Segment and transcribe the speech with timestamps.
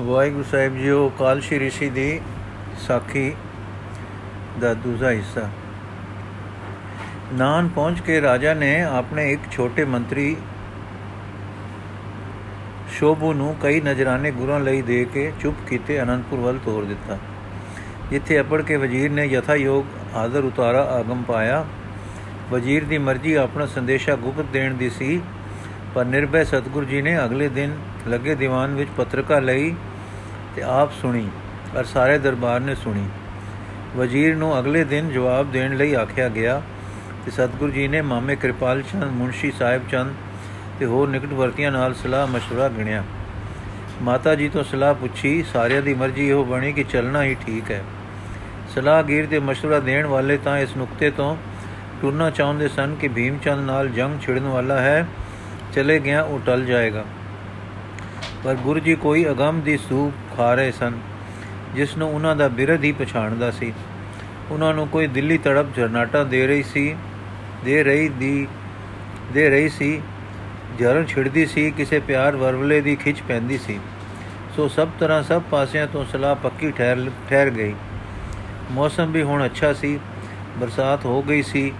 [0.00, 2.20] ਵਾਹਿਗੁਰੂ ਸਾਹਿਬ JIO ਕਾਲ ਸ਼੍ਰੀ ਰਿਸ਼ੀ ਦੀ
[2.86, 3.32] ਸਾਖੀ
[4.60, 5.48] ਦਾ ਦੂਜਾ ਹਿੱਸਾ।
[7.32, 10.36] ਨਾਨ ਪਹੁੰਚ ਕੇ ਰਾਜਾ ਨੇ ਆਪਣੇ ਇੱਕ ਛੋਟੇ ਮੰਤਰੀ
[12.92, 17.18] ਸ਼ੋਭੂ ਨੂੰ ਕਈ ਨਜ਼ਰਾਨੇ ਗੁਰਾਂ ਲਈ ਦੇ ਕੇ ਚੁੱਪ ਕੀਤੇ ਅਨੰਦਪੁਰ ਵੱਲ ਤੋਰ ਦਿੱਤਾ।
[18.10, 21.64] ਜਿੱਥੇ ਅਪੜ ਕੇ ਵਜ਼ੀਰ ਨੇ ਯਥਾ ਯੋਗ ਹਾਜ਼ਰ ਉਤਾਰਾ ਆਗਮ ਪਾਇਆ।
[22.50, 25.20] ਵਜ਼ੀਰ ਦੀ ਮਰਜ਼ੀ ਆਪਣਾ ਸੰਦੇਸ਼ਾ ਗੁਪਤ ਦੇਣ ਦੀ ਸੀ,
[25.94, 27.76] ਪਰ ਨਿਰਭੈ ਸਤਗੁਰੂ ਜੀ ਨੇ ਅਗਲੇ ਦਿਨ
[28.08, 29.74] ਲੱਗੇ ਦੀਵਾਨ ਵਿੱਚ ਪੱਤਰਕਾ ਲਈ
[30.55, 31.27] ਤੇ ਆਪ ਸੁਣੀ
[31.77, 33.05] ਔਰ ਸਾਰੇ ਦਰਬਾਰ ਨੇ ਸੁਣੀ
[33.95, 36.61] ਵਜ਼ੀਰ ਨੂੰ ਅਗਲੇ ਦਿਨ ਜਵਾਬ ਦੇਣ ਲਈ ਆਖਿਆ ਗਿਆ
[37.25, 40.13] ਤੇ ਸਤਗੁਰੂ ਜੀ ਨੇ ਮਾਮੇ ਕਿਰਪਾਲ ਚੰਦ ਮੁਨਸ਼ੀ ਸਾਹਿਬ ਚੰਦ
[40.79, 43.03] ਤੇ ਹੋਰ ਨਿਕਟ ਵਰਤੀਆਂ ਨਾਲ ਸਲਾਹ مشورہ ਗਿਣਿਆ
[44.01, 47.83] ਮਾਤਾ ਜੀ ਤੋਂ ਸਲਾਹ ਪੁੱਛੀ ਸਾਰਿਆਂ ਦੀ ਮਰਜ਼ੀ ਇਹੋ ਬਣੀ ਕਿ ਚੱਲਣਾ ਹੀ ਠੀਕ ਹੈ
[48.75, 51.35] ਸਲਾਹਗੀਰ ਤੇ مشورہ ਦੇਣ ਵਾਲੇ ਤਾਂ ਇਸ ਨੁਕਤੇ ਤੋਂ
[52.01, 55.05] ਟੁਰਨਾ ਚਾਹੁੰਦੇ ਸਨ ਕਿ ਭੀਮ ਚੰਦ ਨਾਲ ਜੰਗ ਛਿੜਨ ਵਾਲਾ ਹੈ
[55.73, 57.03] ਚਲੇ ਗਿਆ ਉਹ ਟਲ ਜਾਏਗਾ
[58.44, 60.92] ਪਰ ਗੁਰੂ ਜੀ ਕੋਈ ਅਗੰਮ ਦੀ ਸੂਪ ਖਾ ਰਹੇ ਸਨ,
[61.74, 63.72] ਜਿਸ ਨੂੰ ਉਹਨਾਂ ਦਾ ਬਿਰਧ ਹੀ ਪਛਾਣਦਾ ਸੀ।
[64.50, 66.96] ਉਹਨਾਂ ਨੂੰ ਕੋਈ ਦਿੱਲੀ ਤੜਪ ਜਰਨਾਟਾ ਦੇ ਰਹੀ ਸੀ,
[67.64, 68.46] ਦੇ ਰਹੀ ਦੀ,
[69.32, 70.00] ਦੇ ਰਹੀ ਸੀ।
[70.78, 73.78] ਜਰਨ ਛਿੜਦੀ ਸੀ, ਕਿਸੇ ਪਿਆਰ ਵਰਵਲੇ ਦੀ ਖਿੱਚ ਪੈਂਦੀ ਸੀ।
[74.56, 77.74] ਸੋ ਸਭ ਤਰ੍ਹਾਂ ਸਭ ਪਾਸਿਆਂ ਤੋਂ ਸਲਾਹ ਪੱਕੀ ਠਹਿਰ ਠਹਿਰ ਗਈ।
[78.70, 79.98] ਮੌਸਮ ਵੀ ਹੁਣ ਅੱਛਾ ਸੀ,
[80.58, 81.72] ਬਰਸਾਤ ਹੋ ਗਈ ਸੀ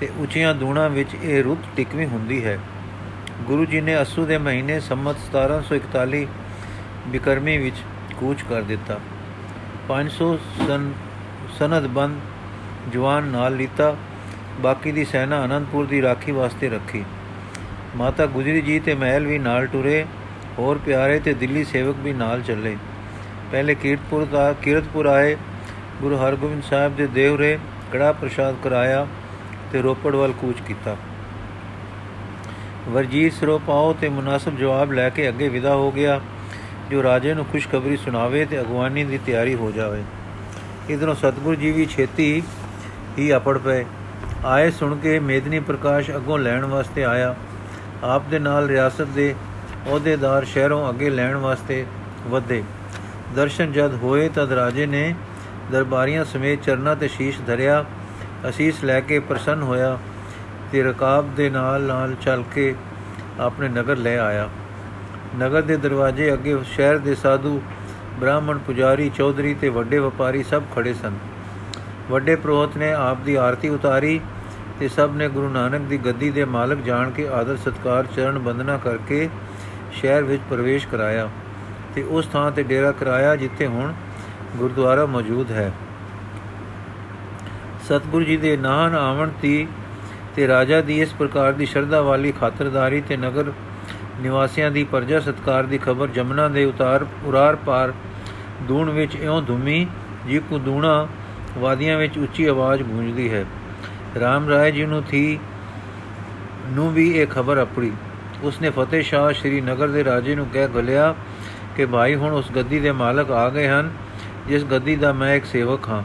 [0.00, 2.58] ਤੇ ਉੱਚੀਆਂ ਦੂਣਾ ਵਿੱਚ ਇਹ ਰੁੱਤ ਟਿਕਵੀਂ ਹੁੰਦੀ ਹੈ।
[3.46, 6.26] ਗੁਰੂ ਜੀ ਨੇ ਅਸੂ ਦੇ ਮਹੀਨੇ ਸੰਮਤ 1741
[7.06, 7.76] ਬਿਕਰਮੀ ਵਿੱਚ
[8.20, 8.98] ਕੂਚ ਕਰ ਦਿੱਤਾ।
[9.88, 10.92] 500 ਸਨ
[11.58, 12.20] ਸਨਦ ਬੰਦ
[12.92, 13.96] ਜਵਾਨ ਨਾਲ ਲੀਤਾ।
[14.60, 17.04] ਬਾਕੀ ਦੀ ਸੈਨਾ ਅਨੰਦਪੁਰ ਦੀ ਰਾਖੀ ਵਾਸਤੇ ਰੱਖੀ।
[17.96, 20.04] ਮਾਤਾ ਗੁਜਰੀ ਜੀ ਤੇ ਮਹਿਲ ਵੀ ਨਾਲ ਟੁਰੇ,
[20.58, 22.76] ਹੋਰ ਪਿਆਰੇ ਤੇ ਦਿੱਲੀ ਸੇਵਕ ਵੀ ਨਾਲ ਚੱਲੇ।
[23.52, 25.36] ਪਹਿਲੇ ਕੀਰਤਪੁਰ ਦਾ, ਕੀਰਤਪੁਰ ਆਏ,
[26.02, 27.58] ਗੁਰੂ ਹਰਗੋਬਿੰਦ ਸਾਹਿਬ ਦੇ ਦੇਵਰੇ
[27.92, 29.06] ਕੜਾ ਪ੍ਰਸ਼ਾਦ ਕਰਾਇਆ
[29.72, 30.96] ਤੇ ਰੋਪੜ ਵੱਲ ਕੂਚ ਕੀਤਾ।
[32.88, 36.20] ਵਰਜੀਤ ਸਰੋ ਪਾਓ ਤੇ ਮੁਨਾਸਬ ਜਵਾਬ ਲੈ ਕੇ ਅੱਗੇ ਵਿਦਾ ਹੋ ਗਿਆ,
[36.90, 40.02] ਜੋ ਰਾਜੇ ਨੂੰ ਖੁਸ਼ਖਬਰੀ ਸੁਣਾਵੇ ਤੇ ਅਗਵਾਨੀ ਦੀ ਤਿਆਰੀ ਹੋ ਜਾਵੇ।
[40.88, 42.42] ਇਧਰੋਂ ਸਤਗੁਰੂ ਜੀ ਵੀ ਛੇਤੀ
[43.18, 43.84] ਹੀ ਅਪੜ ਪਏ।
[44.44, 47.34] ਆਏ ਸੁਣ ਕੇ ਮੇਦਨੀ ਪ੍ਰਕਾਸ਼ ਅੱਗੋਂ ਲੈਣ ਵਾਸਤੇ ਆਇਆ।
[48.02, 49.34] ਆਪ ਦੇ ਨਾਲ ਰਿਆਸਤ ਦੇ
[49.86, 51.86] ਅਹੁਦੇਦਾਰ ਸ਼ਹਿਰੋਂ ਅੱਗੇ ਲੈਣ ਵਾਸਤੇ
[52.26, 52.62] ਵਧੇ।
[53.36, 55.14] ਦਰਸ਼ਨ ਜਦ ਹੋਏ ਤਦ ਰਾਜੇ ਨੇ
[55.72, 57.84] ਦਰਬਾਰੀਆਂ ਸਮੇਤ ਚਰਨਾ ਤੇ ਸ਼ੀਸ਼ ਧਰਿਆ।
[58.48, 59.98] ਅਸੀਸ ਲੈ ਕੇ ਪ੍ਰਸੰਨ ਹੋਇਆ।
[60.72, 62.74] ਤੇ ਰਕਾਬ ਦੇ ਨਾਲ ਨਾਲ ਚੱਲ ਕੇ
[63.40, 64.48] ਆਪਣੇ ਨਗਰ ਲੈ ਆਇਆ।
[65.38, 67.60] ਨਗਰ ਦੇ ਦਰਵਾਜ਼ੇ ਅੱਗੇ ਸ਼ਹਿਰ ਦੇ ਸਾਧੂ,
[68.20, 71.18] ਬ੍ਰਾਹਮਣ ਪੁਜਾਰੀ, ਚੌਧਰੀ ਤੇ ਵੱਡੇ ਵਪਾਰੀ ਸਭ ਖੜੇ ਸਨ।
[72.10, 74.20] ਵੱਡੇ ਪ੍ਰੋਹਤ ਨੇ ਆਪ ਦੀ ਆਰਤੀ ਉਤਾਰੀ
[74.80, 78.76] ਤੇ ਸਭ ਨੇ ਗੁਰੂ ਨਾਨਕ ਦੀ ਗੱਦੀ ਦੇ ਮਾਲਕ ਜਾਣ ਕੇ ਆਦਰ ਸਤਕਾਰ, ਚਰਨ ਬੰਦਨਾ
[78.76, 79.28] ਕਰਕੇ
[79.92, 81.28] ਸ਼ਹਿਰ ਵਿੱਚ ਪ੍ਰਵੇਸ਼ ਕਰਾਇਆ
[81.94, 83.92] ਤੇ ਉਸ ਥਾਂ ਤੇ ਡੇਰਾ ਕਰਾਇਆ ਜਿੱਥੇ ਹੁਣ
[84.56, 85.70] ਗੁਰਦੁਆਰਾ ਮੌਜੂਦ ਹੈ।
[87.88, 89.66] ਸਤਗੁਰੂ ਜੀ ਦੇ ਨਾਨ ਆਵਣ ਦੀ
[90.36, 93.52] ਤੇ ਰਾਜਾ ਦੀ ਇਸ ਪ੍ਰਕਾਰ ਦੀ ਸ਼ਰਧਾ ਵਾਲੀ ਖਾਤਰਦਾਰੀ ਤੇ ਨਗਰ
[94.20, 97.92] ਨਿਵਾਸੀਆਂ ਦੀ ਪਰਜਾ ਸਤਕਾਰ ਦੀ ਖਬਰ ਜਮਨਾ ਦੇ ਉਤਾਰ, ਉਰਾਰ ਪਾਰ
[98.62, 99.86] ਦੂਣ ਵਿੱਚ ਇਉਂ ਧੁਮੀ
[100.26, 101.08] ਜੀ ਕੋ ਦੂਣਾ
[101.58, 103.44] ਵਾਦੀਆਂ ਵਿੱਚ ਉੱਚੀ ਆਵਾਜ਼ ਗੂੰਜਦੀ ਹੈ।
[104.20, 105.38] ਰਾਮ ਰਾਏ ਜੀ ਨੂੰ ਥੀ,
[106.68, 107.92] ਨੂੰ ਵੀ ਇਹ ਖਬਰ ਆਪੜੀ
[108.42, 111.14] ਉਸਨੇ ਫਤਿਹ ਸ਼ਾਹ ਸ਼੍ਰੀ ਨਗਰ ਦੇ ਰਾਜੇ ਨੂੰ ਕਹਿ ਗਲਿਆ
[111.76, 113.90] ਕਿ ਭਾਈ ਹੁਣ ਉਸ ਗੱਦੀ ਦੇ ਮਾਲਕ ਆ ਗਏ ਹਨ,
[114.48, 116.02] ਜਿਸ ਗੱਦੀ ਦਾ ਮੈਂ ਇੱਕ ਸੇਵਕ ਹਾਂ।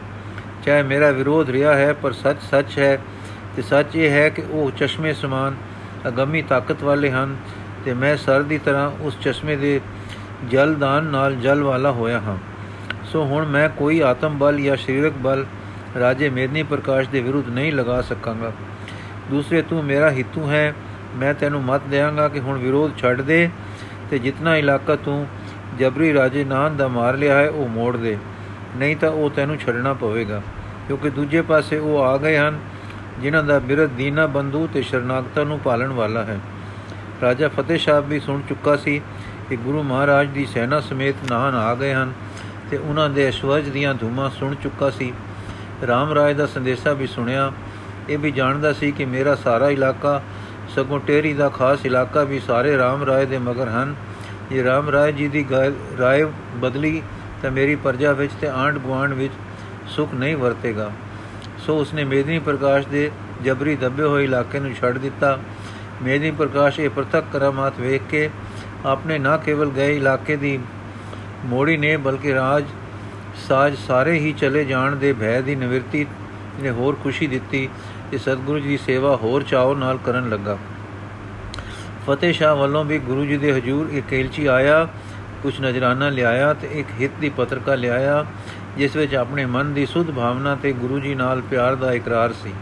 [0.65, 2.99] ਚਾਹੇ ਮੇਰਾ ਵਿਰੋਧ ਰਿਹਾ ਹੈ, ਪਰ ਸੱਚ ਸੱਚ ਹੈ
[3.55, 5.55] ਤੇ ਸੱਚ ਇਹ ਹੈ ਕਿ ਉਹ ਚਸ਼ਮੇ ਸਮਾਨ
[6.07, 7.35] ਅਗੰਮੀ ਤਾਕਤ ਵਾਲੇ ਹਨ
[7.85, 9.79] ਤੇ ਮੈਂ ਸਰ ਦੀ ਤਰ੍ਹਾਂ ਉਸ ਚਸ਼ਮੇ ਦੇ
[10.51, 12.37] ਜਲਦਾਨ ਨਾਲ ਜਲ ਵਾਲਾ ਹੋਇਆ ਹਾਂ।
[13.05, 15.45] ਸੋ ਹੁਣ ਮੈਂ ਕੋਈ ਆਤਮ ਬਲ ਜਾਂ ਸਰੀਰਕ ਬਲ
[15.99, 18.51] ਰਾਜੇ ਮੇਦਨੀ ਪ੍ਰਕਾਸ਼ ਦੇ ਵਿਰੁੱਧ ਨਹੀਂ ਲਗਾ ਸਕਾਂਗਾ।
[19.29, 20.73] ਦੂਸਰੇ, ਤੂੰ ਮੇਰਾ ਹਿੱਤੂ ਹੈ,
[21.15, 23.49] ਮੈਂ ਤੈਨੂੰ ਮਤ ਦੇਵਾਂਗਾ ਕਿ ਹੁਣ ਵਿਰੋਧ ਛੱਡ ਦੇ
[24.11, 25.25] ਤੇ ਜਿੰਨਾ ਇਲਾਕਾ ਤੂੰ
[25.79, 28.17] ਜਬਰੀ ਰਾਜੇ ਨਾਨ ਦਾ ਮਾਰ ਲਿਆ ਹੈ, ਉਹ ਮੋੜ ਦੇ।
[28.77, 30.41] ਨਹੀਂ ਤਾਂ ਉਹ ਤੈਨੂੰ ਛੱਡਣਾ ਪਵੇਗਾ,
[30.87, 32.59] ਕਿਉਂਕਿ ਦੂਜੇ ਪਾਸੇ ਉਹ ਆ ਗਏ ਹਨ
[33.19, 36.39] ਜਿਨ੍ਹਾਂ ਦਾ ਬਿਰਧ ਦੀਨਾ ਬੰਧੂ ਤੇ ਸ਼ਰਨਾਗਤਾ ਨੂੰ ਪਾਲਣ ਵਾਲਾ ਹੈ।
[37.21, 39.01] ਰਾਜਾ ਫਤਿਹ ਸ਼ਾਹ ਵੀ ਸੁਣ ਚੁੱਕਾ ਸੀ
[39.49, 42.13] ਕਿ ਗੁਰੂ ਮਹਾਰਾਜ ਦੀ ਸੈਨਾ ਸਮੇਤ ਨਾਹਨ ਆ ਗਏ ਹਨ
[42.71, 45.13] ਤੇ ਉਹਨਾਂ ਦੇ ਅਸ਼ਵਜ ਦੀਆਂ ਧੂਮਾਂ ਸੁਣ ਚੁੱਕਾ ਸੀ।
[45.87, 47.51] ਰਾਮ ਰਾਏ ਦਾ ਸੰਦੇਸ਼ਾ ਵੀ ਸੁਣਿਆ।
[48.09, 50.21] ਇਹ ਵੀ ਜਾਣਦਾ ਸੀ ਕਿ ਮੇਰਾ ਸਾਰਾ ਇਲਾਕਾ,
[50.75, 53.95] ਸਗੋਂ ਟੇਰੀ ਦਾ ਖਾਸ ਇਲਾਕਾ ਵੀ ਸਾਰੇ ਰਾਮ ਰਾਏ ਦੇ ਮਗਰ ਹਨ।
[54.49, 55.45] ਜੇ ਰਾਮ ਰਾਏ ਜੀ ਦੀ
[55.99, 56.25] ਰਾਏ
[56.55, 57.01] ਬਦਲੀ
[57.41, 59.33] ਤਾਂ ਮੇਰੀ ਪਰਜਾ ਵਿੱਚ ਤੇ ਆਂਡ ਗੁਆਂਡ ਵਿੱਚ
[59.87, 60.91] ਸੁਖ ਨਹੀਂ ਵਰਤੇਗਾ।
[61.65, 63.09] ਸੋ ਉਸਨੇ ਮੇਦਨੀ ਪ੍ਰਕਾਸ਼ ਦੇ
[63.43, 65.37] ਜਬਰੀ ਦੱਬੇ ਹੋਏ ਇਲਾਕੇ ਨੂੰ ਛੱਡ ਦਿੱਤਾ।
[66.03, 68.29] ਮੇਦਨੀ ਪ੍ਰਕਾਸ਼ ਇਹ ਪ੍ਰਤੱਖ ਕਰਾਮਾਤ ਵੇਖ ਕੇ
[68.85, 70.59] ਆਪਣੇ ਨਾ ਕੇਵਲ ਗਏ ਇਲਾਕੇ ਦੀ
[71.45, 72.65] ਮੋੜੀ ਨੇ, ਬਲਕਿ ਰਾਜ
[73.47, 76.05] ਸਾਜ ਸਾਰੇ ਹੀ ਚਲੇ ਜਾਣ ਦੇ ਭੈ ਦੀ ਨਿਵਰਤੀ
[76.61, 77.67] ਨੇ ਹੋਰ ਖੁਸ਼ੀ ਦਿੱਤੀ
[78.11, 80.57] ਤੇ ਸਤਿਗੁਰੂ ਜੀ ਦੀ ਸੇਵਾ ਹੋਰ ਚਾਉ ਨਾਲ ਕਰਨ ਲੱਗਾ।
[82.07, 84.87] ਫਤਿਹ ਸ਼ਾਹ ਵੱਲੋਂ ਵੀ ਗੁਰੂ ਜੀ ਦੇ ਹਜ਼ੂਰ ਇੱਕ ਕੇਲਚੀ ਆਇਆ
[85.43, 88.25] ਕੁਝ ਨਜ਼ਰਾਨਾ ਲਿਆਇਆ ਤੇ ਇੱਕ ਹਿੱਤ ਦੀ ਪੱਤਰਕਾ ਲਿਆਇਆ।
[88.77, 92.53] ਜਿਸ ਵਿੱਚ ਆਪਣੇ ਮਨ ਦੀ ਸੁਧ ਭਾਵਨਾ ਤੇ ਗੁਰੂ ਜੀ ਨਾਲ ਪਿਆਰ ਦਾ ਇਕਰਾਰ ਸੀ।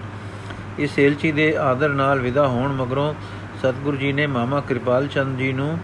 [0.79, 3.13] ਇਸ ਏਲਚੀ ਦੇ ਆਦਰ ਨਾਲ ਵਿਦਾ ਹੋਣ ਮਗਰੋਂ
[3.59, 5.77] ਸਤਿਗੁਰੂ ਜੀ ਨੇ ਮਾਮਾ ਕਿਰਪਾਲ ਚੰਦ ਜੀ ਨੂੰ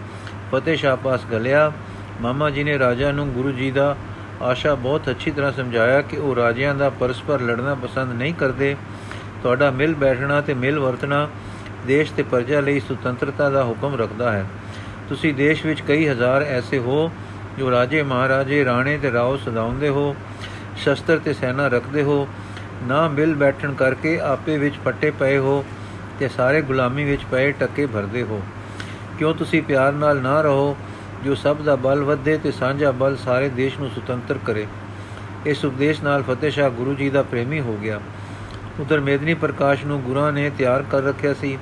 [0.52, 1.72] ਫਤਿਹ ਸ਼ਾਹ ਪਾਸ ਗਲਿਆ।
[2.20, 3.96] ਮਾਮਾ ਜੀ ਨੇ ਰਾਜਾ ਨੂੰ ਗੁਰੂ ਜੀ ਦਾ
[4.42, 8.76] ਆਸ਼ਾ ਬਹੁਤ ਅੱਛੀ ਤਰ੍ਹਾਂ ਸਮਝਾਇਆ ਕਿ ਉਹ ਰਾਜਿਆਂ ਦਾ ਪਰਸਪਰ ਲੜਨਾ ਪਸੰਦ ਨਹੀਂ ਕਰਦੇ।
[9.42, 11.28] ਤੁਹਾਡਾ ਮਿਲ ਬੈਠਣਾ ਤੇ ਮਿਲ ਵਰਤਣਾ
[11.86, 14.46] ਦੇਸ਼ ਤੇ ਪ੍ਰਜਾ ਲਈ ਸੁਤੰਤਰਤਾ ਦਾ ਹੁਕਮ ਰੱਖਦਾ ਹੈ।
[15.08, 17.10] ਤੁਸੀਂ ਦੇਸ਼ ਵਿੱਚ ਕਈ ਹਜ਼ਾਰ ਐਸੇ ਹੋ
[17.58, 20.16] ਜੋ ਰਾਜੇ ਮਹਾਰਾਜੇ ਰਾਣੇ ਤੇ ਰਾਓ ਸਦਾਉਂਦੇ ਹੋ,
[20.76, 22.28] ਸ਼ਸਤਰ ਤੇ ਸੈਨਾ ਰੱਖਦੇ ਹੋ,
[22.82, 25.64] ਨਾ ਮਿਲ ਬੈਠਣ ਕਰਕੇ ਆਪੇ ਵਿੱਚ ਫੱਟੇ ਪਏ ਹੋ
[26.18, 28.42] ਤੇ ਸਾਰੇ ਗੁਲਾਮੀ ਵਿੱਚ ਪਏ ਟੱਕੇ ਭਰਦੇ ਹੋ।
[29.18, 30.76] ਕਿਉਂ ਤੁਸੀਂ ਪਿਆਰ ਨਾਲ ਨਾ ਰਹੋ,
[31.24, 34.66] ਜੋ ਸਭ ਦਾ ਬਲ ਵਧੇ ਤੇ ਸਾਂਝਾ ਬਲ ਸਾਰੇ ਦੇਸ਼ ਨੂੰ ਸੁਤੰਤਰ ਕਰੇ।
[35.46, 38.00] ਇਸ ਉਪਦੇਸ਼ ਨਾਲ ਫਤਿਹ ਸ਼ਾਹ ਗੁਰੂ ਜੀ ਦਾ ਪ੍ਰੇਮੀ ਹੋ ਗਿਆ।
[38.80, 41.58] ਉਧਰ ਮੇਦਨੀ ਪ੍ਰਕਾਸ਼ ਨੂੰ ਗੁਰਾਂ ਨੇ ਤਿਆਰ ਕਰ ਰੱਖਿਆ ਸੀ।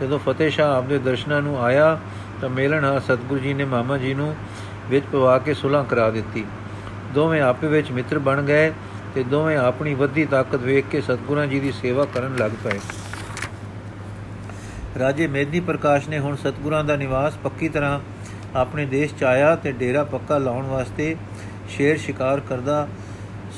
[0.00, 1.98] ਜਦੋਂ ਫਤਿਹ ਸ਼ਾਹ ਆਪਦੇ ਦਰਸ਼ਨਾਂ ਨੂੰ ਆਇਆ,
[2.40, 4.36] ਤਾਂ ਮੇਲਣ ਆ ਸਤਗੁਰੂ ਜੀ ਨੇ ਮਾਮਾ ਜੀ ਨੂੰ
[4.90, 6.44] ਵਿੱਚ ਪਵਾ ਕੇ ਸੁਲ੍ਹਾ ਕਰਾ ਦਿੱਤੀ।
[7.14, 8.72] ਦੋਵੇਂ ਆਪੇ ਵਿੱਚ ਮਿੱਤਰ ਬਣ ਗਏ
[9.14, 12.78] ਤੇ ਦੋਵੇਂ ਆਪਣੀ ਵੱਧੀ ਤਾਕਤ ਵੇਖ ਕੇ ਸਤਗੁਰਾਂ ਜੀ ਦੀ ਸੇਵਾ ਕਰਨ ਲੱਗ ਪਏ।
[14.98, 17.98] ਰਾਜੇ ਮੇਦਨੀ ਪ੍ਰਕਾਸ਼ ਨੇ ਹੁਣ ਸਤਗੁਰਾਂ ਦਾ ਨਿਵਾਸ ਪੱਕੀ ਤਰ੍ਹਾਂ
[18.54, 21.14] ਆਪਣੇ ਦੇਸ਼ ਚ ਆਇਆ ਤੇ ਡੇਰਾ ਪੱਕਾ ਲਾਉਣ ਵਾਸਤੇ
[21.68, 22.86] ਸ਼ੇਰ ਸ਼ਿਕਾਰ ਕਰਦਾ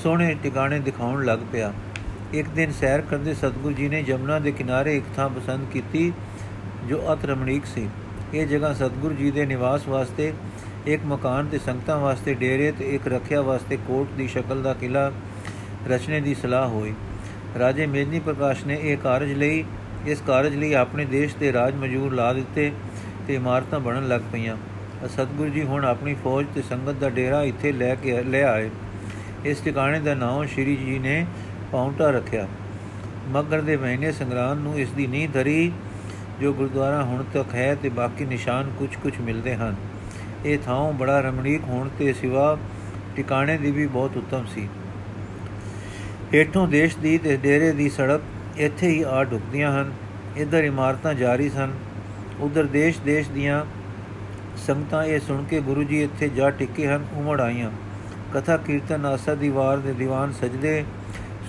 [0.02, 1.72] ਸੋਹਣੇ ਟਿਕਾਣੇ ਦਿਖਾਉਣ ਲੱਗ ਪਿਆ।
[2.32, 6.12] ਇੱਕ ਦਿਨ ਸੈਰ ਕਰਦੇ ਸਤਗੁਰੂ ਜੀ ਨੇ ਜਮਨਾ ਦੇ ਕਿਨਾਰੇ ਇੱਕ ਥਾਂ ਪਸੰਦ ਕੀਤੀ
[6.88, 7.88] ਜੋ ਅਤ ਰਮਣੀਕ ਸੀ।
[8.34, 10.32] ਇਹ ਜਗ੍ਹਾ ਸਤਗੁਰੂ ਜੀ ਦੇ ਨਿਵਾਸ ਵਾਸਤੇ
[10.86, 15.12] ਇੱਕ ਮਕਾਨ ਤੇ ਸੰਗਤਾਂ ਵਾਸਤੇ ਡੇਰੇ ਤੇ ਇੱਕ ਰੱਖਿਆ ਵਾਸਤੇ ਕੋਟ ਦੀ ਸ਼ਕਲ ਦਾ ਕਿਲਾ
[15.88, 16.94] ਰਚਨੇ ਦੀ ਸਲਾਹ ਹੋਈ।
[17.58, 19.64] ਰਾਜੇ ਮੇਦਨੀ ਪ੍ਰਕਾਸ਼ ਨੇ ਇਹ ਕਾਰਜ ਲਈ,
[20.06, 22.72] ਇਸ ਕਾਰਜ ਲਈ ਆਪਣੇ ਦੇਸ਼ ਦੇ ਰਾਜ ਮਜੂਰ ਲਾ ਦਿੱਤੇ
[23.26, 24.56] ਤੇ ਇਮਾਰਤਾਂ ਬਣਨ ਲੱਗ ਪਈਆਂ।
[25.08, 28.70] ਸਤਗੁਰੂ ਜੀ ਹੁਣ ਆਪਣੀ ਫੌਜ ਤੇ ਸੰਗਤ ਦਾ ਡੇਰਾ ਇੱਥੇ ਲੈ ਕੇ ਲੈ ਆਏ।
[29.44, 31.26] ਇਸ ਟਿਕਾਣੇ ਦਾ ਨਾਮ ਸ਼੍ਰੀ ਜੀ ਨੇ
[31.72, 32.48] ਪਾਉਂਟਾ ਰੱਖਿਆ।
[33.28, 35.72] ਮਗਰ ਦੇ ਮਹੀਨੇ ਸੰਗਰਾਮ ਨੂੰ ਇਸ ਦੀ ਨੀਂਹ ਧਰੀ,
[36.40, 39.76] ਜੋ ਗੁਰਦੁਆਰਾ ਹੁਣ ਤੱਕ ਹੈ ਤੇ ਬਾਕੀ ਨਿਸ਼ਾਨ ਕੁਝ ਕੁਝ ਮਿਲਦੇ ਹਨ।
[40.46, 42.58] ਇਹ ਥਾਂ ਬੜਾ ਰਮਣੀਕ ਹੋਣ ਤੇ ਸਿਵਾ
[43.16, 44.68] ਟਿਕਾਣੇ ਦੀ ਵੀ ਬਹੁਤ ਉੱਤਮ ਸੀ।
[46.34, 48.20] ਹੇਠੋਂ ਦੇਸ਼ ਦੀ ਤੇ ਡੇਰੇ ਦੀ ਸੜਕ
[48.56, 49.92] ਇੱਥੇ ਹੀ ਆ ਢੁਕਦੀਆਂ ਹਨ।
[50.36, 51.70] ਇਧਰ ਇਮਾਰਤਾਂ ਜਾਰੀ ਸਨ।
[52.40, 53.64] ਉਧਰ ਦੇਸ਼ ਦੇਸ਼ ਦੀਆਂ
[54.56, 57.70] ਸੰਗਤਾਂ ਇਹ ਸੁਣ ਕੇ ਗੁਰੂ ਜੀ ਇੱਥੇ ਜਾ ਟਿੱਕੇ ਹਨ, ਉਮੜ ਆਈਆਂ।
[58.34, 60.84] ਕਥਾ, ਕੀਰਤਨ, ਆਸਾ ਦੀ ਵਾਰ ਦੇ ਦੀਵਾਨ ਸਜਦੇ,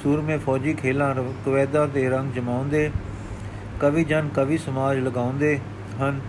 [0.04, 1.16] ਸੂਰਮੇ ਫੌਜੀ ਖੇਲਾਂ
[1.46, 2.92] ਕਵੈਦਾ ਦੇ ਰੰਗ ਜਮਾਉਂਦੇ,
[3.80, 5.60] ਕਵੀ ਜਨ, ਕਵੀ ਸਮਾਜ ਲਗਾਉਂਦੇ
[6.02, 6.20] ਹਨ।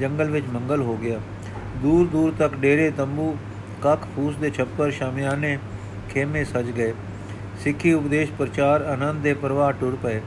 [0.00, 1.20] ਜੰਗਲ ਵਿੱਚ ਮੰਗਲ ਹੋ ਗਿਆ।
[1.82, 3.36] ਦੂਰ ਦੂਰ ਤੱਕ ਡੇਰੇ, ਤੰਬੂ,
[3.82, 5.58] ਕੱਖ ਫੂਸ ਦੇ ਛੱਪਰ ਸ਼ਾਮਿਆਨੇ
[6.10, 6.92] ਖੇਮੇ ਸਜ ਗਏ।
[7.64, 10.20] ਸਿੱਖੀ ਉਪਦੇਸ਼ ਪ੍ਰਚਾਰ ਆਨੰਦ ਦੇ ਪ੍ਰਵਾਹ ਟੁਰ ਪਏ।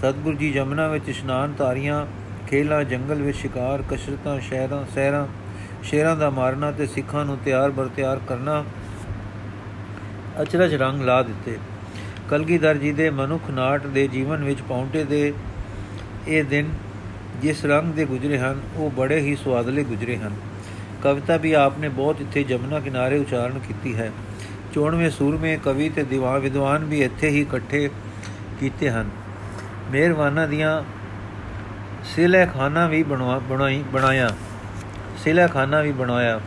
[0.00, 2.06] ਸਤਗੁਰੂ ਜੀ ਜਮਨਾ ਵਿੱਚ ਇਸ਼ਨਾਨ ਤਾਰੀਆਂ
[2.48, 5.26] ਖੇਲਾ, ਜੰਗਲ ਵਿੱਚ ਸ਼ਿਕਾਰ, ਕਸ਼ਰਤਾਂ, ਸ਼ਹਿਰਾਂ ਸਹਿਰਾਂ
[5.82, 8.64] ਸ਼ੇਰਾਂ ਦਾ ਮਾਰਨਾ ਤੇ ਸਿੱਖਾਂ ਨੂੰ ਤਿਆਰ ਬਰ ਤਿਆਰ ਕਰਨਾ
[10.42, 11.56] ਅਚਰਜ ਰੰਗ ਲਾ ਦਿੱਤੇ।
[12.30, 15.32] ਕਲਗੀਧਰ ਜੀ ਦੇ ਮਨੁੱਖ ਨਾਟ ਦੇ ਜੀਵਨ ਵਿੱਚ ਪੌਂਟੇ ਦੇ
[16.28, 16.68] ਇਹ ਦਿਨ
[17.42, 20.34] ਜਿਸ ਰੰਗ ਦੇ ਗੁਜ਼ਰੇ ਹਨ, ਉਹ ਬੜੇ ਹੀ ਸਵਾਦਲੇ ਗੁਜ਼ਰੇ ਹਨ।
[21.02, 24.10] ਕਵਿਤਾ ਵੀ ਆਪਨੇ ਬਹੁਤ ਇੱਥੇ ਜਮਨਾ ਕਿਨਾਰੇ ਉਚਾਰਨ ਕੀਤੀ ਹੈ।
[24.72, 27.90] ਚੋਣਵੇਂ ਸੂਰਮੇ ਕਵੀ ਤੇ ਦੀਵਾਨ ਵਿਦਵਾਨ ਵੀ ਇੱਥੇ ਹੀ ਇਕੱਠੇ
[28.60, 29.10] ਕੀਤੇ ਹਨ।
[29.90, 30.82] ਮਿਹਰਵਾਨਾਂ ਦੀਆਂ
[32.04, 34.30] ਸਿਲੇ ਖਾਨਾ ਵੀ ਬਣਵਾ, ਬਣਾਈ, ਬਣਾਇਆ।
[35.24, 36.40] ਸਿਲੇ ਖਾਨਾ ਵੀ ਬਣਾਇਆ।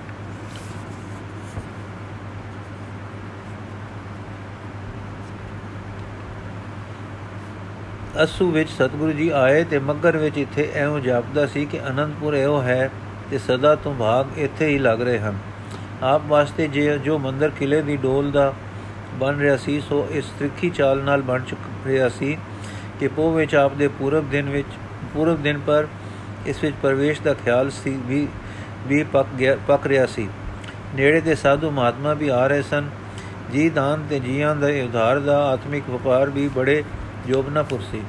[8.24, 12.62] ਅਸੂ ਵਿੱਚ ਸਤਿਗੁਰੂ ਜੀ ਆਏ ਤੇ ਮੱਗਰ ਵਿੱਚ ਇੱਥੇ ਐਉਂ ਜਾਪਦਾ ਸੀ ਕਿ ਅਨੰਦਪੁਰ ਇਹੋ
[12.62, 12.90] ਹੈ
[13.34, 15.38] ਤੇ ਸਦਾ ਤੋਂ ਭਾਗ ਇੱਥੇ ਹੀ ਲੱਗ ਰਹੇ ਹਨ।
[16.04, 18.54] ਆਪ ਵਾਸਤੇ ਜੇ ਜੋ ਮੰਦਰ ਕਿਲੇ ਦੀ ਡੋਲ ਦਾ
[19.14, 22.38] ਬਣ ਰਿਹਾ ਸੀ, ਸੋ ਇਸ ਤ੍ਰਿਖੀ ਚਾਲ ਨਾਲ ਬਣ ਚੁੱਕ ਰਿਹਾ ਸੀ
[23.00, 24.68] ਕਿ ਪੋ ਵਿੱਚ ਆਪ ਦੇ ਪੂਰਬ ਦਿਨ ਵਿੱਚ,
[25.14, 25.88] ਪੂਰਬ ਦਿਨ ਪਰ
[26.46, 28.28] ਇਸ ਵਿੱਚ ਪ੍ਰਵੇਸ਼ ਦਾ ਖਿਆਲ ਸੀ, ਵੀ
[28.88, 30.28] ਵੀ ਪੱਕ ਗਿਆ, ਪੱਕ ਰਿਹਾ ਸੀ।
[30.96, 32.90] ਨੇੜੇ ਦੇ ਸਾਧੂ ਮਹਾਤਮਾ ਵੀ ਆ ਰਹੇ ਸਨ।
[33.52, 36.84] ਜੀ ਦਾਨ ਤੇ ਜੀਆਂ ਦਾ ਉਧਾਰ ਦਾ ਆਤਮਿਕ ਵਪਾਰ ਵੀ ਬੜੇ
[37.28, 38.02] ਜੋਬਨਾਪੁਰ ਸੀ।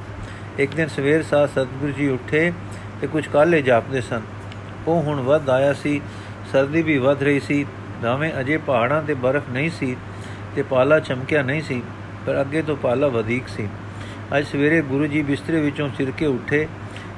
[0.58, 2.52] ਇੱਕ ਦਿਨ ਸਵੇਰ ਸਾਹ ਸਤਿਗੁਰੂ ਜੀ ਉੱਠੇ
[3.00, 4.22] ਤੇ ਕੁਝ ਕਾਲੇ ਜਾਪਦੇ ਸਨ।
[4.86, 6.00] ਉਹ ਹੁਣ ਵੱਧ ਆਇਆ ਸੀ,
[6.52, 7.66] ਸਰਦੀ ਵੀ ਵੱਧ ਰਹੀ ਸੀ
[8.02, 9.96] ਭਾਵੇਂ ਅਜੇ ਪਹਾੜਾਂ ਤੇ ਬਰਫ਼ ਨਹੀਂ ਸੀ
[10.56, 11.82] ਤੇ ਪਾਲਾ ਚਮਕਿਆ ਨਹੀਂ ਸੀ,
[12.26, 13.68] ਪਰ ਅੱਗੇ ਤੋਂ ਪਾਲਾ ਵਧੇਕ ਸੀ।
[14.38, 16.68] ਅੱਜ ਸਵੇਰੇ ਗੁਰੂ ਜੀ ਬਿਸਤਰੇ ਵਿੱਚੋਂ ਚਿਰਕੇ ਉੱਠੇ,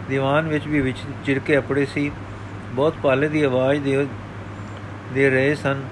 [0.08, 2.12] ਦੀਵਾਨ ਵਿੱਚ ਵੀ ਵਿੱਚ ਚਿਰਕੇ ਅਪੜੇ ਸੀ।
[2.72, 4.06] ਬਹੁਤ ਪਾਲੇ ਦੀ ਆਵਾਜ਼ ਦੇ
[5.14, 5.82] ਦੇ ਰਹੇ ਸਨ।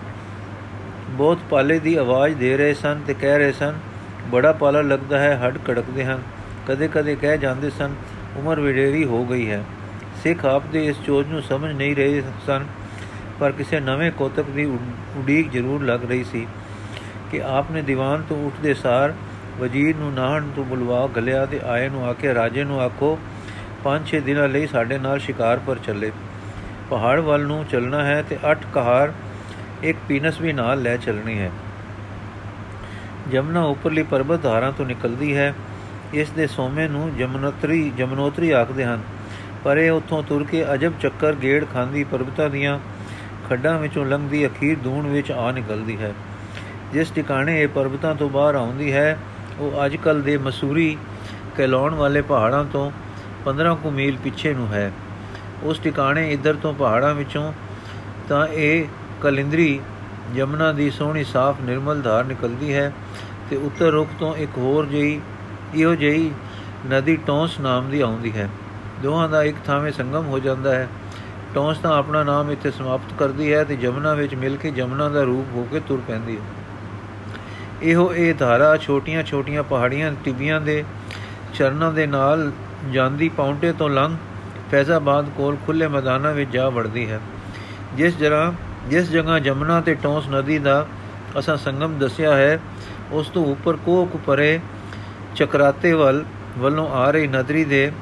[1.08, 3.74] ਬਹੁਤ ਪਾਲੇ ਦੀ ਆਵਾਜ਼ ਦੇ ਰਹੇ ਸਨ ਤੇ ਕਹਿ ਰਹੇ ਸਨ,
[4.30, 6.22] ਬੜਾ ਪਾਲਾ ਲੱਗਦਾ ਹੈ, ਹੱਡ ਕੜਕਦੇ ਹਨ।
[6.68, 7.94] ਕਦੇ-ਕਦੇ ਕਹਿ ਜਾਂਦੇ ਸਨ,
[8.36, 9.64] ਉਮਰ ਵਿਡੇਰੀ ਹੋ ਗਈ ਹੈ।
[10.24, 12.64] ਸਿੱਖ ਆਪ ਦੇ ਇਸ ਚੋਜ ਨੂੰ ਸਮਝ ਨਹੀਂ ਰਹੇ ਸਨ,
[13.40, 14.64] ਪਰ ਕਿਸੇ ਨਵੇਂ ਕੋਤਕ ਦੀ
[15.16, 16.46] ਉਡੀਕ ਜ਼ਰੂਰ ਲੱਗ ਰਹੀ ਸੀ
[17.30, 19.14] ਕਿ ਆਪ ਨੇ ਦੀਵਾਨ ਤੋਂ ਉੱਠਦੇ ਸਾਰ
[19.58, 23.10] ਵਜ਼ੀਰ ਨੂੰ ਨਾਹਣ ਤੋਂ ਬੁਲਵਾ ਗਲਿਆ ਤੇ ਆਏ ਨੂੰ ਆ ਕੇ ਰਾਜੇ ਨੂੰ ਆਖੋ
[23.84, 26.10] 5-6 ਦਿਨਾਂ ਲਈ ਸਾਡੇ ਨਾਲ ਸ਼ਿਕਾਰ ਪਰ ਚੱਲੇ।
[26.90, 29.12] ਪਹਾੜ ਵੱਲ ਨੂੰ ਚੱਲਣਾ ਹੈ ਤੇ 8 ਕਹਾਰ,
[29.82, 31.50] ਇੱਕ ਪੀਨਸ ਵੀ ਨਾਲ ਲੈ ਚੱਲਣੀ ਹੈ।
[33.30, 35.54] ਜਮਨਾ ਉੱਪਰਲੀ ਪਰਬਤ ਧਾਰਾਂ ਤੋਂ ਨਿਕਲਦੀ ਹੈ।
[36.14, 39.02] ਇਸ ਦੇ ਸੋਮੇ ਨੂੰ ਜਮਨੋਤਰੀ ਜਮਨੋਤਰੀ ਆਖਦੇ ਹਨ।
[39.64, 42.78] ਪਰ ਇਹ ਉੱਥੋਂ ਤੁਰ ਕੇ ਅਜਬ ਚੱਕਰ ਗੇੜ ਖਾਂਦੀ ਪਰਬਤਾਂ ਦੀਆਂ
[43.48, 46.12] ਖੱਡਾਂ ਵਿੱਚੋਂ ਲੰਘਦੀ ਅਖੀਰ ਦੂਣ ਵਿੱਚ ਆ ਨਿਕਲਦੀ ਹੈ।
[46.92, 49.18] ਜਿਸ ਟਿਕਾਣੇ ਇਹ ਪਰਬਤਾਂ ਤੋਂ ਬਾਹਰ ਆਉਂਦੀ ਹੈ,
[49.58, 50.96] ਉਹ ਅੱਜਕੱਲ ਦੇ ਮਸੂਰੀ
[51.56, 52.90] ਕਹਿਲਾਉਣ ਵਾਲੇ ਪਹਾੜਾਂ ਤੋਂ
[53.44, 54.92] 15 ਕੁ ਮੀਲ ਪਿੱਛੇ ਨੂੰ ਹੈ।
[55.62, 57.52] ਉਸ ਟਿਕਾਣੇ ਇੱਧਰ ਤੋਂ ਪਹਾੜਾਂ ਵਿੱਚੋਂ
[58.28, 58.84] ਤਾਂ ਇਹ
[59.22, 59.80] ਕਲਿੰਦਰੀ
[60.34, 62.92] ਯਮਨਾ ਦੀ ਸੋਹਣੀ ਸਾਫ਼ ਨਿਰਮਲ ਧਾਰ ਨਿਕਲਦੀ ਹੈ
[63.50, 65.20] ਤੇ ਉੱਤਰ ਰੁਖ ਤੋਂ ਇੱਕ ਹੋਰ ਜਿਹੀ,
[65.74, 66.30] ਇਹੋ ਜਿਹੀ
[66.90, 68.48] ਨਦੀ ਟੌਂਸ ਨਾਮ ਦੀ ਆਉਂਦੀ ਹੈ।
[69.02, 70.88] ਦੋਹਾਂ ਦਾ ਇੱਕ ਥਾਵੇਂ ਸੰਗਮ ਹੋ ਜਾਂਦਾ ਹੈ।
[71.54, 75.22] ਟੌਂਸ ਤਾਂ ਆਪਣਾ ਨਾਮ ਇੱਥੇ ਸਮਾਪਤ ਕਰਦੀ ਹੈ ਤੇ ਜਮਨਾ ਵਿੱਚ ਮਿਲ ਕੇ ਜਮਨਾ ਦਾ
[75.22, 76.42] ਰੂਪ ਹੋ ਕੇ ਤੁਰ ਪੈਂਦੀ ਹੈ।
[77.82, 80.84] ਇਹੋ ਇਹ ਧਾਰਾ ਛੋਟੀਆਂ-ਛੋਟੀਆਂ ਪਹਾੜੀਆਂ, ਟਿੱਬੀਆਂ ਦੇ
[81.54, 82.52] ਚਰਨਾਂ ਦੇ ਨਾਲ
[82.92, 84.16] ਜਾਂਦੀ ਪੌਂਟੇ ਤੋਂ ਲੰਘ
[84.70, 87.20] ਫੈਜ਼ਾਬਾਦ ਕੋਲ ਖੁੱਲੇ ਮੈਦਾਨਾਂ ਵਿੱਚ ਜਾ ਵੜਦੀ ਹੈ।
[87.94, 88.52] ਜਿਸ ਜਗ੍ਹਾ
[88.88, 90.86] ਜਿਸ ਜਗ੍ਹਾ ਜਮਨਾ ਤੇ ਟੌਂਸ ਨਦੀ ਦਾ
[91.38, 92.60] ਅਸਾਂ ਸੰਗਮ ਦੱਸਿਆ ਹੈ,
[93.12, 94.60] ਉਸ ਤੋਂ ਉੱਪਰ ਕੋਕ ਪਰੇ
[95.36, 96.24] ਚਕਰਾਤੇ ਵੱਲ
[96.58, 97.92] ਵੱਲੋਂ ਆ ਰਹੀ ਨਦਰੀ ਦੇ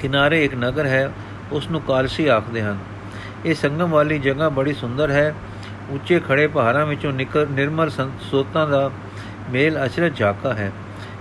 [0.00, 1.10] ਕਿਨਾਰੇ ਇੱਕ ਨਗਰ ਹੈ
[1.52, 2.78] ਉਸ ਨੂੰ ਕਾਲਸੀ ਆਖਦੇ ਹਨ।
[3.46, 5.34] ਇਹ ਸੰਗਮ ਵਾਲੀ ਜਗ੍ਹਾ ਬੜੀ ਸੁੰਦਰ ਹੈ।
[5.90, 7.12] ਉੱਚੇ ਖੜੇ ਪਹਾੜਾਂ ਵਿੱਚੋਂ
[7.50, 7.90] ਨਿਰਮਲ
[8.30, 8.90] ਸੋਤਾਂ ਦਾ
[9.50, 10.72] ਮੇਲ ਅਚਰਜ ਝਾਕਾ ਹੈ।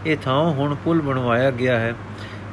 [0.06, 1.94] ਇਹ ਥਾਂ ਹੁਣ ਪੁਲ ਬਣਵਾਇਆ ਗਿਆ ਹੈ।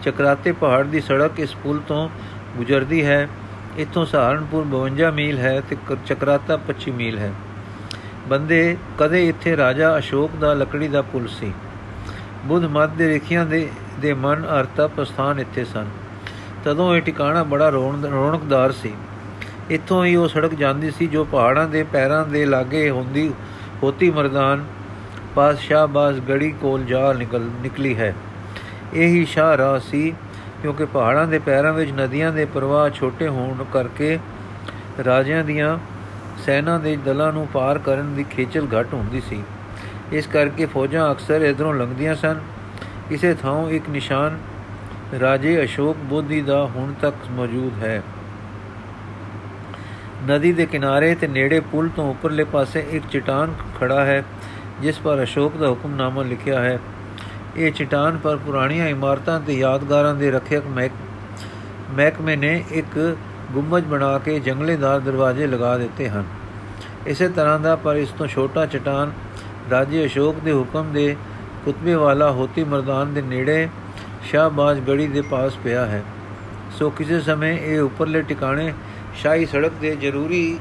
[0.03, 2.09] ਚਕਰਾਤੇ ਪਹਾੜ ਦੀ ਸੜਕ ਇਸ ਪੁਲ ਤੋਂ
[2.57, 3.29] ਗੁਜ਼ਰਦੀ ਹੈ।
[3.77, 7.33] ਇੱਥੋਂ ਸਹਾਰਨਪੁਰ 52 ਮੀਲ ਹੈ ਤੇ ਚਕਰਾਤਾ 25 ਮੀਲ ਹੈ।
[8.29, 11.53] ਬੰਦੇ ਕਦੇ ਇੱਥੇ ਰਾਜਾ ਅਸ਼ੋਕ ਦਾ ਲੱਕੜੀ ਦਾ ਪੁਲ ਸੀ।
[12.45, 13.69] ਬੁੱਧ ਮਤ ਦੇ ਰੇਖਿਆਂ ਦੇ
[14.01, 15.87] ਦੇ ਮਨ ਅਰਤਾ ਪ੍ਰਸਥਾਨ ਇੱਥੇ ਸਨ।
[16.67, 18.93] ਤਦੋਂ ਇਹ ਟਿਕਾਣਾ ਬੜਾ ਰੌਣਕਦਾਰ ਸੀ।
[19.71, 23.31] ਇੱਥੋਂ ਹੀ ਉਹ ਸੜਕ ਜਾਂਦੀ ਸੀ ਜੋ ਪਹਾੜਾਂ ਦੇ ਪੈਰਾਂ ਦੇ ਲਾਗੇ ਹੁੰਦੀ
[23.83, 24.65] ਹੋਤੀ ਮਰਦਾਨ
[25.35, 28.15] ਪਾਸ ਸ਼ਾਹਬਾਜ਼ ਗੜੀ ਕੋਲ ਜਾ ਨਿਕਲ ਨਿਕਲੀ ਹੈ।
[28.95, 30.13] ਇਹ ਹੀ ਸ਼ਾਹਰਾਹ ਸੀ
[30.63, 34.19] ਕਿਉਂਕਿ ਪਹਾੜਾਂ ਦੇ ਪੈਰਾਂ ਵਿੱਚ ਨਦੀਆਂ ਦੇ ਪ੍ਰਵਾਹ ਛੋਟੇ ਹੋਣ ਕਰਕੇ
[35.05, 35.79] ਰਾਜਿਆਂ ਦੀਆਂ
[36.47, 39.43] ਸੈਨਾ ਦੇ ਦਲਾਂ ਨੂੰ ਪਾਰ ਕਰਨ ਦੀ ਖੇਚਲ ਘਟ ਹੁੰਦੀ ਸੀ।
[40.13, 42.41] ਇਸ ਕਰਕੇ ਫੌਜਾਂ ਅਕਸਰ ਇਧਰੋਂ ਲੰਘਦੀਆਂ ਸਨ।
[43.11, 44.39] ਇਸੇ ਥਾਂ ਇੱਕ ਨਿਸ਼ਾਨ
[45.21, 48.03] ਰਾਜੇ ਅਸ਼ੋਕ ਬੋਧੀ ਦਾ ਹੁਣ ਤੱਕ ਮੌਜੂਦ ਹੈ।
[50.27, 54.23] ਨਦੀ ਦੇ ਕਿਨਾਰੇ ਤੇ ਨੇੜੇ ਪੁਲ ਤੋਂ ਉੱਪਰਲੇ ਪਾਸੇ ਇੱਕ ਚਟਾਨ ਖੜਾ ਹੈ,
[54.81, 56.79] ਜਿਸ ਪਰ ਅਸ਼ੋਕ ਦਾ ਹੁਕਮਨਾਮਾ ਲਿਖਿਆ ਹੈ।
[57.57, 60.67] ਇਹ ਚਟਾਨ ਪਰ ਪੁਰਾਣੀਆਂ ਇਮਾਰਤਾਂ ਤੇ ਯਾਦਗਾਰਾਂ ਦੇ ਰੱਖਿਅਕ
[61.91, 63.17] ਮਹਿਕਮੇ ਨੇ ਇੱਕ
[63.53, 66.25] ਗੁੰਬਜ ਬਣਾ ਕੇ ਜੰਗਲੇਦਾਰ ਦਰਵਾਜ਼ੇ ਲਗਾ ਦਿੱਤੇ ਹਨ।
[67.07, 69.13] ਇਸੇ ਤਰ੍ਹਾਂ ਦਾ ਪਰ ਇਸ ਤੋਂ ਛੋਟਾ ਚਟਾਨ
[69.71, 71.17] ਰਾਜੇ ਅਸ਼ੋਕ ਦੇ ਹੁਕਮ ਦੇ
[71.65, 73.69] ਕੁਤਬੇ ਵਾਲਾ ਹੋਤੀ ਮਰਦਾਨ ਦੇ ਨੇੜੇ
[74.27, 76.03] ਸ਼ਾਹਬਾਜ਼ ਗੜੀ ਦੇ ਪਾਸ ਪਿਆ ਹੈ।
[76.79, 78.73] ਸੋ ਕਿਸੇ ਸਮੇਂ ਇਹ ਉੱਪਰਲੇ ਟਿਕਾਣੇ
[79.15, 80.59] ਸ਼ਾਹੀ ਸੜਕ ਦੇ ਜ਼ਰੂਰੀ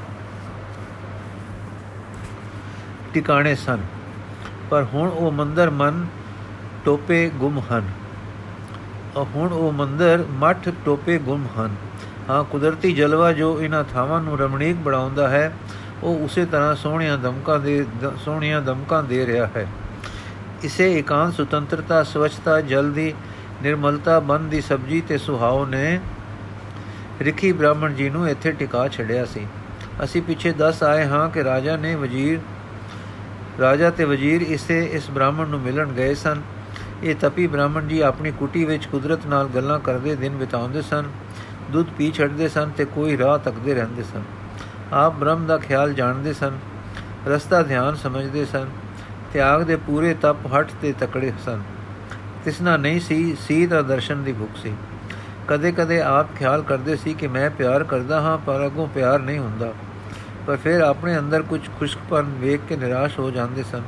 [3.13, 3.79] ਟਿਕਾਣੇ ਸਨ।
[4.69, 6.05] ਪਰ ਹੁਣ ਉਹ ਮੰਦਰ ਮਨ
[6.85, 7.89] ਟੋਪੇ ਗੁੰਮ ਹਨ।
[9.17, 11.75] ਹੁਣ ਉਹ ਮੰਦਰ ਮੱਠ ਟੋਪੇ ਗੁੰਮ ਹਨ।
[12.29, 15.53] ਹਾਂ, ਕੁਦਰਤੀ ਜਲਵਾ ਜੋ ਇਹਨਾਂ ਥਾਵਾਂ ਨੂੰ ਰਮਣੀਕ ਬਣਾਉਂਦਾ ਹੈ,
[16.03, 17.85] ਉਹ ਉਸੇ ਤਰ੍ਹਾਂ ਸੋਹਣੀਆਂ ਦਮਕਾਂ ਦੇ
[18.25, 19.67] ਸੋਹਣੀਆਂ ਦਮਕਾਂ ਦੇ ਰਿਹਾ ਹੈ।
[20.63, 23.13] ਇਸੇ ਇਕਾਂਤ ਸੁਤੰਤਰਤਾ ਸਵਚਤਾ ਜਲਦੀ
[23.63, 25.99] ਨਿਰਮਲਤਾ ਬੰਦ ਦੀ ਸਬਜੀ ਤੇ ਸੁਹਾਉ ਨੇ
[27.21, 29.45] ਰਿਖੀ ਬ੍ਰਾਹਮਣ ਜੀ ਨੂੰ ਇੱਥੇ ਟਿਕਾ ਛੱਡਿਆ ਸੀ।
[30.03, 32.39] ਅਸੀਂ ਪਿੱਛੇ ਦੱਸ ਆਏ ਹਾਂ ਕਿ ਰਾਜਾ ਨੇ ਵਜ਼ੀਰ,
[33.59, 36.41] ਰਾਜਾ ਤੇ ਵਜ਼ੀਰ ਇਸੇ ਇਸ ਬ੍ਰਾਹਮਣ ਨੂੰ ਮਿਲਣ ਗਏ ਸਨ।
[37.03, 41.05] ਇਹ ਤਪੀ ਬ੍ਰਾਹਮਣ ਜੀ ਆਪਣੀ ਕੁਟੀ ਵਿੱਚ ਕੁਦਰਤ ਨਾਲ ਗੱਲਾਂ ਕਰਦੇ ਦਿਨ ਬਿਤਾਉਂਦੇ ਸਨ,
[41.71, 44.23] ਦੁੱਧ ਪੀ ਛੱਡਦੇ ਸਨ ਤੇ ਕੋਈ ਰਾਹ ਤੱਕਦੇ ਰਹਿੰਦੇ ਸਨ।
[44.93, 46.57] ਆਪ ਬ੍ਰਹਮ ਦਾ ਖਿਆਲ ਜਾਣਦੇ ਸਨ,
[47.27, 48.69] ਰਸਤਾ ਧਿਆਨ ਸਮਝਦੇ ਸਨ,
[49.33, 51.61] ਤਿਆਗ ਦੇ ਪੂਰੇ ਤਪ ਹਟ ਤੇ ਤਕੜੇ ਸਨ।
[52.45, 54.73] ਤਿਸਨਾ ਨਹੀਂ ਸੀ ਸੀ ਦਾ ਦਰਸ਼ਨ ਦੀ ਭੁੱਖ ਸੀ।
[55.47, 59.73] ਕਦੇ-ਕਦੇ ਆਪ ਖਿਆਲ ਕਰਦੇ ਸੀ ਕਿ ਮੈਂ ਪਿਆਰ ਕਰਦਾ ਹਾਂ, ਪਰ ਅਗੋਂ ਪਿਆਰ ਨਹੀਂ ਹੁੰਦਾ।
[60.47, 63.81] ਪਰ ਫਿਰ ਆਪਣੇ ਅੰਦਰ ਕੁਝ ਖੁਸ਼ਕਪਨ ਵੇਖ ਕੇ ਨਿਰਾਸ਼ ਹੋ ਜਾਂਦੇ ਸਨ।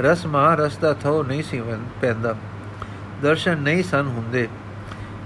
[0.00, 1.62] ਰਸ ਮਾ ਰਸ ਦਾ ਥੋ ਨਹੀਂ ਸੀ
[2.00, 2.34] ਪੈਂਦਾ।
[3.22, 4.48] ਦਰਸ਼ਨ ਨਹੀਂ ਸਨ ਹੁੰਦੇ।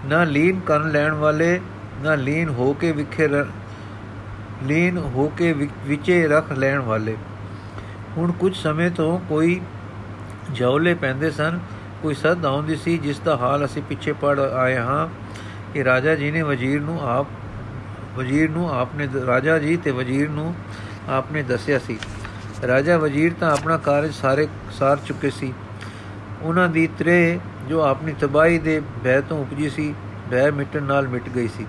[0.07, 1.61] ਨਾ ਲੀਨ ਕਰਨ ਲੈਣ ਵਾਲੇ,
[2.01, 3.29] ਨਾ ਲੀਨ ਹੋ ਕੇ ਵਿਖੇ
[4.63, 7.17] ਲੀਨ ਹੋ ਕੇ ਵਿਚੇ ਰੱਖ ਲੈਣ ਵਾਲੇ।
[8.17, 9.61] ਹੁਣ ਕੁਝ ਸਮੇਂ ਤੋਂ ਕੋਈ
[10.53, 11.59] ਜੌਲੇ ਪੈਂਦੇ ਸਨ।
[12.03, 15.09] ਕੋਈ ਸਦ ਆਉਂਦੀ ਸੀ, ਜਿਸ ਦਾ ਹਾਲ ਅਸੀਂ ਪਿੱਛੇ ਪੜ ਆਏ ਹਾਂ
[15.75, 17.27] ਕਿ ਰਾਜਾ ਜੀ ਨੇ ਵਜ਼ੀਰ ਨੂੰ ਆਪ,
[18.17, 20.55] ਵਜ਼ੀਰ ਨੂੰ ਆਪਨੇ ਰਾਜਾ ਜੀ ਤੇ ਵਜ਼ੀਰ ਨੂੰ
[21.09, 21.99] ਆਪਨੇ ਦੱਸਿਆ ਸੀ।
[22.67, 25.53] ਰਾਜਾ ਵਜ਼ੀਰ ਤਾਂ ਆਪਣਾ ਕਾਰਜ ਸਾਰੇ ਸਾਰ ਚੁੱਕੇ ਸੀ।
[26.43, 27.39] ਉਹਨਾਂ ਦੀ ਤਰੇ
[27.69, 29.95] ਜੋ ਆਪਣੀ ਤਬਾਈ ਦੇ ਭੈ ਤੋਂ ਉਪਜੀ ਸੀ,
[30.31, 31.67] ਭੈ ਮਿਟਣ ਨਾਲ ਮਿਟ ਗਈ ਸੀ।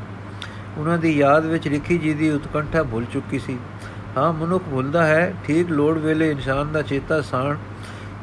[0.77, 3.57] ਉਹਨਾਂ ਦੀ ਯਾਦ ਵਿੱਚ ਲਿਖੀ ਜੀ ਦੀ ਉਤਕੰਠਾ ਭੁੱਲ ਚੁੱਕੀ ਸੀ।
[4.17, 7.57] ਹਾਂ, ਮਨੁੱਖ ਭੁੱਲਦਾ ਹੈ, ਠੀਕ ਲੋੜ ਵੇਲੇ ਇਨਸਾਨ ਦਾ ਚੇਤਾ ਸਾਣ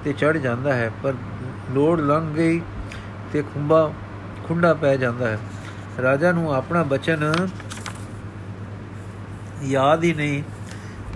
[0.04, 1.14] ਤੇ ਚੜ ਜਾਂਦਾ ਹੈ, ਪਰ
[1.70, 2.62] ਲੋੜ ਲੰਘ ਗਈ
[3.32, 3.92] ਤੇ ਖੁੰਬਾ,
[4.48, 5.38] ਖੁੰਡਾ ਪੈ ਜਾਂਦਾ ਹੈ।
[6.02, 7.48] ਰਾਜਾ ਨੂੰ ਆਪਣਾ ਬਚਨ
[9.62, 10.42] ਯਾਦ ਹੀ ਨਹੀਂ।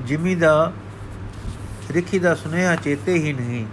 [0.06, 0.72] ਜਿਮੀ ਦਾ,
[1.90, 3.66] ਰਿਖੀ ਦਾ ਸੁਨੇਹਾ ਚੇਤੇ ਹੀ ਨਹੀਂ।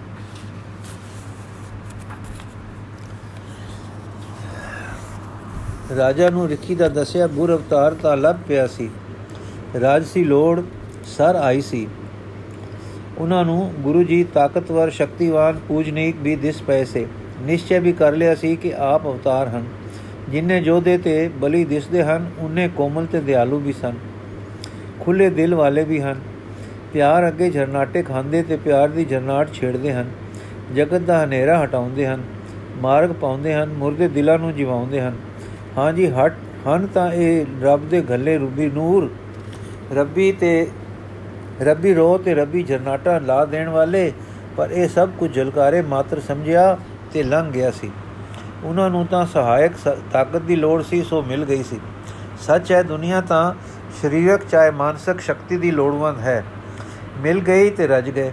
[5.95, 8.89] ਰਾਜਾ ਨੂੰ ਰਿਖੀ ਦਾ ਦੱਸਿਆ ਬੁਰ ਅਵਤਾਰ ਤਾਂ ਲੱਭ ਪਿਆ ਸੀ।
[9.81, 10.61] ਰਾਜਸੀ ਲੋੜ
[11.03, 11.87] ਸਰ ਆਈ ਸੀ।
[13.17, 17.07] ਉਹਨਾਂ ਨੂੰ ਗੁਰੂ ਜੀ ਤਾਕਤਵਰ, ਸ਼ਕਤੀਵਾਨ, ਪੂਜਨੀਕ ਵੀ ਦਿਸ ਪਏ ਸੇ।
[17.41, 19.65] ਨਿਸ਼ਚੈ ਵੀ ਕਰ ਲਿਆ ਸੀ ਕਿ ਆਪ ਅਵਤਾਰ ਹਨ।
[20.29, 23.93] ਜਿਨਨੇ ਜੋਧੇ ਤੇ ਬਲੀ ਦਿਸਦੇ ਹਨ ਉਹਨੇ ਕੋਮਲ ਤੇ ਦਿਆਲੂ ਵੀ ਸਨ।
[24.99, 26.19] ਖੁੱਲੇ ਦਿਲ ਵਾਲੇ ਵੀ ਹਨ।
[26.93, 30.11] ਪਿਆਰ ਅੱਗੇ ਝਰਨਾਟੇ ਖਾਂਦੇ ਤੇ ਪਿਆਰ ਦੀ ਝਰਨਾਟ ਛੇੜਦੇ ਹਨ।
[30.75, 32.23] ਜਗਤ ਦਾ ਹਨੇਰਾ ਹਟਾਉਂਦੇ ਹਨ।
[32.81, 35.15] ਮਾਰਗ ਪਾਉਂਦੇ ਹਨ, ਮੁਰਦੇ ਦਿਲਾਂ ਨੂੰ ਜਿਵਾਉਂਦੇ ਹਨ।
[35.77, 36.33] ਹਾਂਜੀ ਹਟ।
[36.67, 39.09] ਹਨ ਤਾਂ ਇਹ ਰੱਬ ਦੇ ਗੱਲੇ ਰੂਬੀ ਨੂਰ।
[39.95, 40.67] ਰੱਬੀ ਤੇ
[41.61, 44.11] ਰੱਬੀ ਰੋ ਤੇ ਰੱਬੀ ਜਰਨਾਟਾ ਲਾ ਦੇਣ ਵਾਲੇ,
[44.57, 46.77] ਪਰ ਇਹ ਸਭ ਕੁਝ ਜਲਕਾਰੇ ਮਾਤਰ ਸਮਝਿਆ
[47.13, 47.91] ਤੇ ਲੰਘ ਗਿਆ ਸੀ।
[48.63, 49.71] ਉਹਨਾਂ ਨੂੰ ਤਾਂ ਸਹਾਇਕ
[50.11, 51.79] ਤਾਕਤ ਦੀ ਲੋੜ ਸੀ, ਸੋ ਮਿਲ ਗਈ ਸੀ।
[52.39, 53.53] ਸੱਚ ਹੈ, ਦੁਨੀਆ ਤਾਂ
[54.01, 56.43] ਸਰੀਰਕ ਚਾਹੇ ਮਾਨਸਿਕ ਸ਼ਕਤੀ ਦੀ ਲੋੜਵੰਦ ਹੈ।
[57.17, 58.31] ਮਿਲ ਗਈ ਤੇ ਰਜ ਗਏ।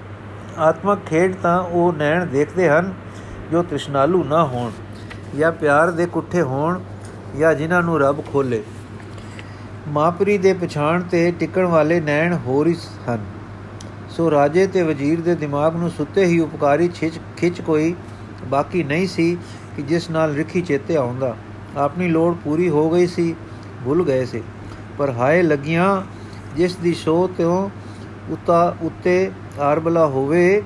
[0.58, 2.92] ਆਤਮਕ ਖੇਡ ਤਾਂ ਉਹ ਨੈਣ ਦੇਖਦੇ ਹਨ,
[3.52, 4.70] ਜੋ ਤ੍ਰਿਸ਼ਨਾਲੂ ਨਾ ਹੋਣ,
[5.36, 6.80] ਜਾਂ ਪਿਆਰ ਦੇ ਕੁੱਠੇ ਹੋਣ,
[7.38, 8.62] ਜਾਂ ਜਿਨ੍ਹਾਂ ਨੂੰ ਰੱਬ ਖੋਲੇ
[9.88, 12.76] ਮਾਪਰੀ ਦੇ ਪਛਾਣ ਤੇ ਟਿਕਣ ਵਾਲੇ ਨੈਣ ਹੋਰ ਹੀ
[13.10, 13.24] ਹਨ
[14.10, 17.94] ਸੋ ਰਾਜੇ ਤੇ ਵਜ਼ੀਰ ਦੇ ਦਿਮਾਗ ਨੂੰ ਸੁੱਤੇ ਹੀ ਉਪਕਾਰੀ ਖਿੱਚ ਖਿੱਚ ਕੋਈ
[18.44, 19.38] ਬਾਕੀ ਨਹੀਂ ਸੀ
[19.76, 21.36] ਕਿ ਜਿਸ ਨਾਲ ਰਿਖੀ ਚੇਤੇ ਆਉਂਦਾ।
[21.76, 23.34] ਆਪਣੀ ਲੋੜ ਪੂਰੀ ਹੋ ਗਈ ਸੀ,
[23.84, 24.42] ਭੁੱਲ ਗਏ ਸੀ।
[24.98, 26.02] ਪਰ ਹਾਏ ਲੱਗੀਆਂ,
[26.56, 27.70] ਜਿਸ ਦੀ ਸੋ ਤੋਂ
[28.30, 30.62] ਉਤਾ ਉੱਤੇ ਆਰਬਲਾ ਹੋਵੇ,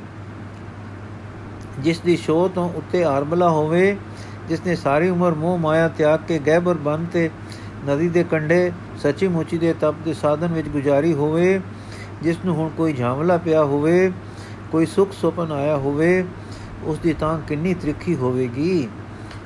[1.78, 3.96] ਜਿਸ ਦੀ ਸ਼ੋ ਤੋਂ ਉੱਤੇ ਆਰਬਲਾ ਹੋਵੇ,
[4.48, 7.30] ਜਿਸ ਨੇ ਸਾਰੀ ਉਮਰ ਮੋਹ ਮਾਇਆ ਤਿਆਗ ਕੇ ਗਹਿਬਰ ਬਨ ਤੇ
[7.88, 11.60] ਨਦੀ ਦੇ ਕੰਢੇ ਸੱਚੀ ਮੁੱਚੀ ਦੇ ਤਪ ਦੇ ਸਾਧਨ ਵਿੱਚ ਗੁਜ਼ਾਰੀ ਹੋਵੇ,
[12.22, 14.12] ਜਿਸ ਨੂੰ ਹੁਣ ਕੋਈ ਝਾਮਲਾ ਪਿਆ ਹੋਵੇ,
[14.72, 16.24] ਕੋਈ ਸੁਖ ਸੁਪਨ ਆਇਆ ਹੋਵੇ,
[16.84, 18.88] ਉਸ ਦੀ ਤਾਂ ਕਿੰਨੀ ਤ੍ਰਿਖੀ ਹੋਵੇਗੀ।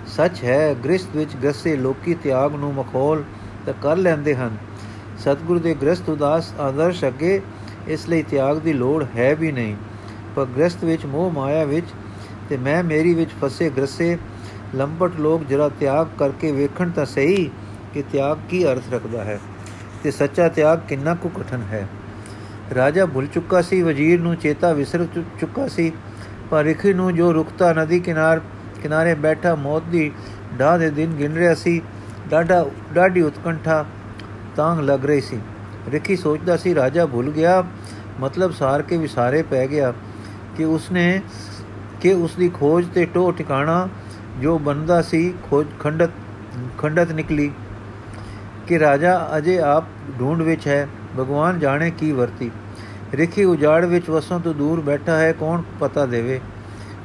[0.07, 3.23] ਸੱਚ ਹੈ ਗ੍ਰਸਤ ਵਿੱਚ ਗਸੇ ਲੋਕੀ ਤਿਆਗ ਨੂੰ ਮਖੌਲ
[3.67, 4.57] ਤਾਂ ਕਰ ਲੈਂਦੇ ਹਨ।
[5.19, 7.41] ਸਤਿਗੁਰ ਦੇ ਗ੍ਰਸਤ ਉਦਾਸ ਆਦਰਸ਼ ਅੱਗੇ
[7.89, 9.77] ਇਸ ਲਈ ਤਿਆਗ ਦੀ ਲੋੜ ਹੈ ਵੀ ਨਹੀਂ।
[10.37, 11.87] ਪਰ ਗ੍ਰਸਤ ਵਿੱਚ ਮੋਹ ਮਾਇਆ ਵਿੱਚ
[12.49, 14.19] ਤੇ ਮੈਂ ਮੇਰੀ ਵਿੱਚ ਫਸੇ ਗ੍ਰਸੇ,
[14.75, 17.51] ਲੰਬਟ ਲੋਕ ਜਰਾ ਤਿਆਗ ਕਰਕੇ ਵੇਖਣ ਤਾਂ ਸਹੀ
[17.95, 19.41] ਕਿ ਤਿਆਗ ਕੀ ਅਰਥ ਰੱਖਦਾ ਹੈ?
[20.03, 21.89] ਤੇ ਸੱਚਾ ਤਿਆਗ ਕਿੰਨਾ ਕੁ ਕਠਨ ਹੈ?
[22.75, 25.07] ਰਾਜਾ ਭੁੱਲ ਚੁੱਕਾ ਸੀ, ਵਜ਼ੀਰ ਨੂੰ ਚੇਤਾ ਵਿਸਰ
[25.41, 25.93] ਚੁੱਕਾ ਸੀ,
[26.51, 28.41] ਪਰ ਰਿਖੀ ਨੂੰ ਜੋ ਰੁਕਤਾ ਨਦੀ ਕਿਨਾਰ,
[28.83, 30.13] ਕਿਨਾਰੇ ਬੈਠਾ ਮੌਤ ਦੀ
[30.61, 31.83] ਢਾਹ ਦੇ ਦਿਨ ਗਿਣ ਰਿਹਾ ਸੀ,
[32.31, 33.85] ਡਾਢਾ, ਡਾਢੀ ਉਤਕੰਠਾ
[34.57, 35.41] ਤਾਂਗ ਲੱਗ ਰਹੀ ਸੀ।
[35.89, 37.65] ਰਿਖੀ ਸੋਚਦਾ ਸੀ, ਰਾਜਾ ਭੁੱਲ ਗਿਆ,
[38.21, 39.93] ਮਤਲਬ ਸਾਰ ਕੇ ਵਿਸਾਰੇ ਪੈ ਗਿਆ,
[40.57, 41.23] ਕਿ ਉਸਨੇ,
[42.01, 43.89] ਕਿ ਉਸ ਦੀ ਖੋਜ ਤੇ ਟੋ ਟਿਕਾਣਾ
[44.41, 46.11] ਜੋ ਬੰਦਾ ਸੀ, ਖੋਜ ਖੰਡਤ
[46.79, 47.51] ਖੰਡਤ ਨਿਕਲੀ।
[48.69, 49.85] ਕਿ ਰਾਜਾ ਅਜੇ ਆਪ
[50.21, 52.51] ਢੂੰਡ ਵਿੱਚ ਹੈ, ਭਗਵਾਨ ਜਾਣੇ ਕੀ ਵਰਤੀ।
[53.15, 56.41] ਰਿਖੀ ਉਜਾੜ ਵਿੱਚ ਵਸੋਂ ਤੋਂ ਦੂਰ ਬੈਠਾ ਹੈ, ਕੌਣ ਪਤਾ ਦੇਵੇ?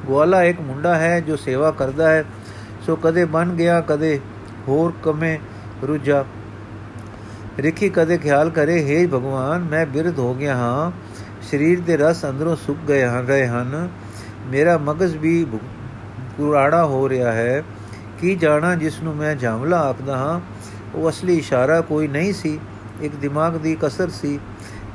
[0.08, 2.24] ਗਵਾਲਾ ਇੱਕ ਮੁੰਡਾ ਹੈ ਜੋ ਸੇਵਾ ਕਰਦਾ ਹੈ,
[2.86, 4.20] ਸੋ ਕਦੇ ਬਨ ਗਿਆ, ਕਦੇ
[4.68, 5.38] ਹੋਰ ਕਮੇ
[5.84, 6.24] ਰੁਜਾ
[7.58, 10.90] ਰਿਖੀ ਕਦੇ ਖਿਆਲ ਕਰੇ, ਹੈ ਭਗਵਾਨ, ਮੈਂ ਬਿਰਧ ਹੋ ਗਿਆ ਹਾਂ,
[11.50, 13.88] ਸਰੀਰ ਦੇ ਰਸ ਅੰਦਰੋਂ ਸੁੱਕ ਗਏ ਹਨ ਰਹੇ ਹਨ।
[14.46, 15.46] ਮੇਰਾ ਮਗਜ਼ ਵੀ
[16.36, 17.62] ਕੁਰਾੜਾ ਹੋ ਰਿਹਾ ਹੈ।
[18.18, 20.40] ਕੀ ਜਾਣਾ ਜਿਸ ਨੂੰ ਮੈਂ ਜਾਮਲਾ ਆਖਦਾ ਹਾਂ?
[20.94, 22.60] ਉਹ ਅਸਲੀ ਇਸ਼ਾਰਾ ਕੋਈ ਨਹੀਂ ਸੀ।
[23.00, 24.40] ਇੱਕ ਦਿਮਾਗ ਦੀ ਕਸਰ ਸੀ।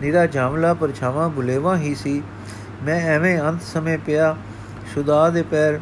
[0.01, 2.23] ਨਿਰਾ ਜਾਮਲਾ ਪਰਛਾਵਾਂ ਬੁਲੇਵਾ ਹੀ ਸੀ।
[2.84, 4.36] ਮੈਂ ਐਵੇਂ ਅੰਤ ਸਮੇਂ ਪਿਆ
[4.93, 5.79] ਸ਼ੁਦਾ ਦੇ ਪੈਰ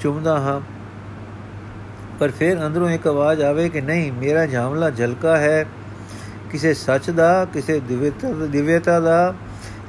[0.00, 0.60] ਚੁੰਮਦਾ ਹਾਂ।
[2.18, 5.66] ਪਰ ਫਿਰ ਅੰਦਰੋਂ ਇੱਕ ਆਵਾਜ਼ ਆਵੇ ਕਿ ਨਹੀਂ, ਮੇਰਾ ਜਾਮਲਾ ਝਲਕਾ ਹੈ।
[6.50, 9.34] ਕਿਸੇ ਸੱਚ ਦਾ, ਕਿਸੇ ਦਿਵਯਤਾ ਦਿਵਯਤਾ ਦਾ,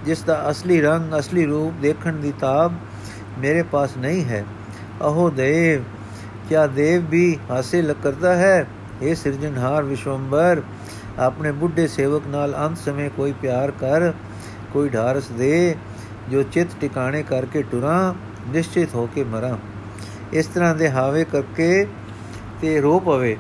[0.06, 2.74] ਜਿਸ ਦਾ ਅਸਲੀ ਰੰਗ, ਅਸਲੀ ਰੂਪ ਦੇਖਣ ਦੀ ਤਾਬ
[3.40, 4.46] ਮੇਰੇ ਪਾਸ ਨਹੀਂ ਹੈ।
[5.02, 5.84] ਅਹੋ ਦੇਵ,
[6.50, 8.68] ਕਿਆ ਦੇਵ ਵੀ ਹਾਸਿਲ ਕਰਦਾ ਹੈ?
[9.02, 10.62] ਇਹ ਸਿਰਜਣਹਾਰ ਵਿਸ਼ਵੰਬਰ
[11.20, 14.14] ਆਪਣੇ ਬੁੱਢੇ ਸੇਵਕ ਨਾਲ ਅੰਤ ਸਮੇਂ ਕੋਈ ਪਿਆਰ ਕਰ,
[14.74, 15.76] ਕੋਈ ਢਾਰਸ ਦੇ,
[16.30, 18.14] ਜੋ ਚਿਤ ਟਿਕਾਣੇ ਕਰਕੇ ਟੁਰਾਂ,
[18.52, 19.58] ਨਿਸ਼ਚਿਤ ਹੋ ਕੇ ਮਰਾਂ।
[20.34, 21.88] ਇਸ ਤਰ੍ਹਾਂ ਦੇ ਹਾਵੇ ਕਰਕੇ
[22.62, 23.38] ਤੇ ਰੋ ਪਵੇ।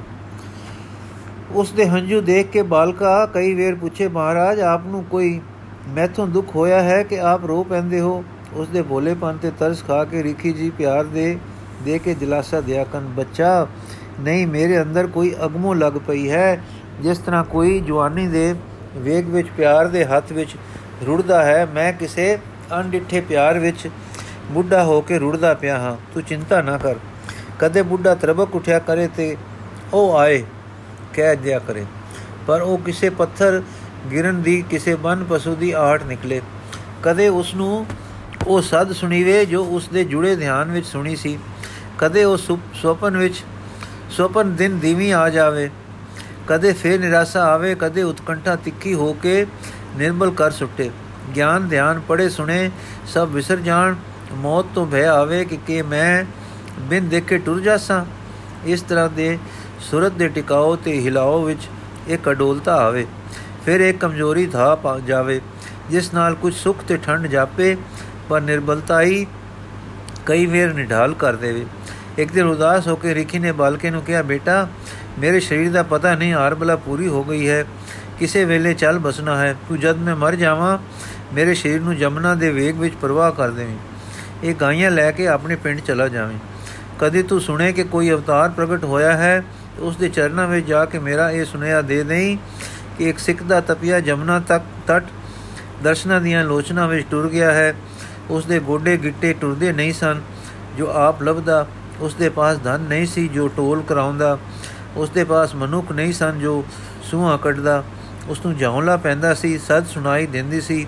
[1.51, 5.39] ਉਸ ਦੇ ਹੰਝੂ ਦੇਖ ਕੇ ਬਾਲਕਾ ਕਈ ਵੇਰ ਪੁੱਛੇ, ਮਹਾਰਾਜ, ਆਪ ਨੂੰ ਕੋਈ
[5.87, 8.23] ਮੈਥੋਂ ਦੁੱਖ ਹੋਇਆ ਹੈ ਕਿ ਆਪ ਰੋ ਪੈਂਦੇ ਹੋ?
[8.53, 11.37] ਉਸ ਦੇ ਭੋਲੇਪਨ ਤੇ ਤਰਸ ਖਾ ਕੇ ਰਿਖੀ ਜੀ ਪਿਆਰ ਦੇ
[11.83, 13.67] ਦੇ ਕੇ ਦਿਲਾਸਾ ਦਿਆ, ਕਨ ਬੱਚਾ
[14.21, 16.63] ਨਹੀਂ, ਮੇਰੇ ਅੰਦਰ ਕੋਈ ਅਗਮੋ ਲੱਗ ਪਈ ਹੈ,
[16.99, 18.55] ਜਿਸ ਤਰ੍ਹਾਂ ਕੋਈ ਜਵਾਨੀ ਦੇ
[18.95, 20.55] ਵੇਗ ਵਿੱਚ, ਪਿਆਰ ਦੇ ਹੱਥ ਵਿੱਚ
[21.07, 22.37] ਰੁੜਦਾ ਹੈ। ਮੈਂ ਕਿਸੇ
[22.79, 23.89] ਅਣਡਿੱਠੇ ਪਿਆਰ ਵਿੱਚ
[24.51, 26.95] ਬੁੱਢਾ ਹੋ ਕੇ ਰੁੜਦਾ ਪਿਆ ਹਾਂ। ਤੂੰ ਚਿੰਤਾ ਨਾ ਕਰ।
[27.59, 29.37] ਕਦੇ ਬੁੱਢਾ ਤਰਬਕ ਉਠਿਆ ਕਰੇ ਤੇ
[29.93, 30.43] ਉਹ ਆਏ,
[31.13, 31.85] ਕਹਿ ਦਿਆ ਕਰੇ।
[32.47, 33.61] ਪਰ ਉਹ ਕਿਸੇ ਪੱਥਰ
[34.11, 36.41] ਗਿਰਨ ਦੀ, ਕਿਸੇ ਬਨ ਪਸ਼ੂ ਦੀ ਆਹਟ ਨਿਕਲੇ।
[37.03, 37.85] ਕਦੇ ਉਸ ਨੂੰ
[38.47, 41.39] ਉਹ ਸਦ ਸੁਣੀਵੇ ਜੋ ਉਸ ਦੇ ਜੁੜੇ ਧਿਆਨ ਵਿੱਚ ਸੁਣੀ ਸੀ।
[41.97, 42.37] ਕਦੇ ਉਹ
[42.73, 43.43] ਸੁਪਨ ਵਿੱਚ
[44.11, 45.69] ਸੁਪਨ ਦਿਨ ਦੀਵੀ ਆ ਜਾਵੇ।
[46.47, 49.45] ਕਦੇ ਫੇਰ ਨਿਰਾਸ਼ਾ ਆਵੇ, ਕਦੇ ਉਤਕੰਠਾ ਤਿੱਖੀ ਹੋ ਕੇ
[49.97, 50.89] ਨਿਰਮਲ ਕਰ ਸੁੱਟੇ।
[51.35, 52.69] ਗਿਆਨ, ਧਿਆਨ ਪੜੇ ਸੁਣੇ,
[53.07, 53.95] ਸਭ ਵਿਸਰ ਜਾਣ।
[54.33, 56.23] ਮੌਤ ਤੋਂ ਭੈ ਆਵੇ ਕਿ ਕਿ ਮੈਂ
[56.79, 58.05] ਬਿਨ ਦੇਖੇ ਟੁਰ ਜਾਸਾਂ।
[58.65, 59.37] ਇਸ ਤਰ੍ਹਾਂ ਦੇ
[59.79, 61.67] ਸੁਰਤ ਦੇ ਟਿਕਾਓ ਤੇ ਹਿਲਾਓ ਵਿੱਚ
[62.07, 63.05] ਇੱਕ ਅਡੋਲਤਾ ਆਵੇ।
[63.65, 65.41] ਫਿਰ ਇੱਕ ਕਮਜ਼ੋਰੀ ਥਾ ਪਾ ਜਾਵੇ,
[65.89, 67.75] ਜਿਸ ਨਾਲ ਕੁਝ ਸੁੱਖ ਤੇ ਠੰਡ ਜਾਪੇ,
[68.29, 69.25] ਪਰ ਨਿਰਬਲਤਾ ਹੀ
[70.25, 71.65] ਕਈ ਵੇਰ ਨਿਢਾਲ ਕਰ ਦੇਵੇ।
[72.17, 74.67] ਇੱਕ ਦਿਨ ਉਦਾਸ ਹੋ ਕੇ ਰਿਖੀ ਨੇ ਬਾਲਕੇ ਨੂੰ ਕਿਹਾ, ਬੇਟਾ,
[75.19, 77.65] ਮੇਰੇ ਸਰੀਰ ਦਾ ਪਤਾ ਨਹੀਂ, ਹਾਰ ਬਲਾ ਪੂਰੀ ਹੋ ਗਈ ਹੈ।
[78.19, 80.77] ਕਿਸੇ ਵੇਲੇ ਚੱਲ ਬਸਣਾ ਹੈ। ਤੂੰ ਜਦ ਮੈਂ ਮਰ ਜਾਵਾਂ,
[81.33, 83.77] ਮੇਰੇ ਸਰੀਰ ਨੂੰ ਜਮਨਾ ਦੇ ਵੇਗ ਵਿੱਚ ਪ੍ਰਵਾਹ ਕਰ ਦੇਵੀਂ।
[84.43, 86.37] ਇਹ ਗਾਈਆਂ ਲੈ ਕੇ ਆਪਣੇ ਪਿੰਡ ਚਲਾ ਜਾਵੇਂ।
[86.99, 89.43] ਕਦੇ ਤੂੰ ਸੁਣੇ ਕਿ ਕੋਈ ਅਵਤਾਰ ਪ੍ਰਗਟ ਹੋਇਆ ਹੈ?
[89.79, 92.37] ਉਸ ਦੇ ਚਰਨਾਂ ਵਿੱਚ ਜਾ ਕੇ ਮੇਰਾ ਇਹ ਸੁਨੇਹਾ ਦੇ ਦੇਈ
[92.97, 95.03] ਕਿ ਇੱਕ ਸਿੱਖ ਦਾ ਤਪਿਆ ਜਮਨਾ ਤੱਕ ਤਟ
[95.83, 97.75] ਦਰਸ਼ਨਾਂ ਦੀਆਂ ਲੋਚਨਾ ਵਿੱਚ ਟੁਰ ਗਿਆ ਹੈ।
[98.29, 100.21] ਉਸ ਦੇ ਗੋਡੇ ਗਿੱਟੇ ਟੁਰਦੇ ਨਹੀਂ ਸਨ,
[100.77, 101.67] ਜੋ ਆਪ ਲਬਦਾ
[102.01, 104.37] ਉਸ ਦੇ ਪਾਸ ਧਨ ਨਹੀਂ ਸੀ ਜੋ ਟੋਲ ਕਰਾਉਂਦਾ।
[104.95, 106.65] ਉਸ ਦੇ ਪਾਸ ਮਨੁੱਖ ਨਹੀਂ ਸਨ ਜੋ
[107.03, 107.83] ਸੂਹਾ ਕੱਢਦਾ।
[108.27, 110.87] ਉਸ ਨੂੰ ਜਹੌਲਾ ਪੈਂਦਾ ਸੀ ਸਦ ਸੁਣਾਈ ਦਿੰਦੀ ਸੀ।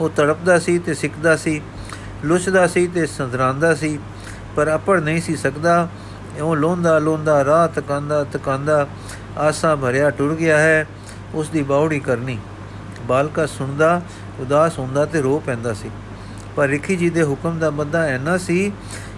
[0.00, 1.60] ਉਹ ਤੜਪਦਾ ਸੀ ਤੇ ਸਿੱਕਦਾ ਸੀ,
[2.24, 3.98] ਲੁੱਚਦਾ ਸੀ ਤੇ ਸੰਦਰਾਂਦਾ ਸੀ,
[4.56, 5.88] ਪਰ ਅਪੜ ਨਹੀਂ ਸੀ ਸਕਦਾ।
[6.40, 8.86] ਉਹ ਲੋਂਦਾ ਲੋਂਦਾ ਰਾਤ ਤਕਾਂਦਾ ਤਕਾਂਦਾ
[9.38, 10.86] ਆਸਾ ਭਰਿਆ ਟੁਰ ਗਿਆ ਹੈ
[11.34, 12.38] ਉਸ ਦੀ ਬਾਉੜੀ ਕਰਨੀ।
[13.02, 14.02] ਬਾਲਕਾ ਸੁਣਦਾ,
[14.40, 15.90] ਉਦਾਸ ਹੁੰਦਾ ਤੇ ਰੋ ਪੈਂਦਾ ਸੀ।
[16.56, 18.72] ਪਰ ਰਿਖੀ ਜੀ ਦੇ ਹੁਕਮ ਦਾ ਬੰਦਾ ਐਨਾ ਸੀ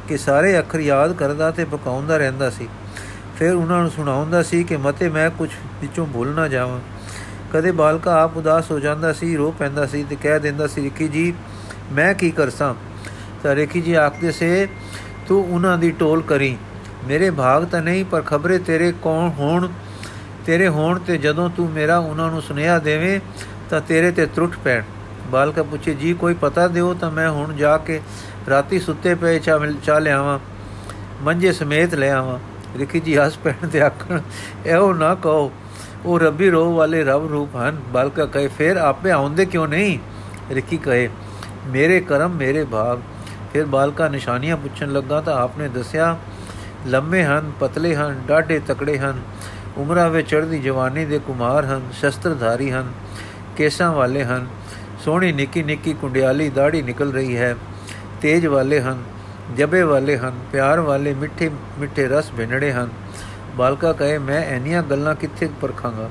[0.08, 2.68] ਕਿ ਸਾਰੇ ਅੱਖਰ ਯਾਦ ਕਰਦਾ ਤੇ ਪਕਾਉਂਦਾ ਰਹਿੰਦਾ ਸੀ।
[3.38, 6.80] ਫਿਰ ਉਹਨਾਂ ਨੂੰ ਸੁਣਾਉਂਦਾ ਸੀ ਕਿ ਮਤੇ ਮੈਂ ਕੁਝ ਵਿੱਚੋਂ ਭੁੱਲ ਨਾ ਜਾਵਾਂ।
[7.52, 11.08] ਕਦੇ ਬਾਲਕਾ ਆਪ ਉਦਾਸ ਹੋ ਜਾਂਦਾ ਸੀ, ਰੋ ਪੈਂਦਾ ਸੀ ਤੇ ਕਹਿ ਦਿੰਦਾ ਸੀ, ਰਿਖੀ
[11.08, 11.34] ਜੀ,
[11.92, 12.74] ਮੈਂ ਕੀ ਕਰਸਾਂ?
[13.42, 14.68] ਤਾਂ ਰਿਖੀ ਜੀ ਆਖਦੇ ਸੇ,
[15.28, 16.56] ਤੂੰ ਉਹਨਾਂ ਦੀ ਟੋਲ ਕਰੀ।
[17.08, 19.68] ਮੇਰੇ ਭਾਗ ਤਾਂ ਨਹੀਂ, ਪਰ ਖਬਰੇ ਤੇਰੇ ਕੌਣ ਹੋਣ?
[20.46, 23.20] ਤੇਰੇ ਹੋਣ ਤੇ ਜਦੋਂ ਤੂੰ ਮੇਰਾ ਉਹਨਾਂ ਨੂੰ ਸੁਨੇਹਾ ਦੇਵੇਂ,
[23.70, 24.82] ਤਾਂ ਤੇਰੇ ਤੇ ਤਰੁੱਟ ਪੈਣ।
[25.30, 28.00] ਬਾਲਕਾ ਪੁੱਛੇ, ਜੀ, ਕੋਈ ਪਤਾ ਦਿਓ ਤਾਂ ਮੈਂ ਹੁਣ ਜਾ ਕੇ
[28.50, 30.38] ਰਾਤੀ ਸੁੱਤੇ ਪਏ ਚਾ ਚਾ ਲਿਆਵਾਂ,
[31.22, 32.38] ਮੰਜੇ ਸਮੇਤ ਲੈ ਆਵਾਂ।
[32.78, 34.20] ਰਿਖੀ ਜੀ ਹੱਸ ਪੈਣ ਤੇ ਆਖਣ,
[34.66, 35.52] ਇਹੋ ਨਾ ਕਹੋ,
[36.06, 39.98] ਉਹ ਰੱਬੀ ਰੋਹ ਵਾਲੇ ਰਬ ਰੂਪ ਹਨ। ਬਾਲਕਾ ਕਹੇ, ਫੇਰ ਆਪੇ ਆਉਂਦੇ ਕਿਉਂ ਨਹੀਂ?
[40.50, 41.08] ਰਿਖੀ ਕਹੇ,
[41.66, 42.98] ਮੇਰੇ ਕਰਮ ਮੇਰੇ ਭਾਗ।
[43.52, 46.16] ਫਿਰ ਬਾਲਕਾ ਨਿਸ਼ਾਨੀਆਂ ਪੁੱਛਣ ਲੱਗਾ ਤਾਂ ਆਪਨੇ ਦੱਸਿਆ,
[46.86, 49.22] ਲੰਮੇ ਹਨ, ਪਤਲੇ ਹਨ, ਡਾਢੇ ਤਕੜੇ ਹਨ।
[49.76, 52.92] ਉਮਰਾਂ ਵਿੱਚ ਚੜ੍ਹਦੀ ਜਵਾਨੀ ਦੇ ਕੁਮਾਰ ਹਨ, ਸ਼ਸਤਰਧਾਰੀ ਹਨ,
[53.56, 54.46] ਕੇਸਾਂ ਵਾਲੇ ਹਨ।
[55.04, 57.56] ਸੋਹਣੀ ਨਿੱਕੀ ਨਿੱਕੀ ਕੁੰਡਿਆਲੀ ਦਾੜੀ ਨਿਕਲ ਰਹੀ ਹੈ।
[58.22, 59.02] ਤੇਜ ਵਾਲੇ ਹਨ,
[59.56, 62.88] ਜਬੇ ਵਾਲੇ ਹਨ, ਪਿਆਰ ਵਾਲੇ ਮਿੱਠੇ ਮਿੱਠੇ ਰਸ ਭਿੰਨੜੇ ਹਨ।
[63.56, 66.10] ਬਾਲਕਾ ਕਹੇ, ਮੈਂ ਐਨੀਆਂ ਗੱਲਾਂ ਕਿੱਥੇ ਪਰਖਾਂਗਾ?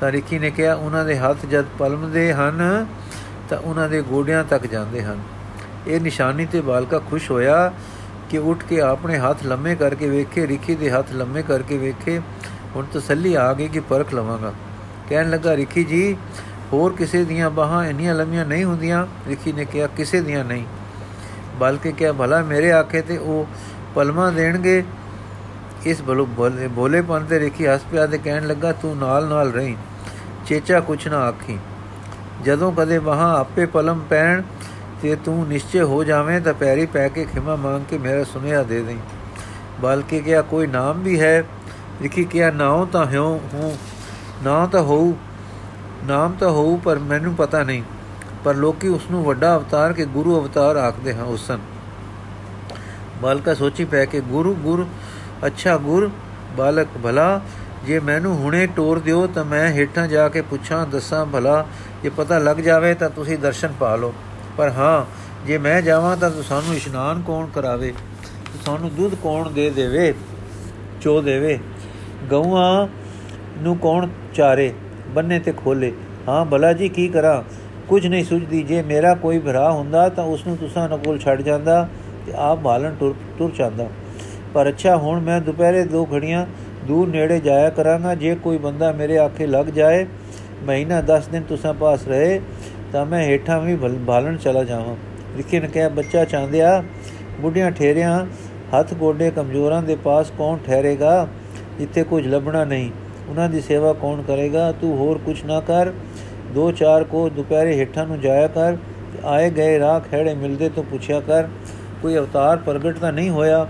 [0.00, 2.86] ਤਾਰੀਖੀ ਨੇ ਕਿਹਾ, ਉਹਨਾਂ ਦੇ ਹੱਥ ਜਦ ਪਲਮਦੇ ਹਨ,
[3.48, 5.18] ਤਾਂ ਉਹਨਾਂ ਦੇ ਗੋਡਿਆਂ ਤੱਕ ਜਾਂਦੇ ਹਨ।
[5.86, 7.72] ਇਹ ਨਿਸ਼ਾਨੀ ਤੇ ਬਾਲਕਾ ਖੁਸ਼ ਹੋਇਆ
[8.30, 12.20] ਕਿ ਉੱਠ ਕੇ ਆਪਣੇ ਹੱਥ ਲੰਮੇ ਕਰਕੇ ਵੇਖੇ ਰਿਖੀ ਦੇ ਹੱਥ ਲੰਮੇ ਕਰਕੇ ਵੇਖੇ।
[12.76, 14.52] ਹੁਣ ਤਸੱਲੀ ਆ ਗਈ ਕਿ ਪਰਖ ਲਵਾਂਗਾ।
[15.08, 16.16] ਕਹਿਣ ਲੱਗਾ ਰਿਖੀ ਜੀ,
[16.72, 19.06] ਹੋਰ ਕਿਸੇ ਦੀਆਂ ਬਾਹਾਂ ਇੰਨੀਆਂ ਲੰਮੀਆਂ ਨਹੀਂ ਹੁੰਦੀਆਂ?
[19.28, 20.64] ਰਿਖੀ ਨੇ ਕਿਹਾ, ਕਿਸੇ ਦੀਆਂ ਨਹੀਂ।
[21.56, 23.46] ਬਲਕਿ ਕਿਹਾ ਭਲਾ ਮੇਰੇ ਆਖੇ ਤੇ ਉਹ
[23.94, 24.84] ਪਲਮਾ ਦੇਣਗੇ।
[25.86, 26.28] ਇਸ ਬਲੋ
[26.76, 29.76] ਭੋਲੇਪਨ ਤੇ ਰਿਖੀ ਹੱਸ ਪਿਆ ਤੇ ਕਹਿਣ ਲੱਗਾ, ਤੂੰ ਨਾਲ ਨਾਲ ਰਹੀਂ।
[30.46, 31.58] ਚੇਚਾ ਕੁਛ ਨਾ ਆਖੀ।
[32.44, 34.42] ਜਦੋਂ ਕਦੇ ਵਹਾਂ ਆਪੇ ਪਲਮ ਪੈਣ
[35.02, 38.82] ਤੇ ਤੂੰ ਨਿਸ਼ਚੈ ਹੋ ਜਾਵੇਂ ਤਾਂ ਪੈਰੀ ਪੈ ਕੇ ਖਿਮਾ ਮੰਗ ਕੇ ਮੇਰਾ ਸੁਨੇਹਾ ਦੇ
[38.82, 38.98] ਦੇਈ।
[39.80, 41.44] ਬਲਕਿ ਕਿਹਾ ਕੋਈ ਨਾਮ ਵੀ ਹੈ?
[42.02, 43.76] ਲਿਖੀ ਕਿਹਾ ਨਾਉ ਤਾਂ ਹੋ ਹੂੰ।
[44.44, 45.12] ਨਾ ਤਾਂ ਹੋਊ।
[46.04, 47.82] ਨਾਮ ਤਾਂ ਹੋਊ, ਪਰ ਮੈਨੂੰ ਪਤਾ ਨਹੀਂ।
[48.46, 51.58] ਪਰ ਲੋਕੀ ਉਸ ਨੂੰ ਵੱਡਾ ਅਵਤਾਰ ਕੇ ਗੁਰੂ ਅਵਤਾਰ ਆਖਦੇ ਹਨ ਉਸਨ
[53.22, 54.86] ਬਾਲਕਾ ਸੋਚੀ ਪੈ ਕੇ, ਗੁਰੂ, ਗੁਰ,
[55.46, 56.10] ਅੱਛਾ ਗੁਰ,
[56.56, 57.40] ਬਾਲਕ ਭਲਾ,
[57.86, 61.66] ਜੇ ਮੈਨੂੰ ਹੁਣੇ ਟੋਰ ਦਿਓ ਤਾਂ ਮੈਂ ਹੇਠਾਂ ਜਾ ਕੇ ਪੁੱਛਾਂ, ਦੱਸਾਂ ਭਲਾ,
[62.02, 64.14] ਜੇ ਪਤਾ ਲੱਗ ਜਾਵੇ ਤਾਂ ਤੁਸੀਂ ਦਰਸ਼ਨ ਪਾ ਲਓ।
[64.56, 65.04] ਪਰ ਹਾਂ,
[65.46, 67.94] ਜੇ ਮੈਂ ਜਾਵਾਂ ਤਾਂ ਸਾਨੂੰ ਇਸ਼ਨਾਨ ਕੌਣ ਕਰਾਵੇ?
[68.66, 70.14] ਸਾਨੂੰ ਦੁੱਧ ਕੌਣ ਦੇ ਦੇਵੇ?
[71.00, 71.58] ਚੋ ਦੇਵੇ।
[72.30, 72.88] ਗਊਆਂ
[73.58, 74.74] ਨੂੰ ਕੌਣ ਚਾਰੇ?
[75.08, 75.92] ਬੰਨੇ ਤੇ ਖੋਲੇ।
[76.28, 77.65] ਹਾਂ, ਭਲਾ ਜੀ, ਕੀ ਕਰਾਂ?
[77.88, 81.88] ਕੁਝ ਨਹੀਂ ਸੁਝਦੀ। ਜੇ ਮੇਰਾ ਕੋਈ ਭਰਾ ਹੁੰਦਾ ਤਾਂ ਉਸ ਨੂੰ ਤੁਸਾਂ ਨਕੋਲ ਛੱਡ ਜਾਂਦਾ
[82.26, 83.86] ਤੇ ਆਪ ਭਾਲਣ ਟੁਰ ਟੁਰ ਜਾਂਦਾ।
[84.54, 86.46] ਪਰ ਅੱਛਾ, ਹੁਣ ਮੈਂ ਦੁਪਹਿਰੇ ਦੋ ਘੜੀਆਂ
[86.86, 90.06] ਦੂਰ ਨੇੜੇ ਜਾਇਆ ਕਰਾਂਗਾ। ਜੇ ਕੋਈ ਬੰਦਾ ਮੇਰੇ ਆਖੇ ਲੱਗ ਜਾਏ,
[90.62, 92.40] ਮਹੀਨਾ 10 ਦਿਨ ਤੁਸਾਂ ਪਾਸ ਰਹੇ,
[92.92, 94.96] ਤਾਂ ਮੈਂ ਹੇਠਾਂ ਵੀ ਭਾਲਣ ਚਲਾ ਜਾਵਾਂ।
[95.36, 96.82] ਲਿਖੇ ਨੇ ਕਿਹਾ, ਬੱਚਾ ਚਾਂਦਿਆ
[97.40, 98.26] ਬੁੱਢੀਆਂ ਠੇਰਿਆਂ,
[98.78, 101.26] ਹੱਥ ਗੋਡੇ ਕਮਜ਼ੋਰਾਂ ਦੇ ਪਾਸ ਕੌਣ ਠਹਿਰੇਗਾ?
[101.78, 102.90] ਜਿੱਥੇ ਕੁਝ ਲੱਭਣਾ ਨਹੀਂ।
[103.28, 104.72] ਉਹਨਾਂ ਦੀ ਸੇਵਾ ਕੌਣ ਕਰੇਗਾ?
[104.72, 105.92] ਤੂੰ ਹੋਰ ਕੁਝ ਨਾ ਕਰ।
[106.54, 108.76] ਦੋ ਚਾਰ ਕੋ ਦੁਪਹਿਰੇ ਹੇਠਾਂ ਨੂੰ ਜਾਇਆ ਕਰ
[109.24, 111.48] ਆਏ ਗਏ ਰਾਹ ਖੜੇ ਮਿਲਦੇ ਤੋਂ ਪੁੱਛਿਆ ਕਰ,
[112.02, 113.66] ਕੋਈ ਅਵਤਾਰ ਪ੍ਰਗਟ ਤਾਂ ਨਹੀਂ ਹੋਇਆ,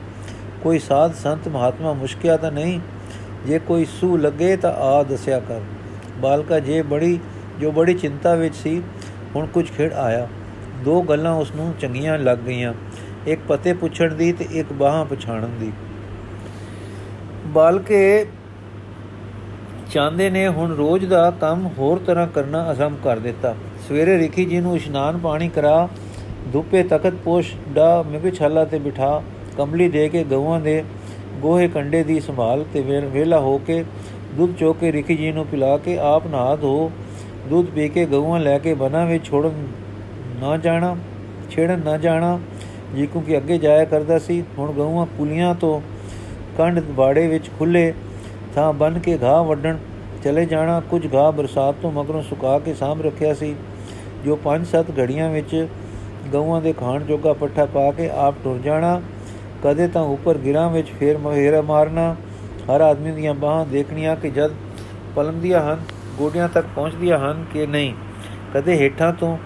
[0.63, 2.81] ਕੋਈ ਸਾਧ ਸੰਤ ਮਹਾਤਮਾ ਮੁਸ਼ਕਿਆ ਤਾਂ ਨਹੀਂ,
[3.47, 5.61] ਜੇ ਕੋਈ ਸੂ ਲੱਗੇ ਤਾਂ ਆ ਦੱਸਿਆ ਕਰ।
[6.19, 7.19] ਬਾਲਕਾ ਜੇ ਬੜੀ,
[7.61, 8.83] ਜੋ ਬੜੀ ਚਿੰਤਾ ਵਿੱਚ ਸੀ,
[9.37, 10.27] ਹੁਣ ਕੁਝ ਖੇੜ ਆਇਆ।
[10.85, 12.75] ਦੋ ਗੱਲਾਂ ਉਸ ਨੂੰ ਚੰਗੀਆਂ ਲੱਗ ਗਈਆਂ,
[13.27, 15.73] ਇੱਕ ਪਤੇ ਪੁੱਛਣ ਦੀ ਤੇ ਇੱਕ ਬਾਹਾਂ ਪਛਾਣਨ ਦੀ।
[17.47, 18.27] ਬਾਲਕੇ
[19.91, 23.55] ਚਾਂਦੇ ਨੇ ਹੁਣ ਰੋਜ਼ ਦਾ ਕੰਮ ਹੋਰ ਤਰ੍ਹਾਂ ਕਰਨਾ ਆਰੰਭ ਕਰ ਦਿੱਤਾ।
[23.89, 25.89] ਸਵੇਰੇ ਰਿਖੀ ਜੀ ਨੂੰ ਇਸ਼ਨਾਨ ਪਾਣੀ ਕਰਾ,
[26.53, 29.23] ਧੁੱਪੇ ਤਖਤ ਪੋਸ਼ ਦਾ ਮਿਗਛਾਲਾ ਤੇ ਬਿਠਾ
[29.57, 30.83] ਕੰਬਲੀ ਦੇ ਕੇ ਗਊਆਂ ਦੇ
[31.41, 32.81] ਗੋਹੇ ਕੰਡੇ ਦੀ ਸੰਭਾਲ ਤੇ
[33.13, 33.85] ਵੇਲਾ ਹੋ ਕੇ
[34.37, 36.91] ਦੁੱਧ ਚੋ ਕੇ ਰਿਖੀ ਜੀ ਨੂੰ ਪਿਲਾ ਕੇ ਆਪ ਨਹਾ ਧੋ,
[37.49, 39.67] ਦੁੱਧ ਪੀ ਕੇ ਗਊਆਂ ਲੈ ਕੇ ਬਨਾ ਵਿੱਚ ਛੋੜਨ
[40.41, 40.97] ਨਾ ਜਾਣਾ,
[41.51, 42.39] ਛੇੜਨ ਨਾ ਜਾਣਾ।
[42.97, 45.81] ਜੀ ਕਿਉਂਕਿ ਅੱਗੇ ਜਾਇਆ ਕਰਦਾ ਸੀ, ਹੁਣ ਗਊਆਂ ਪੁਲੀਆਂ ਤੋਂ
[46.59, 47.93] ਕੰਡ ਬਾੜੇ ਵਿੱਚ ਖੁੱਲੇ
[48.57, 49.79] ਥਾਂ ਬਨ ਕੇ ਘਾਹ ਵੱਢਣ,
[50.25, 53.55] ਚਲੇ ਜਾਣਾ, ਕੁਝ ਘਾਹ ਬਰਸਾਤ ਤੋਂ ਮਗਰੋਂ ਸੁਕਾ ਕੇ ਸਾਂਭ ਰੱਖਿਆ ਸੀ,
[54.25, 55.67] ਜੋ 5-7 ਘੜੀਆਂ ਵਿੱਚ
[56.33, 59.01] ਗਊਆਂ ਦੇ ਖਾਣ ਜੋਗਾ ਪੱਠਾ ਪਾ ਕੇ ਆਪ ਟੁਰ ਜਾਣਾ,
[59.65, 62.15] ਕਦੇ ਤਾਂ ਉੱਪਰ ਗਿਰਾਂ ਵਿੱਚ ਫੇਰ ਮਹੇਰਾ ਮਾਰਨਾ।
[62.71, 64.55] ਹਰ ਆਦਮੀ ਦੀਆਂ ਬਾਹਾਂ ਦੇਖਣੀਆਂ ਕਿ ਜਦ
[65.17, 65.85] ਪਲਮਦੀਆਂ ਹਨ,
[66.19, 67.95] ਗੋਡਿਆਂ ਤੱਕ ਪਹੁੰਚਦੀਆਂ ਹਨ ਕਿ ਨਹੀਂ।
[68.55, 69.37] ਕਦੇ ਹੇਠਾਂ ਤੋਂ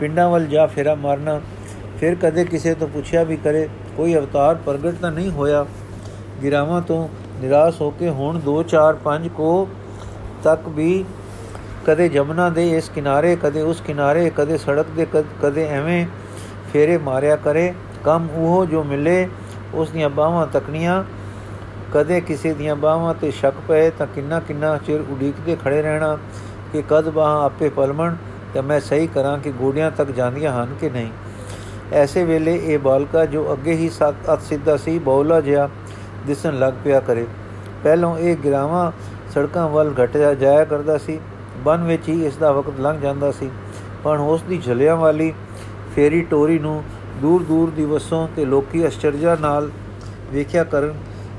[0.00, 1.40] ਪਿੰਡਾਂ ਵੱਲ ਜਾ ਫੇਰਾ ਮਾਰਨਾ,
[1.98, 5.66] ਫਿਰ ਕਦੇ ਕਿਸੇ ਤੋਂ ਪੁੱਛਿਆ ਵੀ ਕਰੇ, ਕੋਈ ਅਵਤਾਰ ਪ੍ਰਗਟ ਤਾਂ ਨਹੀਂ ਹੋਇਆ।
[6.42, 7.08] ਗਿਰਾਵਾਂ ਤੋਂ
[7.40, 9.68] ਨਿਰਾਸ਼ ਹੋ ਕੇ ਹੁਣ 2 4 5 ਕੋ
[10.44, 11.04] ਤੱਕ ਵੀ
[11.86, 15.06] ਕਦੇ ਜਮਨਾ ਦੇ ਇਸ ਕਿਨਾਰੇ, ਕਦੇ ਉਸ ਕਿਨਾਰੇ, ਕਦੇ ਸੜਕ ਦੇ
[15.42, 16.06] ਕਦੇ ਐਵੇਂ
[16.72, 17.72] ਫੇਰੇ ਮਾਰਿਆ ਕਰੇ।
[18.04, 19.28] ਕੰਮ ਉਹ ਜੋ ਮਿਲੇ,
[19.74, 21.02] ਉਸ ਦੀਆਂ ਬਾਹਾਂ ਤਕਨੀਆਂ
[21.94, 26.16] ਕਦੇ ਕਿਸੇ ਦੀਆਂ ਬਾਹਾਂ ਤੇ ਸ਼ੱਕ ਪਏ ਤਾਂ ਕਿੰਨਾ ਕਿੰਨਾ ਚਿਰ ਉਡੀਕਦੇ ਖੜੇ ਰਹਿਣਾ
[26.72, 28.16] ਕਿ ਕਦ ਬਾਹਾਂ ਆਪੇ ਪਲਮਣ,
[28.54, 31.10] ਤੇ ਮੈਂ ਸਹੀ ਕਰਾਂ ਕਿ ਗੋਡਿਆਂ ਤੱਕ ਜਾਂਦੀਆਂ ਹਨ ਕਿ ਨਹੀਂ।
[31.92, 35.68] ਐਸੇ ਵੇਲੇ ਇਹ ਬਾਲਕਾ ਜੋ ਅੱਗੇ ਹੀ ਸੱਤ ਅਤ ਸਿੱਧਾ ਸੀ, ਬੌਲਾ ਜਿਹਾ
[36.26, 37.26] ਦਿਸਣ ਲੱਗ ਪਿਆ ਕਰੇ।
[37.84, 38.90] ਪਹਿਲੋਂ ਇਹ ਗਿਰਾਵਾਂ
[39.34, 41.18] ਸੜਕਾਂ ਵੱਲ ਘਟਿਆ ਜਾਇਆ ਕਰਦਾ ਸੀ।
[41.64, 43.50] ਬਨ ਵਿੱਚ ਹੀ ਇਸ ਦਾ ਵਕਤ ਲੰਘ ਜਾਂਦਾ ਸੀ।
[44.04, 45.32] ਪਰ ਉਸ ਦੀ ਝਲਿਆਂ ਵਾਲੀ
[45.94, 46.82] ਫੇਰੀ ਟੋਰੀ ਨੂੰ
[47.20, 49.70] ਦੂਰ ਦੂਰ ਦੀ ਵਸੋਂ ਤੇ ਲੋਕੀ ਅਸ਼ਚਰਜਾ ਨਾਲ
[50.32, 50.94] ਵੇਖਿਆ ਕਰਨ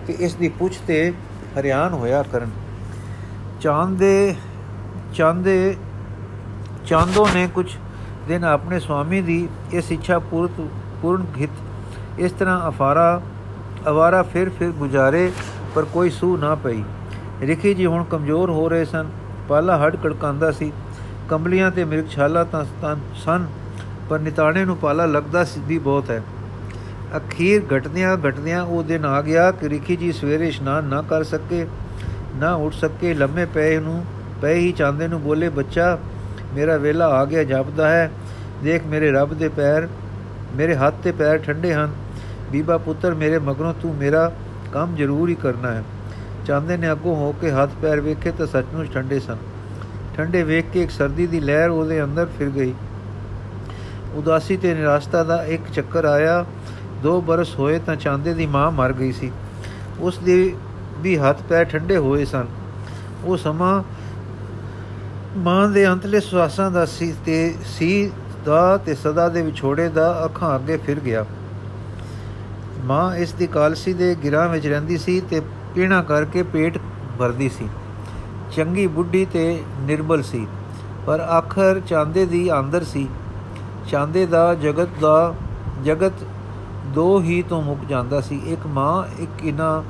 [0.08, 1.14] ਕਿ ਇਸ ਦੀ ਪੁੱਛ ਤੇ
[1.60, 2.50] ਹਰਿਆਣ ਹੋਇਆ ਕਰਨ।
[3.62, 4.36] ਚਾਂਦ ਦੇ
[5.14, 5.76] ਚਾਂਦੇ,
[6.86, 7.66] ਚਾਂਦੋ ਨੇ ਕੁਝ
[8.28, 10.62] ਦਿਨ ਆਪਣੇ ਸੁਆਮੀ ਦੀ ਇਸ ਇੱਛਾ ਪੂਰਤ,
[11.02, 11.50] ਪੂਰਨ ਹਿਤ
[12.20, 13.22] ਇਸ ਤਰ੍ਹਾਂ ਅਫਾਰਾ
[13.88, 15.32] ਅਵਾਰਾ ਫਿਰ ਫਿਰ ਗੁਜ਼ਾਰੇ,
[15.76, 16.84] ਪਰ ਕੋਈ ਸੂ ਨਾ ਪਈ।
[17.42, 19.10] ਰਿਖੀ ਜੀ ਹੁਣ ਕਮਜ਼ੋਰ ਹੋ ਰਹੇ ਸਨ।
[19.50, 20.72] ਪਾਲਾ ਹੱਡ ਕੜਕਾਂਦਾ ਸੀ।
[21.30, 22.64] ਕੰਬਲੀਆਂ ਤੇ ਮਿਰਗ ਛਾਲਾ ਤਾਂ
[23.26, 23.48] ਸਨ,
[24.10, 26.22] ਪਰ ਨਿਤਾਣੇ ਨੂੰ ਪਾਲਾ ਲੱਗਦਾ ਸਿੱਧੀ ਬਹੁਤ ਹੈ।
[27.18, 31.68] ਅਖੀਰ ਘਟਦਿਆਂ ਘਟਦਿਆਂ ਉਹ ਦਿਨ ਆ ਗਿਆ ਕਿ ਰਿਖੀ ਜੀ ਸਵੇਰੇ ਇਸ਼ਨਾਨ ਨਾ ਕਰ ਸਕੇ,
[32.36, 34.04] ਨਾ ਉੱਠ ਸਕੇ। ਲੰਮੇ ਪਏ ਨੂੰ,
[34.42, 35.98] ਪਏ ਹੀ ਚਾਂਦੇ ਨੂੰ ਬੋਲੇ, ਬੱਚਾ,
[36.56, 38.12] ਮੇਰਾ ਵੇਲਾ ਆ ਗਿਆ, ਜਾਪਦਾ ਹੈ।
[38.64, 39.88] ਦੇਖ ਮੇਰੇ ਰੱਬ ਦੇ ਪੈਰ,
[40.56, 41.92] ਮੇਰੇ ਹੱਥ ਤੇ ਪੈਰ ਠੰਡੇ ਹਨ।
[42.52, 44.32] ਬੀਬਾ ਪੁੱਤਰ ਮੇਰੇ ਮਗਰੋਂ ਤੂੰ ਮੇਰਾ
[44.74, 45.84] ਕੰਮ ਜ਼ਰੂਰ ਹੀ ਕਰਨਾ ਹੈ।
[46.46, 49.38] ਚਾਂਦੇ ਨੇ ਅੱਗੋਂ ਹੋ ਕੇ ਹੱਥ ਪੈਰ ਵੇਖੇ ਤਾਂ ਸੱਚਮੁੱਚ ਠੰਡੇ ਸਨ।
[50.18, 52.74] ਠੰਡੇ ਵੇਖ ਕੇ ਇੱਕ ਸਰਦੀ ਦੀ ਲਹਿਰ ਉਹਦੇ ਅੰਦਰ ਫਿਰ ਗਈ।
[54.16, 56.46] ਉਦਾਸੀ ਤੇ ਨਿਰਾਸ਼ਤਾ ਦਾ ਇੱਕ ਚੱਕਰ ਆਇਆ।
[57.04, 59.32] ਦੋ ਬਰਸ ਹੋਏ ਤਾਂ ਚਾਂਦੇ ਦੀ ਮਾਂ ਮਰ ਗਈ ਸੀ।
[60.00, 60.56] ਉਸ ਦੇ
[61.00, 62.46] ਵੀ ਹੱਥ ਪੈਰ ਠੰਡੇ ਹੋਏ ਸਨ।
[63.26, 63.84] ਉਹ ਸਮਾਂ
[65.38, 68.12] ਮਾਂ ਦੇ ਅੰਤਲੇ ਸਵਾਸਾਂ ਦਾ ਸੀ ਤੇ ਸੀ
[68.46, 71.26] ਦਾ ਤੇ ਸਦਾ ਦੇ ਵਿਛੋੜੇ ਦਾ ਅੱਖਾਂ ਅੱਗੇ ਫਿਰ ਗਿਆ।
[72.88, 75.42] ਮਾਂ ਇਸ ਦੀ ਕਾਲਸੀ ਦੇ ਗਿਰਾਂ ਵਿੱਚ ਰਹਿੰਦੀ ਸੀ ਤੇ
[75.76, 76.78] ਪੀਣਾ ਕਰਕੇ ਪੇਟ
[77.20, 77.68] ਭਰਦੀ ਸੀ।
[78.52, 80.46] ਚੰਗੀ ਬੁੱਢੀ ਤੇ ਨਿਰਬਲ ਸੀ,
[81.06, 83.08] ਪਰ ਆਖਰ ਚਾਂਦੇ ਦੀ ਅੰਦਰ ਸੀ।
[83.88, 85.34] ਚਾਂਦੇ ਦਾ ਜਗਤ ਦਾ,
[85.84, 86.24] ਜਗਤ
[86.88, 89.84] ਦੋ ਹੀ ਤੋਂ ਮੁੱਕ ਜਾਂਦਾ ਸੀ, ਇੱਕ ਮਾਂ, ਇੱਕ ਇਨਾ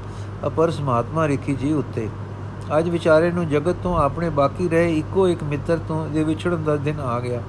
[0.48, 2.08] ਅਪਰ ਸਮਾਤਮਾ ਰਖੀ ਜੀ ਉੱਤੇ।
[2.78, 6.76] ਅੱਜ ਵਿਚਾਰੇ ਨੂੰ ਜਗਤ ਤੋਂ ਆਪਣੇ ਬਾਕੀ ਰਹੇ ਇੱਕੋ ਇੱਕ ਮਿੱਤਰ ਤੋਂ ਦੇ ਵਿਛੜਨ ਦਾ
[6.78, 7.42] ਦਿਨ ਆ ਗਿਆ।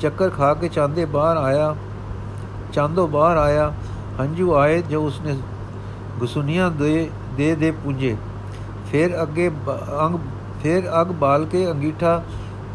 [0.00, 1.74] ਚੱਕਰ ਖਾ ਕੇ ਚਾਂਦੇ ਬਾਹਰ ਆਇਆ,
[2.72, 3.72] ਚਾਂਦੋ ਬਾਹਰ ਆਇਆ
[4.20, 5.36] ਹੰਝੂ ਆਏ ਜੋ ਉਸਨੇ
[6.18, 8.16] ਗੁਸੁਨੀਆਂ ਦੇ ਦੇ ਦੇ ਪੁੰਜੇ
[8.90, 9.50] ਫਿਰ ਅੱਗੇ
[10.04, 10.18] ਅੰਗ,
[10.62, 12.22] ਫਿਰ ਅਗ ਬਾਲ ਕੇ ਅੰਗੀਠਾ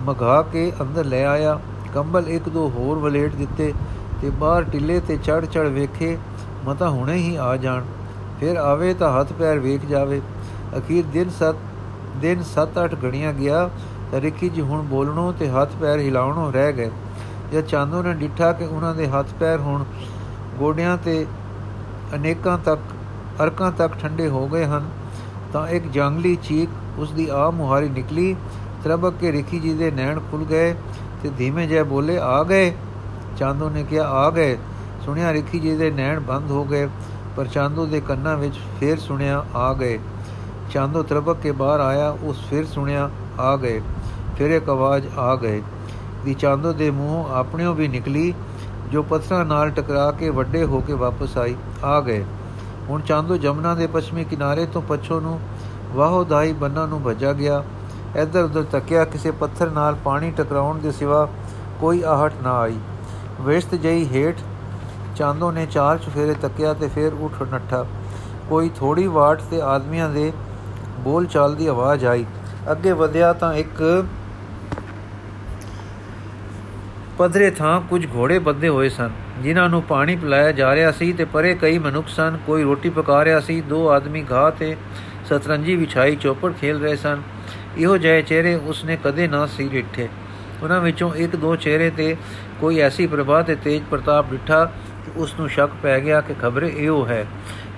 [0.01, 1.59] ਮਘਾ ਕੇ ਅੰਦਰ ਲੈ ਆਇਆ।
[1.93, 3.73] ਕੰਬਲ ਇੱਕ ਦੋ ਹੋਰ ਵਲੇਟ ਦਿੱਤੇ
[4.21, 6.17] ਤੇ ਬਾਹਰ ਟਿੱਲੇ ਤੇ ਚੜ ਚੜ ਵੇਖੇ,
[6.65, 7.83] ਮਤਾ ਹੁਣੇ ਹੀ ਆ ਜਾਣ।
[8.39, 10.21] ਫਿਰ ਆਵੇ ਤਾਂ ਹੱਥ ਪੈਰ ਵੇਖ ਜਾਵੇ।
[10.77, 11.55] ਅਖੀਰ ਦਿਨ ਸਤ,
[12.17, 13.69] ਦਿਨ 7-8 ਘੜੀਆਂ ਗਿਆ
[14.11, 16.89] ਤਾਂ ਰਿੱਕੀ ਜੀ ਹੁਣ ਬੋਲਣੋਂ ਤੇ ਹੱਥ ਪੈਰ ਹਿਲਾਉਣੋਂ ਰਹਿ ਗਏ।
[17.53, 19.83] ਜਦ ਚਾਂਦੋ ਨੇ ਡਿੱਠਾ ਕਿ ਉਹਨਾਂ ਦੇ ਹੱਥ ਪੈਰ ਹੁਣ
[20.59, 21.25] ਗੋਡਿਆਂ ਤੇ
[22.15, 22.79] ਅਨੇਕਾਂ ਤੱਕ,
[23.43, 24.89] ਅਰਕਾਂ ਤੱਕ ਠੰਡੇ ਹੋ ਗਏ ਹਨ,
[25.53, 28.35] ਤਾਂ ਇੱਕ ਜੰਗਲੀ ਚੀਕ ਉਸ ਦੀ ਆ ਮੁਹਾਰੀ ਨਿਕਲੀ
[28.83, 30.75] ਤਰਬਕ ਕੇ ਰਿੱਕੀ ਜੀ ਦੇ ਨੈਣ ਖੁੱਲ ਗਏ
[31.23, 32.73] ਤੇ ਧੀਮੇ ਜਿਹਾ ਬੋਲੇ, ਆ ਗਏ?
[33.37, 34.57] ਚਾਂਦੋ ਨੇ ਕਿਹਾ, ਆ ਗਏ।
[35.05, 36.89] ਸੁਣਿਆ ਰਿੱਕੀ ਜੀ ਦੇ ਨੈਣ ਬੰਦ ਹੋ ਗਏ,
[37.35, 39.99] ਪਰ ਚਾਂਦੋ ਦੇ ਕੰਨਾਂ ਵਿੱਚ ਫੇਰ ਸੁਣਿਆ, ਆ ਗਏ।
[40.71, 43.81] ਚਾਂਦੋ ਤਰਬਕ ਕੇ ਬਾਹਰ ਆਇਆ, ਉਸ ਫਿਰ ਸੁਣਿਆ, ਆ ਗਏ।
[44.37, 45.61] ਫਿਰ ਇੱਕ ਆਵਾਜ਼, ਆ ਗਏ।
[46.25, 48.33] ਦੀ ਚਾਂਦੋ ਦੇ ਮੂੰਹ ਆਪਣਿਓ ਵੀ ਨਿਕਲੀ
[48.93, 52.23] ਜੋ ਪੱਥਰਾਂ ਨਾਲ ਟਕਰਾ ਕੇ ਵੱਡੇ ਹੋ ਕੇ ਵਾਪਸ ਆਈ, ਆ ਗਏ।
[52.89, 55.39] ਹੁਣ ਚਾਂਦੋ ਜਮਨਾ ਦੇ ਪੱਛਮੀ ਕਿਨਾਰੇ ਤੋਂ ਪੱਛੋ ਨੂੰ
[55.93, 57.63] ਵਾਹੋ ਦਾਈ ਬੰਨਾ ਨੂੰ ਭਜਾ ਗਿਆ।
[58.15, 61.27] ਇੱਧਰ ਉੱਧਰ ਤੱਕਿਆ ਕਿਸੇ ਪੱਥਰ ਨਾਲ ਪਾਣੀ ਟਕਰਾਉਣ ਦੇ ਸਿਵਾ
[61.79, 62.77] ਕੋਈ ਆਹਟ ਨਾ ਆਈ।
[63.41, 64.41] ਵੇਸਤ ਜਈ ਹੇਠ
[65.15, 67.85] ਚਾਂਦੋ ਨੇ ਚਾਰ ਚਫੇਰੇ ਤੱਕਿਆ ਤੇ ਫਿਰ ਉੱਠ ਨੱਠਾ।
[68.49, 70.31] ਕੋਈ ਥੋੜੀ ਵਾਟ ਤੇ ਆਦਮੀਆਂ ਦੇ
[70.99, 72.25] ਬੋਲ ਚਾਲ ਦੀ ਆਵਾਜ਼ ਆਈ।
[72.71, 74.05] ਅੱਗੇ ਵਧਿਆ ਤਾਂ ਇੱਕ
[77.17, 79.09] ਪਧਰੇ ਥਾਂ ਕੁਝ ਘੋੜੇ ਬੱਧੇ ਹੋਏ ਸਨ,
[79.41, 83.23] ਜਿਨ੍ਹਾਂ ਨੂੰ ਪਾਣੀ ਪਿਲਾਇਆ ਜਾ ਰਿਹਾ ਸੀ ਤੇ ਪਰੇ ਕਈ ਮਨੁੱਖ ਸਨ। ਕੋਈ ਰੋਟੀ ਪਕਾ
[83.25, 84.75] ਰਿਹਾ ਸੀ, ਦੋ ਆਦਮੀ ਘਾਹ ਤੇ
[85.25, 87.21] ਸਤਰੰਜੀ ਵਿਛਾਈ ਚੌਪੜ ਖੇਲ ਰਹੇ ਸਨ।
[87.77, 90.07] ਇਹੋ ਜਿਹੇ ਚਿਹਰੇ ਉਸਨੇ ਕਦੇ ਨਾ ਸੀ ਡਿੱਠੇ
[90.63, 92.15] ਉਹਨਾਂ ਵਿੱਚੋਂ ਇੱਕ ਦੋ ਚਿਹਰੇ ਤੇ
[92.61, 94.63] ਕੋਈ ਐਸੀ ਪ੍ਰਭਾ ਤੇ ਤੇਜ ਪ੍ਰਤਾਪ ਡਿੱਠਾ
[95.05, 97.25] ਕਿ ਉਸ ਨੂੰ ਸ਼ੱਕ ਪੈ ਗਿਆ ਕਿ ਖਬਰੇ ਇਹੋ ਹੈ।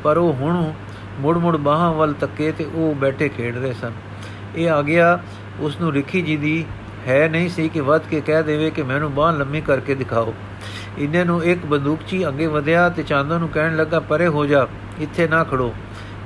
[0.04, 0.72] ਪਰ ਉਹ ਹੁਣ
[1.20, 3.92] ਮੁੜ ਮੁੜ ਬਾਹਾਂ ਵੱਲ ਤੱਕੇ ਤੇ ਉਹ ਬੈਠੇ ਖੇਡ ਰਹੇ ਸਨ।
[4.56, 5.20] ਇਹ ਆ ਗਿਆ
[5.60, 6.66] ਉਸ ਨੂੰ ਰਿਖੀ ਜੀ ਦੀ
[7.08, 10.34] ਹੈ ਨਹੀਂ ਸੀ ਕਿ ਵੱਧ ਕੇ ਕਹਿ ਦੇਵੇ ਕਿ ਮੈਨੂੰ ਬਾਹ ਲੰਮੀ ਕਰਕੇ ਦਿਖਾਓ।
[10.98, 14.68] ਇੰਨੇ ਨੂੰ ਇੱਕ ਬੰਦੂਕਚੀ ਅੱਗੇ ਵਧਿਆ ਤੇ ਚਾਂਦੋ ਨੂੰ ਕਹਿਣ ਲੱਗਾ, ਪਰੇ ਹੋ ਜਾ,
[15.00, 15.74] ਇੱਥੇ ਨਾ ਖੜੋ।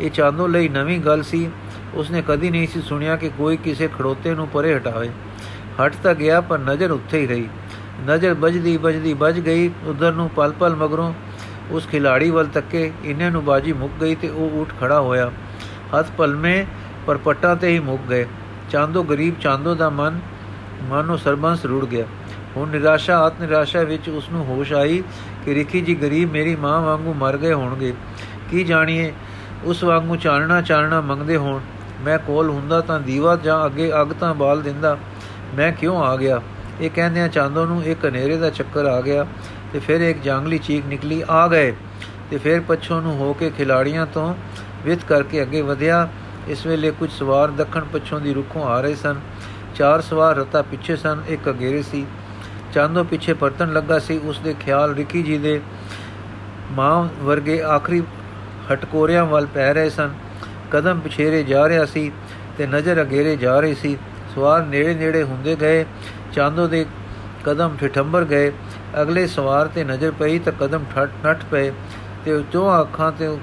[0.02, 1.50] ਇਹ ਚਾਂਦੋ ਲਈ ਨਵੀਂ ਗੱਲ ਸੀ।
[1.94, 5.10] ਉਸਨੇ ਕਦੀ ਨਹੀਂ ਸੀ ਸੁਣਿਆ ਕਿ ਕੋਈ ਕਿਸੇ ਖੜੋਤੇ ਨੂੰ ਪਰੇ ਹਟਾਵੇ।
[5.86, 7.48] ਹਟ ਤਾਂ ਗਿਆ, ਪਰ ਨਜ਼ਰ ਉੱਥੇ ਹੀ ਰਹੀ।
[8.08, 11.14] ਨਜ਼ਰ ਵੱਜਦੀ ਵੱਜਦੀ ਵੱਜ ਗਈ, ਉਧਰ ਨੂੰ ਪਲ ਪਲ ਮਗਰੋਂ
[11.72, 15.32] ਉਸ ਖਿਲਾੜੀ ਵੱਲ ਤੱਕੇ। ਇੰਨੇ ਨੂੰ ਬਾਜੀ ਮੁੱਕ ਗਈ ਤੇ ਉਹ ਉੱਠ ਖੜਾ ਹੋਇਆ।
[16.00, 16.66] ਹੱਥ ਪਲਮੇ,
[17.08, 18.26] ਪਰ ਪੱਟਾਂ ਤੇ ਹੀ ਮੁੱਕ ਗਏ।
[18.70, 20.20] ਚਾਂਦੋ ਗਰੀਬ, ਚਾਂਦੋ ਦਾ ਮਨ
[20.84, 22.06] ਮਾਨੋ ਸਰਬੰਸ ਰੁੜ ਗਿਆ।
[22.58, 25.04] ਹੁਣ ਨਿਰਾਸ਼ਾ ਆਤ ਨਿਰਾਸ਼ਾ ਵਿੱਚ ਉਸ ਨੂੰ ਹੋਸ਼ ਆਈ
[25.46, 27.94] ਕਿ ਰਿਖੀ ਜੀ ਗਰੀਬ ਮੇਰੀ ਮਾਂ ਵਾਂਗੂ ਮਰ ਗਏ ਹੋਣਗੇ।
[28.52, 29.14] ਕੀ ਜਾਣੀਏ?
[29.64, 31.60] ਉਸ ਵਾਂਗੂ ਚਾਨਣਾ ਚਾਨਣਾ ਮੰਗਦੇ ਹੋਣ।
[32.02, 34.98] ਮੈਂ ਕੋਲ ਹੁੰਦਾ ਤਾਂ ਦੀਵਾ ਜਾਂ ਅੱਗੇ ਅੱਗ ਤਾਂ ਬਾਲ ਦਿੰਦਾ।
[35.56, 36.42] ਮੈਂ ਕਿਉਂ ਆ ਗਿਆ?
[36.82, 39.26] ਇਹ ਕਹਿੰਦਿਆਂ ਚਾਂਦੋ ਨੂੰ ਇੱਕ ਹਨੇਰੇ ਦਾ ਚੱਕਰ ਆ ਗਿਆ
[39.74, 41.76] ਤੇ ਫਿਰ ਇੱਕ ਜੰਗਲੀ ਚੀਕ ਨਿਕਲੀ, ਆ ਗਏ।
[42.32, 44.36] ਤੇ ਫਿਰ ਪੱਛੋਂ ਨੂੰ ਹੋ ਕੇ ਖਿਲਾੜੀਆਂ ਤੋਂ
[44.86, 46.10] ਵਿਤ ਕਰਕੇ ਅੱਗੇ ਵਧਿਆ।
[46.48, 49.16] ਇਸ ਵੇਲੇ ਕੁਝ ਸਵਾਰ ਦੱਖਣ ਪੱਛੋਂ ਦੀ ਰੁੱਖੋਂ ਆ ਰਹੇ ਸਨ।
[49.80, 52.06] ਚਾਰ ਸਵਾਰ ਰਤਾ ਪਿੱਛੇ ਸਨ, ਇੱਕ ਅਗੇਰੇ ਸੀ।
[52.74, 55.60] ਚਾਂਦੋ ਪਿੱਛੇ ਪਰਤਨ ਲੱਗਾ ਸੀ ਉਸ ਦੇ ਖਿਆਲ ਰਿਕੀ ਜੀ ਦੇ
[56.72, 58.02] ਮਾਂ ਵਰਗੇ ਆਖਰੀ
[58.72, 60.14] ਹਟਕੋਰਿਆਂ ਵੱਲ ਪੈ ਰਹੇ ਸਨ।
[60.72, 62.12] ਕਦਮ ਪਿਛੇਰੇ ਜਾ ਰਿਹਾ ਸੀ
[62.58, 63.98] ਤੇ ਨਜ਼ਰ ਅਗੇਰੇ ਜਾ ਰਹੀ ਸੀ।
[64.36, 65.86] ਸਵਾਰ ਨੇੜੇ ਨੇੜੇ ਹੁੰਦੇ ਗਏ,
[66.34, 66.86] ਚਾਂਦੋ ਦੇ
[67.46, 68.52] ਕਦਮ ਠਠੰਬਰ ਗਏ।
[69.02, 71.72] ਅਗਲੇ ਸਵਾਰ ਤੇ ਨਜ਼ਰ ਪਈ ਤਾਂ ਕਦਮ ਠੱਟ ਨੱਠ ਪਏ
[72.26, 73.36] ਤੇ ਚੋਂ ਅੱਖਾਂ ਤੇ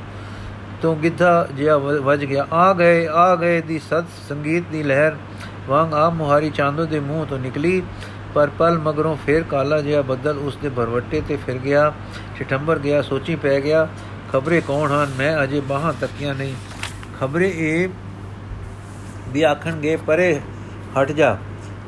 [0.83, 5.17] ਤੋਂ ਗਿੱਧਾ ਜਿਹਾ ਵੱਜ ਗਿਆ। ਆ ਗਏ ਆ ਗਏ ਦੀ ਸਤ ਸੰਗੀਤ ਦੀ ਲਹਿਰ
[5.69, 7.83] ਵਾਂਗ ਆ ਮੁਹਾਰੀ ਚਾਂਦੋ ਦੇ ਮੂੰਹ ਤੋਂ ਨਿਕਲੀ,
[8.35, 11.93] ਪਰ ਪਲ ਮਗਰੋਂ ਫੇਰ ਕਾਲਾ ਜਿਹਾ ਬੱਦਲ ਉਸ ਦੇ ਭਰਵੱਟੇ ਤੇ ਫਿਰ ਗਿਆ,
[12.37, 13.87] ਛਟੰਬਰ ਗਿਆ, ਸੋਚੀ ਪੈ ਗਿਆ,
[14.33, 16.55] ਖਬਰੇ ਕੌਣ ਹਨ, ਮੈਂ ਅਜੇ ਬਾਹਾਂ ਤੱਕੀਆਂ ਨਹੀਂ।
[17.21, 17.89] ਖਬਰੇ ਇਹ
[19.33, 20.41] ਵੀ ਆਖਣਗੇ, ਪਰੇ
[20.99, 21.37] ਹਟ ਜਾ,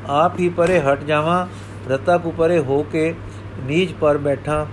[0.09, 1.45] ਆਪ ਹੀ ਪਰੇ ਹਟ ਜਾਵਾਂ,
[1.89, 3.13] ਰਤਾ ਕੋ ਪਰੇ ਹੋ ਕੇ
[3.59, 4.65] ਨੀਜ ਪਰ ਬੈਠਾ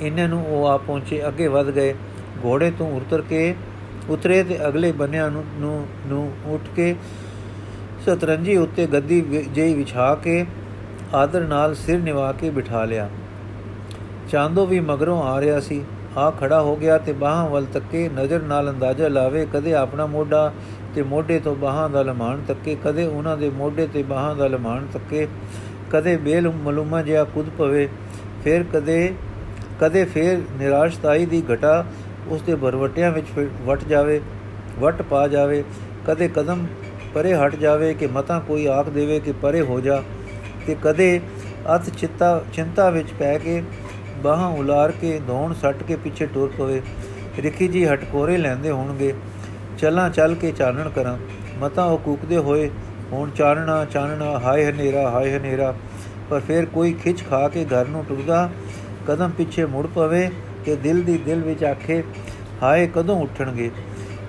[0.00, 1.94] ਇਹਨਾਂ ਨੂੰ ਉਹ ਆ ਪਹੁੰਚੇ, ਅੱਗੇ ਵਧ ਗਏ।
[2.44, 3.54] ਘੋੜੇ ਤੋਂ ਉਤਰ ਕੇ,
[4.10, 6.94] ਉਤਰੇ ਤੇ ਅਗਲੇ ਬੰਨਿਆਂ ਨੂੰ ਨੂੰ ਨੂੰ ਉੱਠ ਕੇ
[8.06, 9.20] ਸਤਰੰਜੀ ਉੱਤੇ ਗੱਦੀ
[9.54, 10.44] ਜਿਹੀ ਵਿਛਾ ਕੇ
[11.14, 13.08] ਆਦਰ ਨਾਲ ਸਿਰ ਨਿਵਾ ਕੇ ਬਿਠਾ ਲਿਆ।
[14.30, 15.82] ਚਾਂਦੋ ਵੀ ਮਗਰੋਂ ਆ ਰਿਹਾ ਸੀ।
[16.16, 20.52] ਆ ਖੜਾ ਹੋ ਗਿਆ ਤੇ ਬਾਹਾਂ ਵੱਲ ਤੱਕੇ ਨਜ਼ਰ ਨਾਲ ਅੰਦਾਜ਼ਾ ਲਾਵੇ ਕਦੇ ਆਪਣਾ ਮੋਢਾ
[20.94, 24.86] ਤੇ ਮੋਢੇ ਤੋਂ ਬਾਹਾਂ ਦਾ ਲਮਾਨ ਤੱਕੇ, ਕਦੇ ਉਹਨਾਂ ਦੇ ਮੋਢੇ ਤੇ ਬਾਹਾਂ ਦਾ ਲਮਾਨ
[24.92, 25.26] ਤੱਕੇ,
[25.90, 27.88] ਕਦੇ ਬੇਲ ਮਲੂਮਾ ਜਿਹਾ ਕੁੱਦ ਪਵੇ,
[28.44, 29.14] ਫਿਰ ਕਦੇ
[29.80, 31.84] ਕਦੇ ਫਿਰ ਨਿਰਾਸ਼ਤਾਈ ਦੀ ਘਟਾ
[32.28, 33.26] ਉਸ ਦੇ ਬਰਵਟਿਆਂ ਵਿੱਚ
[33.66, 34.20] ਵਟ ਜਾਵੇ,
[34.80, 35.64] ਵਟ ਪਾ ਜਾਵੇ,
[36.06, 36.66] ਕਦੇ ਕਦਮ
[37.14, 40.02] ਪਰੇ ਹਟ ਜਾਵੇ ਕਿ ਮਤਾ ਕੋਈ ਆਖ ਦੇਵੇ ਕਿ ਪਰੇ ਹੋ ਜਾ
[40.66, 41.20] ਤੇ ਕਦੇ
[41.74, 43.62] ਅਤ ਚਿੰਤਾ ਚਿੰਤਾ ਵਿੱਚ ਪੈ ਕੇ
[44.22, 46.82] ਬਾਹਾਂ ਉਲਾਰ ਕੇ ਧੌਣ ਸੱਟ ਕੇ ਪਿੱਛੇ ਟੁਰ ਪਵੇ।
[47.38, 49.14] ਰਿਖੀ ਜੀ ਹਟਕੋਰੇ ਲੈਂਦੇ ਹੋਣਗੇ।
[49.78, 51.18] ਚੱਲਾਂ ਚੱਲ ਕੇ ਚਾਨਣ ਕਰਾਂ।
[51.58, 52.70] ਮਤਾ ਉਹ ਕੂਕਦੇ ਹੋਏ,
[53.12, 55.74] ਹੁਣ ਚਾਨਣਾ ਚਾਨਣਾ, ਹਾਏ ਹਨੇਰਾ ਹਾਏ ਹਨੇਰਾ।
[56.30, 58.50] ਪਰ ਫਿਰ ਕੋਈ ਖਿੱਚ ਖਾ ਕੇ ਘਰ ਨੂੰ ਟੁਰਦਾ
[59.08, 60.30] ਕਦਮ ਪਿੱਛੇ ਮੁੜ ਪਵੇ
[60.64, 62.02] ਕਿ ਦਿਲ ਦੀ ਦਿਲ ਵਿੱਚ ਆਖੇ,
[62.62, 63.70] ਹਾਏ, ਕਦੋਂ ਉੱਠਣਗੇ?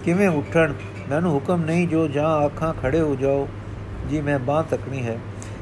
[0.04, 0.74] ਕਿਵੇਂ ਉੱਠਣ?
[1.10, 3.48] ਮੈਨੂੰ ਹੁਕਮ ਨਹੀਂ ਜੋ ਜਾਂ ਅੱਖਾਂ ਖੜੇ ਹੋ ਜਾਓ,
[4.10, 5.20] ਜੀ ਮੈਂ ਬਾਹ ਤੱਕਣੀ ਹੈ।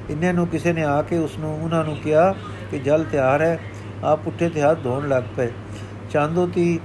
[0.09, 2.35] ਇੰਨੇ ਨੂੰ ਕਿਸੇ ਨੇ ਆ ਕੇ ਉਸ ਨੂੰ ਉਹਨਾਂ ਨੂੰ ਕਿਹਾ
[2.71, 3.59] ਕਿ ਜਲ ਤਿਆਰ ਹੈ
[4.03, 5.51] ਆ ਪੁੱਠੇ ਤੇ ਹੱਥ ਧੋਣ ਲੱਗ ਪਏ।
[6.09, 6.79] ਚਾਂਦੋ ਤੀ,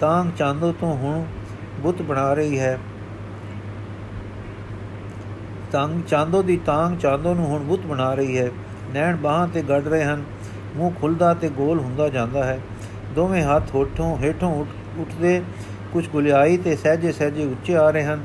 [0.00, 1.24] ਤਾਂ ਚਾਂਦੋ ਤੋਂ ਹੁਣ
[1.80, 2.78] ਬੁੱਤ ਬਣਾ ਰਹੀ ਹੈ।
[5.72, 8.50] ਤਾਂ ਚਾਂਦੋ ਦੀ ਤਾਂ ਚਾਂਦੋ ਨੂੰ ਹੁਣ ਬੁੱਤ ਬਣਾ ਰਹੀ ਹੈ।
[8.94, 10.24] ਨੈਣ ਬਾਹਾਂ ਤੇ ਗੱਡ ਰਹੇ ਹਨ,
[10.76, 12.60] ਮੂੰਹ ਖੁੱਲਦਾ ਤੇ ਗੋਲ ਹੁੰਦਾ ਜਾਂਦਾ ਹੈ।
[13.14, 14.66] ਦੋਵੇਂ ਹੱਥ ਹੋਠੋਂ, ਹੇਠੋਂ
[14.98, 15.42] ਉੱਠਦੇ
[15.92, 18.24] ਕੁਝ ਗੁਲਿਆਈ ਤੇ ਸਹਜੇ ਸਹਜੇ ਉੱਚੇ ਆ ਰਹੇ ਹਨ।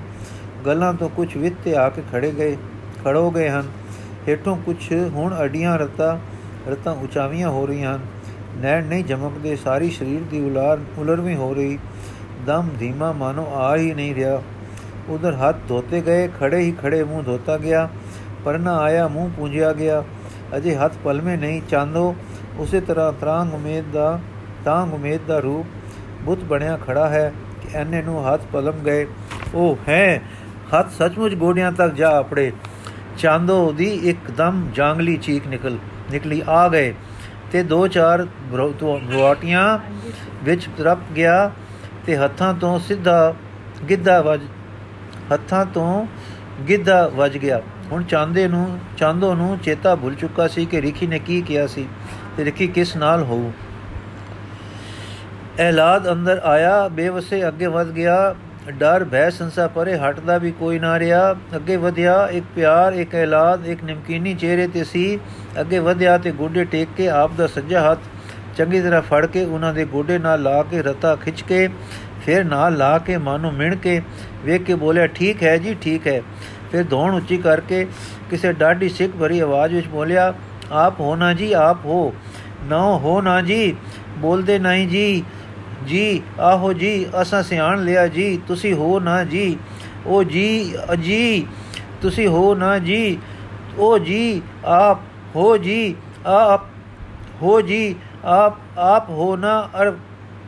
[0.65, 2.57] ਗੱਲਾਂ ਤੋਂ ਕੁਝ ਵਿੱਤ ਤੇ ਆ ਕੇ ਖੜੇ ਗਏ
[3.05, 3.63] ਖੜੋ ਗਏ ਹਨ।
[4.27, 6.19] ਹੇਠੋਂ ਕੁਝ ਹੁਣ ਅਡੀਆਂ ਰਤਾ,
[6.69, 7.99] ਰਤਾਂ ਉਚਾਵੀਆਂ ਹੋ ਰਹੀਆਂ ਹਨ।
[8.57, 11.79] ਨੈਣ ਨਹੀਂ ਜਮਕਦੇ, ਸਾਰੀ ਸਰੀਰ ਦੀ ਉਲਾਰ, ਉਲਰਵੀਂ ਹੋ ਰਹੀ।
[12.45, 14.41] ਦਮ ਧੀਮਾ ਮਾਨੋ ਆ ਹੀ ਨਹੀਂ ਰਿਹਾ।
[15.09, 17.89] ਉਧਰ ਹੱਥ ਧੋਤੇ ਗਏ ਖੜੇ ਹੀ ਖੜੇ ਮੂੰਹ ਧੋਤਾ ਗਿਆ।
[18.45, 20.03] ਪਰਨਾ ਆਇਆ, ਮੂੰਹ ਪੂੰਝਿਆ ਗਿਆ।
[20.57, 22.15] ਅਜੇ ਹੱਥ ਪਲਮੇ ਨਹੀਂ, ਚਾਂਦੋ
[22.57, 24.19] ਉਸੇ ਤਰ੍ਹਾਂ ਤਰਾਂਗ ਉਮੀਦ ਦਾ
[24.65, 25.65] ਤਾਂ ਉਮੀਦ ਦਾ ਰੂਪ
[26.23, 29.07] ਬੁੱਤ ਬਣਿਆ ਖੜਾ ਹੈ। ਕਿ ਐਨੇ ਨੂੰ ਹੱਥ ਪਲਮ ਗਏ।
[29.53, 30.21] ਉਹ ਹੈ,
[30.73, 32.51] ਹੱਥ ਸੱਚਮੁੱਚ ਗੋਡਿਆਂ ਤੱਕ ਜਾ ਆਪੜੇ
[33.17, 35.77] ਚਾਂਦੋ ਦੀ ਇੱਕਦਮ ਜਾਂਗਲੀ ਚੀਕ ਨਿਕਲ,
[36.11, 36.93] ਨਿਕਲੀ, ਆ ਗਏ।
[37.51, 39.79] ਤੇ ਦੋ ਚਾਰ ਬਰਵਾਟੀਆਂ
[40.43, 41.51] ਵਿੱਚ ਤਰਪ ਗਿਆ
[42.05, 43.33] ਤੇ ਹੱਥਾਂ ਤੋਂ ਸਿੱਧਾ
[43.89, 44.41] ਗਿੱਧਾ ਵੱਜ,
[45.33, 46.05] ਹੱਥਾਂ ਤੋਂ
[46.69, 51.19] ਗਿੱਧਾ ਵੱਜ ਗਿਆ। ਹੁਣ ਚਾਂਦੇ ਨੂੰ, ਚਾਂਦੋ ਨੂੰ ਚੇਤਾ ਭੁੱਲ ਚੁੱਕਾ ਸੀ ਕਿ ਰਿਖੀ ਨੇ
[51.19, 51.87] ਕੀ ਕਿਹਾ ਸੀ
[52.37, 53.51] ਤੇ ਰਿਖੀ ਕਿਸ ਨਾਲ ਹੋਊ?
[55.59, 58.35] ਐਲਾਦ ਅੰਦਰ ਆਇਆ, ਬੇਵਸੇ ਅੱਗੇ ਵਧ ਗਿਆ।
[58.69, 63.65] ਡਰ, ਭੈ, ਸੰਸਾ ਪਰੇ ਹਟਦਾ ਵੀ ਕੋਈ ਨਾ ਰਿਹਾ। ਅੱਗੇ ਵਧਿਆ, ਇੱਕ ਪਿਆਰ, ਇੱਕ ਐਲਾਦ,
[63.65, 65.19] ਇੱਕ ਨਮਕੀਨੀ ਚਿਹਰੇ ਤੇ ਸੀ।
[65.61, 67.99] ਅੱਗੇ ਵਧਿਆ ਤੇ ਗੋਡੇ ਟੇਕ ਕੇ ਆਪ ਦਾ ਸੱਜਾ ਹੱਥ
[68.57, 71.67] ਚੰਗੀ ਤਰ੍ਹਾਂ ਫੜ ਕੇ ਉਹਨਾਂ ਦੇ ਗੋਡੇ ਨਾਲ ਲਾ ਕੇ ਰਤਾ ਖਿੱਚ ਕੇ,
[72.25, 74.01] ਫਿਰ ਨਾਲ ਲਾ ਕੇ ਮਾਨੋ ਮਿਣ ਕੇ
[74.45, 76.21] ਵੇਖ ਕੇ ਬੋਲਿਆ, ਠੀਕ ਹੈ ਜੀ, ਠੀਕ ਹੈ।
[76.71, 77.85] ਫਿਰ ਧੌਣ ਉੱਚੀ ਕਰਕੇ
[78.29, 80.33] ਕਿਸੇ ਡਾਢੀ ਸਿੱਖ ਭਰੀ ਆਵਾਜ਼ ਵਿੱਚ ਬੋਲਿਆ,
[80.71, 82.13] ਆਪ ਹੋ ਨਾ ਜੀ, ਆਪ ਹੋ।
[82.63, 83.75] ਨਾ ਹੋ ਨਾ ਜੀ,
[84.17, 85.23] ਬੋਲਦੇ ਨਹੀਂ ਜੀ।
[85.87, 89.57] ਜੀ, ਆਹੋ ਜੀ, ਅਸਾਂ ਸਿਆਣ ਲਿਆ ਜੀ, ਤੁਸੀਂ ਹੋ ਨਾ ਜੀ।
[90.05, 91.47] ਉਹ ਜੀ ਅਜੀ
[92.01, 93.17] ਤੁਸੀਂ ਹੋ ਨਾ ਜੀ।
[93.77, 94.99] ਉਹ ਜੀ, ਆਪ
[95.35, 96.61] ਹੋ ਜੀ, ਆਪ
[97.41, 99.93] ਹੋ ਜੀ, ਆਪ ਆਪ ਹੋ ਨਾ। ਅਰ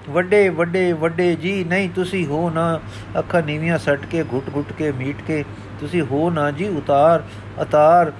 [0.09, 2.79] ਵੱਡੇ ਵੱਡੇ ਵੱਡੇ ਜੀ, ਨਹੀਂ, ਤੁਸੀਂ ਹੋ ਨਾ।
[3.19, 5.43] ਅੱਖਾਂ ਨੀਵੀਆਂ ਸੱਟ ਕੇ, ਘੁੱਟ ਘੁੱਟ ਕੇ, ਮੀਟ ਕੇ,
[5.79, 7.23] ਤੁਸੀਂ ਹੋ ਨਾ ਜੀ, ਉਤਾਰ,
[7.61, 8.11] ਅਤਾਰ।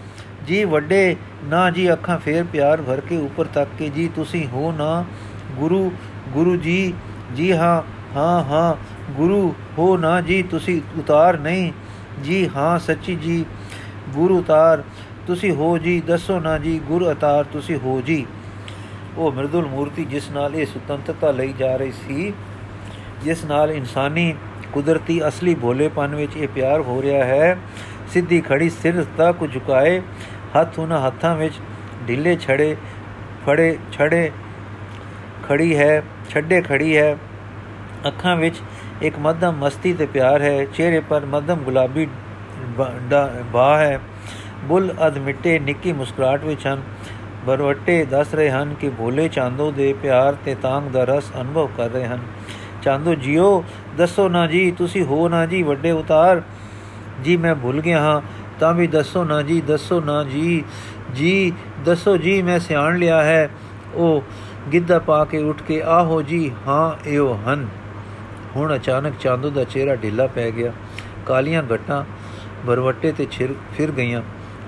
[0.48, 4.72] ਜੀ, ਵੱਡੇ, ਨਾ ਜੀ, ਅੱਖਾਂ ਫੇਰ ਪਿਆਰ ਭਰ ਕੇ, ਉੱਪਰ ਤੱਕ ਕੇ ਜੀ, ਤੁਸੀਂ ਹੋ
[4.72, 5.06] ਨਾ।
[5.56, 5.92] ਗੁਰੂ
[6.30, 6.94] ਗੁਰੂ ਜੀ
[7.34, 7.84] ਜੀ ਹਾਂ
[8.16, 8.76] ਹਾਂ ਹਾਂ,
[9.12, 11.72] ਗੁਰੂ, ਹੋ ਨਾ ਜੀ, ਤੁਸੀਂ ਉਤਾਰ ਨਹੀਂ।
[12.24, 13.46] ਜੀ ਹਾਂ, ਸੱਚੀ ਜੀ,
[14.10, 14.84] ਗੁਰੂ ਉਤਾਰ,
[15.28, 18.26] ਤੁਸੀਂ ਹੋ ਜੀ, ਦੱਸੋ ਨਾ ਜੀ, ਗੁਰ ਅਤਾਰ, ਤੁਸੀਂ ਹੋ ਜੀ।
[19.18, 22.34] ਉਹ ਮਿਰਦੁਲ ਮੂਰਤੀ ਜਿਸ ਨਾਲ ਇਹ ਸੁਤੰਤਰਤਾ ਲਈ ਜਾ ਰਹੀ ਸੀ,
[23.24, 24.36] ਜਿਸ ਨਾਲ ਇਨਸਾਨੀ
[24.74, 27.58] ਕੁਦਰਤੀ ਅਸਲੀ ਭੋਲੇਪਨ ਵਿੱਚ ਇਹ ਪਿਆਰ ਹੋ ਰਿਹਾ ਹੈ,
[28.14, 30.02] ਸਿੱਧੀ ਖੜੀ ਸਿਰਤਾ ਕੋ ਝੁਕਾਏ,
[30.58, 31.54] ਹੱਥ ਉਹਨਾਂ ਹੱਥਾਂ ਵਿੱਚ
[32.08, 32.76] ਢਿੱਲੇ ਛੜੇ,
[33.46, 34.32] ਫੜੇ, ਛੜੇ
[35.48, 37.18] ਖੜੀ ਹੈ। ਛੱਡੇ ਖੜੀ ਹੈ।
[38.08, 38.56] ਅੱਖਾਂ ਵਿੱਚ
[39.02, 42.08] ਇੱਕ ਮੱਧਮ ਮਸਤੀ ਤੇ ਪਿਆਰ ਹੈ। ਚਿਹਰੇ ਪਰ ਮੱਧਮ ਗੁਲਾਬੀ
[43.54, 44.00] ਬਾ ਹੈ।
[44.64, 46.82] ਬੁੱਲ ਅਧ ਮਿੱਟੇ ਨਿੱਕੀ ਮੁਸਕਰਾਟ ਵਿੱਚ ਹਨ।
[47.46, 51.90] ਬਰਵੱਟੇ ਦੱਸ ਰਹੇ ਹਨ ਕਿ ਭੋਲੇ ਚਾਂਦੋ ਦੇ ਪਿਆਰ ਤੇ ਤਾਂਗ ਦਾ ਰਸ ਅਨੁਭਵ ਕਰ
[51.90, 52.20] ਰਹੇ ਹਨ।
[52.82, 53.64] ਚਾਂਦੋ ਜੀਓ,
[53.98, 56.42] ਦੱਸੋ ਨਾ ਜੀ, ਤੁਸੀਂ ਹੋ ਨਾ ਜੀ, ਵੱਡੇ ਉਤਾਰ।
[57.24, 58.22] ਜੀ, ਮੈਂ ਭੁੱਲ ਗਿਆ ਹਾਂ,
[58.60, 60.64] ਤਾਂ ਵੀ ਦੱਸੋ ਨਾ ਜੀ, ਦੱਸੋ ਨਾ ਜੀ।
[61.16, 61.54] ਜੀ,
[61.86, 63.50] ਦੱਸੋ ਜੀ, ਮੈਂ ਸਿਆਣ ਲਿਆ ਹੈ।
[63.94, 64.24] ਉਹ
[64.72, 67.68] ਗਿੱਧਾ ਪਾ ਕੇ ਉੱਠ ਕੇ, ਆਹੋ ਜੀ, ਹਾਂ, ਇਹੋ ਹਨ।
[68.56, 70.72] ਹੁਣ ਅਚਾਨਕ ਚਾਂਦੋ ਦਾ ਚਿਹਰਾ ਢਿੱਲਾ ਪੈ ਗਿਆ।
[71.26, 72.04] ਕਾਲੀਆਂ ਘਟਾਂ
[72.66, 74.22] ਬਰਵੱਟੇ ਤੇ ਛਿਰ, ਫਿਰ ਗਈਆਂ।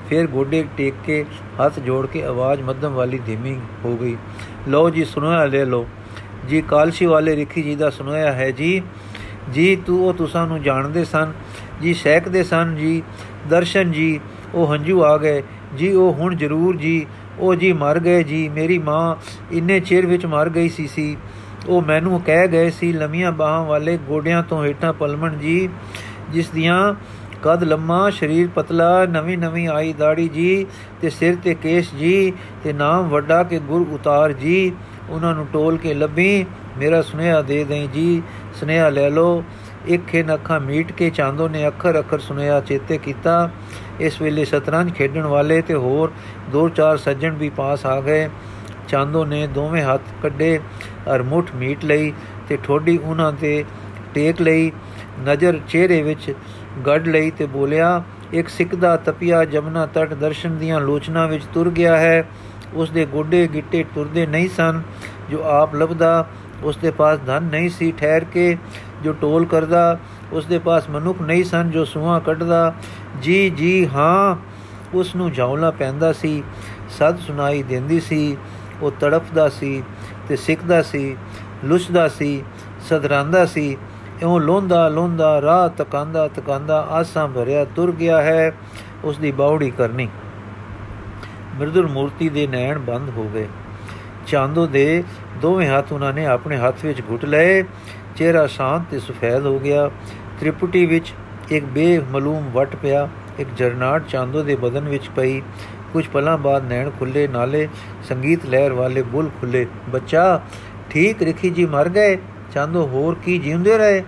[0.10, 1.26] ਫਿਰ ਗੋਡੇ ਟੇਕ ਕੇ
[1.62, 4.16] ਹੱਥ ਜੋੜ ਕੇ ਆਵਾਜ਼ ਮੱਧਮ ਵਾਲੀ ਧੀਮੀ ਹੋ ਗਈ,
[4.68, 5.88] ਲਓ ਜੀ ਸੁਣਿਆ ਲੈ ਲਓ।
[6.48, 8.82] ਜੀ, ਕਾਲਸ਼ੀ ਵਾਲੇ ਰਿਖੀ ਜੀ ਦਾ ਸੁਣਾਇਆ ਹੈ ਜੀ।
[9.54, 11.32] ਜੀ, ਤੂੰ ਉਹ ਤੁਸਾਂ ਨੂੰ ਜਾਣਦੇ ਸਨ।
[11.82, 13.04] ਜੀ, ਸਹਿਕਦੇ ਸਨ ਜੀ।
[13.50, 14.20] ਦਰਸ਼ਨ ਜੀ,
[14.54, 15.44] ਉਹ ਹੰਝੂ ਆ ਗਏ।
[15.78, 17.06] ਜੀ, ਉਹ ਹੁਣ ਜ਼ਰੂਰ ਜੀ।
[17.40, 19.16] ਉਹ ਜੀ ਮਰ ਗਏ ਜੀ, ਮੇਰੀ ਮਾਂ
[19.52, 21.18] ਇੰਨੇ ਚਿਰ ਵਿੱਚ ਮਰ ਗਈ ਸੀ ਸੀ।
[21.68, 25.70] ਉਹ ਮੈਨੂੰ ਕਹਿ ਗਏ ਸੀ, ਲੰਮੀਆਂ ਬਾਹਾਂ ਵਾਲੇ ਗੋਡਿਆਂ ਤੋਂ ਹੇਠਾਂ ਪਲਮਣ ਜੀ,
[26.30, 26.94] ਜਿਸ ਦੀਆਂ
[27.44, 30.66] ਕਦ ਲੰਮਾ ਸਰੀਰ ਪਤਲਾ ਨਵੀਂ ਨਵੀਂ ਆਈ ਦਾੜੀ ਜੀ
[31.02, 32.34] ਤੇ ਸਿਰ ਤੇ ਕੇਸ ਜੀ
[32.64, 34.72] ਤੇ ਨਾਮ ਵੱਡਾ ਕੇ ਗੁਰ ਉਤਾਰ ਜੀ।
[35.10, 36.46] ਉਹਨਾਂ ਨੂੰ ਟੋਲ ਕੇ ਲੱਭੀ,
[36.78, 38.22] ਮੇਰਾ ਸੁਨੇਹਾ ਦੇ ਦੇਈ ਜੀ,
[38.60, 39.44] ਸੁਨੇਹਾ ਲੈ ਲਓ।
[39.88, 43.50] ਇੱਕ ਖੇ ਅੱਖਾਂ ਮੀਟ ਕੇ ਚਾਂਦੋ ਨੇ ਅੱਖਰ ਅੱਖਰ ਸੁਨੇਹਾ ਚੇਤੇ ਕੀਤਾ।
[44.00, 46.12] ਇਸ ਵੇਲੇ ਸ਼ਤਰੰਜ ਖੇਡਣ ਵਾਲੇ ਤੇ ਹੋਰ
[46.52, 48.30] ਦੋ ਚਾਰ ਸੱਜਣ ਵੀ ਪਾਸ ਆ ਗਏ।
[48.88, 50.60] ਚਾਂਦੋ ਨੇ ਦੋਵੇਂ ਹੱਥ ਕੱਢੇ
[51.16, 52.14] ਅਰ ਮੁਠ ਮੀਟ ਲਈ
[52.48, 53.66] ਤੇ ਠੋਡੀ ਉਹਨਾਂ ਤੇ
[54.14, 54.72] ਟੇਕ ਲਈ।
[55.20, 56.34] ਨਜ਼ਰ ਚਿਹਰੇ ਵਿੱਚ
[56.86, 61.70] ਗੱਡ ਲਈ ਤੇ ਬੋਲਿਆ, ਇੱਕ ਸਿੱਖ ਦਾ ਤਪਿਆ ਜਮਨਾ ਤਟ ਦਰਸ਼ਨ ਦੀਆਂ ਲੋਚਨਾ ਵਿੱਚ ਤੁਰ
[61.70, 62.28] ਗਿਆ ਹੈ।
[62.74, 64.82] ਉਸ ਦੇ ਗੋਡੇ ਗਿੱਟੇ ਤੁਰਦੇ ਨਹੀਂ ਸਨ।
[65.30, 66.28] ਜੋ ਆਪ ਲਬਦਾ
[66.64, 68.58] ਉਸ ਦੇ ਪਾਸ ਧਨ ਨਹੀਂ ਸੀ ਠਹਿਰ ਕੇ।
[69.04, 69.98] ਜੋ ਟੋਲ ਕਰਦਾ
[70.32, 72.74] ਉਸ ਦੇ ਪਾਸ ਮਨੁੱਖ ਨਹੀਂ ਸਨ ਜੋ ਸੂਹਾ ਕੱਢਦਾ।
[73.22, 74.36] ਜੀ ਜੀ, ਹਾਂ
[74.94, 76.44] ਉਸ ਨੂੰ ਝੌਲਾ ਪੈਂਦਾ ਸੀ,
[76.90, 78.38] ਸਦ ਸੁਨਾਈ ਦਿੰਦੀ ਸੀ,
[78.82, 79.84] ਉਹ ਤੜਫਦਾ ਸੀ
[80.28, 81.18] ਤੇ ਸਿੱਖਦਾ ਸੀ,
[81.66, 82.44] ਲੁੱਚਦਾ ਸੀ
[82.90, 83.78] ਸਦਰਾਂਦਾ ਸੀ,
[84.22, 88.54] ਇਉਂ ਲੋਂਦਾ ਲੋਂਦਾ, ਰਾਹ ਤਕਾਂਦਾ ਤਕਾਂਦਾ ਆਸਾਂ ਭਰਿਆ ਤੁਰ ਗਿਆ ਹੈ
[89.04, 90.08] ਉਸ ਦੀ ਬਾਉੜੀ ਕਰਨੀ।
[91.60, 93.48] ਮਿਰਦੁਲ ਮੂਰਤੀ ਦੇ ਨੈਣ ਬੰਦ ਹੋ ਗਏ।
[94.28, 95.04] ਚਾਂਦੋ ਦੇ
[95.42, 97.64] ਦੋਵੇਂ ਹੱਥ ਉਹਨਾਂ ਨੇ ਆਪਣੇ ਹੱਥ ਵਿੱਚ ਘੁੱਟ ਲਏ।
[98.18, 99.90] ਚਿਹਰਾ ਸ਼ਾਂਤ ਤੇ ਸਫੈਦ ਹੋ ਗਿਆ।
[100.40, 101.14] ਤ੍ਰਿਪੁਟੀ ਵਿੱਚ
[101.52, 103.10] ਇੱਕ ਬੇਮਲੂਮ ਵਟ ਪਿਆ,
[103.40, 105.42] ਇੱਕ ਜਰਨਾਟ ਚਾਂਦੋ ਦੇ ਬਦਨ ਵਿੱਚ ਪਈ।
[105.94, 107.68] ਕੁਝ ਪਲਾਂ ਬਾਅਦ ਨੈਣ ਖੁੱਲੇ, ਨਾਲੇ
[108.10, 110.42] ਸੰਗੀਤ ਲਹਿਰ ਵਾਲੇ ਬੁੱਲ ਖੁੱਲੇ। ਬੱਚਾ,
[110.90, 112.18] ਠੀਕ ਰਖੀ ਜੀ, ਮਰ ਗਏ।
[112.54, 114.04] ਚਾਂਦੋ, ਹੋਰ ਕੀ ਜਿਉਂਦੇ ਰਹੇ?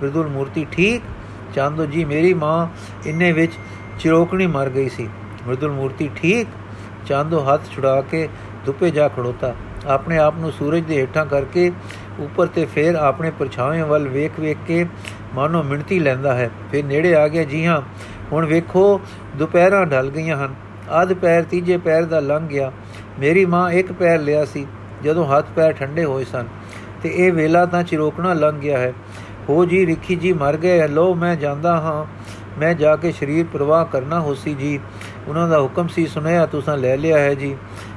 [0.00, 1.02] ਬਿਰਦੁਲ ਮੂਰਤੀ, ਠੀਕ?
[1.54, 2.68] ਚਾਂਦੋ ਜੀ, ਮੇਰੀ ਮਾਂ,
[3.08, 3.52] ਇੰਨੇ ਵਿੱਚ
[3.98, 5.08] ਚਿਰੋਕਣੀ ਮਰ ਗਈ ਸੀ।
[5.46, 6.48] ਬਿਰਦੁਲ ਮੂਰਤੀ, ਠੀਕ?
[7.06, 8.28] ਚਾਂਦੋ ਹੱਥ ਛੁਡਾ ਕੇ
[8.66, 9.54] ਦੁਪੇ ਜਾ ਖੜੋਤਾ।
[9.86, 11.72] ਆਪਣੇ ਆਪ ਨੂੰ ਸੂਰਜ ਦੇ ਹੇਠਾਂ ਕਰਕੇ
[12.18, 14.86] ਉੱਪਰ ਤੇ ਫੇਰ ਆਪਣੇ ਪਰਛਾਵੇਂ ਵੱਲ ਵੇਖ ਵੇਖ ਕੇ
[15.34, 17.82] ਮਾਨੋ ਮਿੰਤੀ ਲੈਂਦਾ ਹੈ। ਫਿਰ ਨੇੜੇ ਆ ਗਿਆ, ਜੀ ਹਾਂ,
[18.32, 19.00] ਹੁਣ ਵੇਖੋ,
[19.36, 20.54] ਦੁਪਹਿਰਾਂ ਢਲ ਗਈਆਂ ਹਨ।
[20.90, 22.72] ਆਧ ਪੈਰ ਤੀਜੇ ਪੈਰ ਦਾ ਲੰਘ ਗਿਆ।
[23.20, 24.66] ਮੇਰੀ ਮਾਂ ਇੱਕ ਪੈਰ ਲਿਆ ਸੀ,
[25.04, 26.46] ਜਦੋਂ ਹੱਥ ਪੈਰ ਠੰਡੇ ਹੋਏ ਸਨ
[27.02, 28.92] ਤੇ ਇਹ ਵੇਲਾ ਤਾਂ ਚਿਰੋਕਣਾ ਲੰਘ ਗਿਆ ਹੈ।
[29.48, 32.06] ਹੋ ਜੀ, ਰਿਖੀ ਜੀ, ਮਰ ਗਏ ਲੋ ਮੈਂ ਜਾਂਦਾ ਹਾਂ।
[32.60, 34.80] ਮੈਂ ਜਾ ਕੇ ਸ਼ਰੀਰ ਪ੍ਰਵਾਹ ਕਰਨਾ ਹੋਸੀ ਜੀ।
[35.28, 37.56] ਉਹਨਾਂ ਦਾ ਹੁਕਮ ਸੀ ਸੁਨਿਆ ਤੁਸੀਂ ਲੈ ਲਿਆ ਹੈ ਜੀ।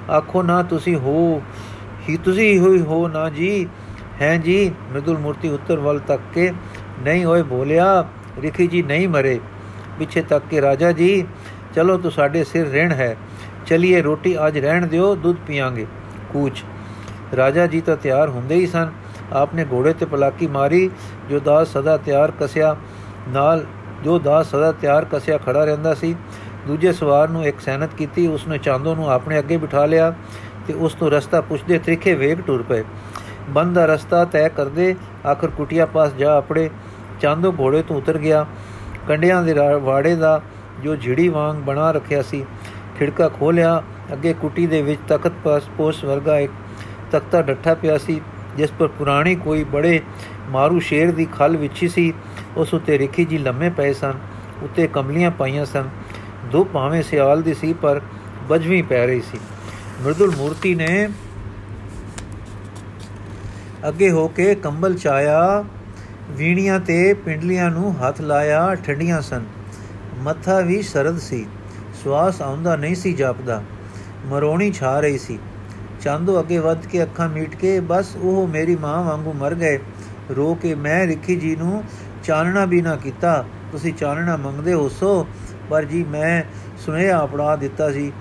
[0.10, 1.42] ਆਖੋ, ਨਾ ਤੁਸੀਂ ਹੋ,
[2.10, 3.68] ਹੀ ਤੁਸੀਂ ਹੋਈ ਹੋ ਨਾ ਜੀ।
[4.22, 6.52] ਹੈ ਜੀ, ਮ੍ਰਿਦੁਲ ਮੂਰਤੀ ਉੱਤਰ ਵੱਲ ਤੱਕ ਕੇ
[7.04, 8.06] ਨਹੀਂ ਹੋਏ ਬੋਲਿਆ,
[8.42, 9.40] ਰਿਖੀ ਜੀ ਨਹੀਂ ਮਰੇ।
[10.00, 11.26] ਪਿੱਛੇ ਤੱਕ ਕੇ ਰਾਜਾ ਜੀ,
[11.76, 13.16] ਚਲੋ ਤੂੰ ਸਾਡੇ ਸਿਰ ਰਹਿਣ ਹੈ,
[13.66, 15.86] ਚਲਿਏ ਰੋਟੀ ਅੱਜ ਰਹਿਣ ਦਿਓ, ਦੁੱਧ ਪੀਾਂਗੇ
[16.34, 16.64] ਕੂਚ।
[17.36, 18.92] ਰਾਜਾ ਜੀ ਤਾਂ ਤਿਆਰ ਹੁੰਦੇ ਹੀ ਸਨ।
[19.34, 20.90] ਆਪਨੇ ਘੋੜੇ ਤੇ ਪਲਾਕੀ ਮਾਰੀ,
[21.30, 22.76] ਜੋ ਦਾਸ ਸਦਾ ਤਿਆਰ ਕਸਿਆ
[23.30, 23.66] ਨਾਲ,
[24.04, 26.16] ਜੋ ਦਾਸ ਸਦਾ ਤਿਆਰ ਕਸਿਆ ਖੜਾ ਰਹਿੰਦਾ ਸੀ।
[26.68, 30.14] ਦੂਜੇ ਸਵਾਰ ਨੂੰ ਇੱਕ ਸੈਨਤ ਕੀਤੀ, ਉਸਨੇ ਚਾਂਦੋ ਨੂੰ ਆਪਣੇ ਅੱਗੇ ਬਿਠਾ ਲਿਆ
[30.68, 32.84] ਤੇ ਉਸ ਤੋਂ ਰਸਤਾ ਪੁੱਛਦੇ ਤਰੀਕੇ ਵੇਗ ਟੁਰ ਪਏ।
[33.50, 36.70] ਬੰਦ ਦਾ ਰਸਤਾ ਤੈਅ ਕਰਦੇ ਆਖਰ ਕੁਟਿਆ ਪਾਸ ਜਾ ਆਪਣੇ
[37.22, 38.46] ਚਾਂਦੋ ਘੋੜੇ ਤੋਂ ਉਤਰ ਗਿਆ।
[39.08, 40.42] ਕੰਡਿਆਂ ਦੇ ਵਾੜੇ ਦਾ
[40.84, 42.46] ਜੋ ਝਿੜੀ ਵਾਂਗ ਬਣਾ ਰੱਖਿਆ ਸੀ,
[42.98, 43.82] ਖਿੜਕਾ ਖੋਲਿਆ
[44.14, 46.52] ਅੱਗੇ ਕੁਟੀ ਦੇ ਵਿੱਚ ਤਖਤ ਪਾਸ, ਪੋਸ ਵਰਗਾ ਇੱਕ
[47.12, 48.22] ਤਖਤਾ ਡੱਠਾ ਪਿਆ ਸੀ,
[48.58, 50.02] ਜਿਸ ਪਰ ਪੁਰਾਣੀ ਕੋਈ ਬੜੇ
[50.50, 52.14] ਮਾਰੂ ਸ਼ੇਰ ਦੀ ਖਲ ਵਿਛੀ ਸੀ।
[52.58, 54.14] ਉਸ ਉਤੇ ਰਿਖੀ ਜੀ ਲੰਮੇ ਪਏ ਸਨ,
[54.64, 55.90] ਉਤੇ ਕਮਲੀਆਂ ਪਾਈਆਂ ਸਨ।
[56.46, 58.02] ਦੋ ਭਾਵੇਂ ਸਿਆਲ ਦੀ ਸੀ, ਪਰ
[58.50, 59.40] ਬਜਵੀਂ ਪੈ ਰਹੀ ਸੀ।
[60.02, 61.08] ਮਰਦੁਲ ਮੂਰਤੀ ਨੇ
[63.88, 65.64] ਅੱਗੇ ਹੋ ਕੇ ਕੰਬਲ ਚਾਇਆ
[66.30, 69.44] ਵੀਣੀਆਂ ਤੇ ਪਿੰਡਲੀਆਂ ਨੂੰ ਹੱਥ ਲਾਇਆ, ਠੰਡੀਆਂ ਸਨ।
[70.18, 71.46] ਮੱਥਾ ਵੀ ਸਰਦ ਸੀ।
[72.04, 73.64] ਸਵਾਸ ਆਉਂਦਾ ਨਹੀਂ ਸੀ ਜਾਪਦਾ।
[74.26, 75.40] ਮਰੋਣੀ ਛਾ ਰਹੀ ਸੀ।
[76.02, 79.80] ਚਾਂਦੋ ਅੱਗੇ ਵੱਧ ਕੇ ਅੱਖਾਂ ਮੀਟ ਕੇ ਬਸ ਉਹ ਮੇਰੀ ਮਾਂ ਵਾਂਗੂ ਮਰ ਗਏ।
[80.36, 81.84] ਰੋ ਕੇ ਮੈਂ ਰਿੱਖੀ ਜੀ ਨੂੰ
[82.24, 85.28] ਚਾਨਣਾ ਵੀ ਨਾ ਕੀਤਾ। ਤੁਸੀਂ ਚਾਨਣਾ ਮੰਗਦੇ ਹੋ ਸੋ,
[85.70, 86.44] ਪਰ ਜੀ ਮੈਂ
[86.78, 88.12] ਸੁਨੇਹਾ ਆਪਣਾ ਦਿੱਤਾ ਸੀ।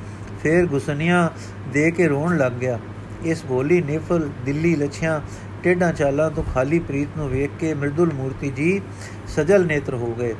[0.42, 1.28] ਫੇਰ ਗੁਸਨੀਆਂ
[1.72, 2.78] ਦੇ ਕੇ ਰੋਣ ਲੱਗ ਗਿਆ।
[3.24, 5.20] ਇਸ ਬੋਲੀ ਨਿਫਲ ਦਿੱਲੀ ਲਛਿਆਂ
[5.64, 8.80] ਟੇਡਾ ਚਾਲਾਂ ਤੋਂ ਖਾਲੀ ਪ੍ਰੀਤ ਨੂੰ ਵੇਖ ਕੇ ਮਰਦੁਲ ਮੂਰਤੀ ਜੀ
[9.28, 10.34] ਸਜਲ ਨੇਤਰ ਹੋ ਗਏ।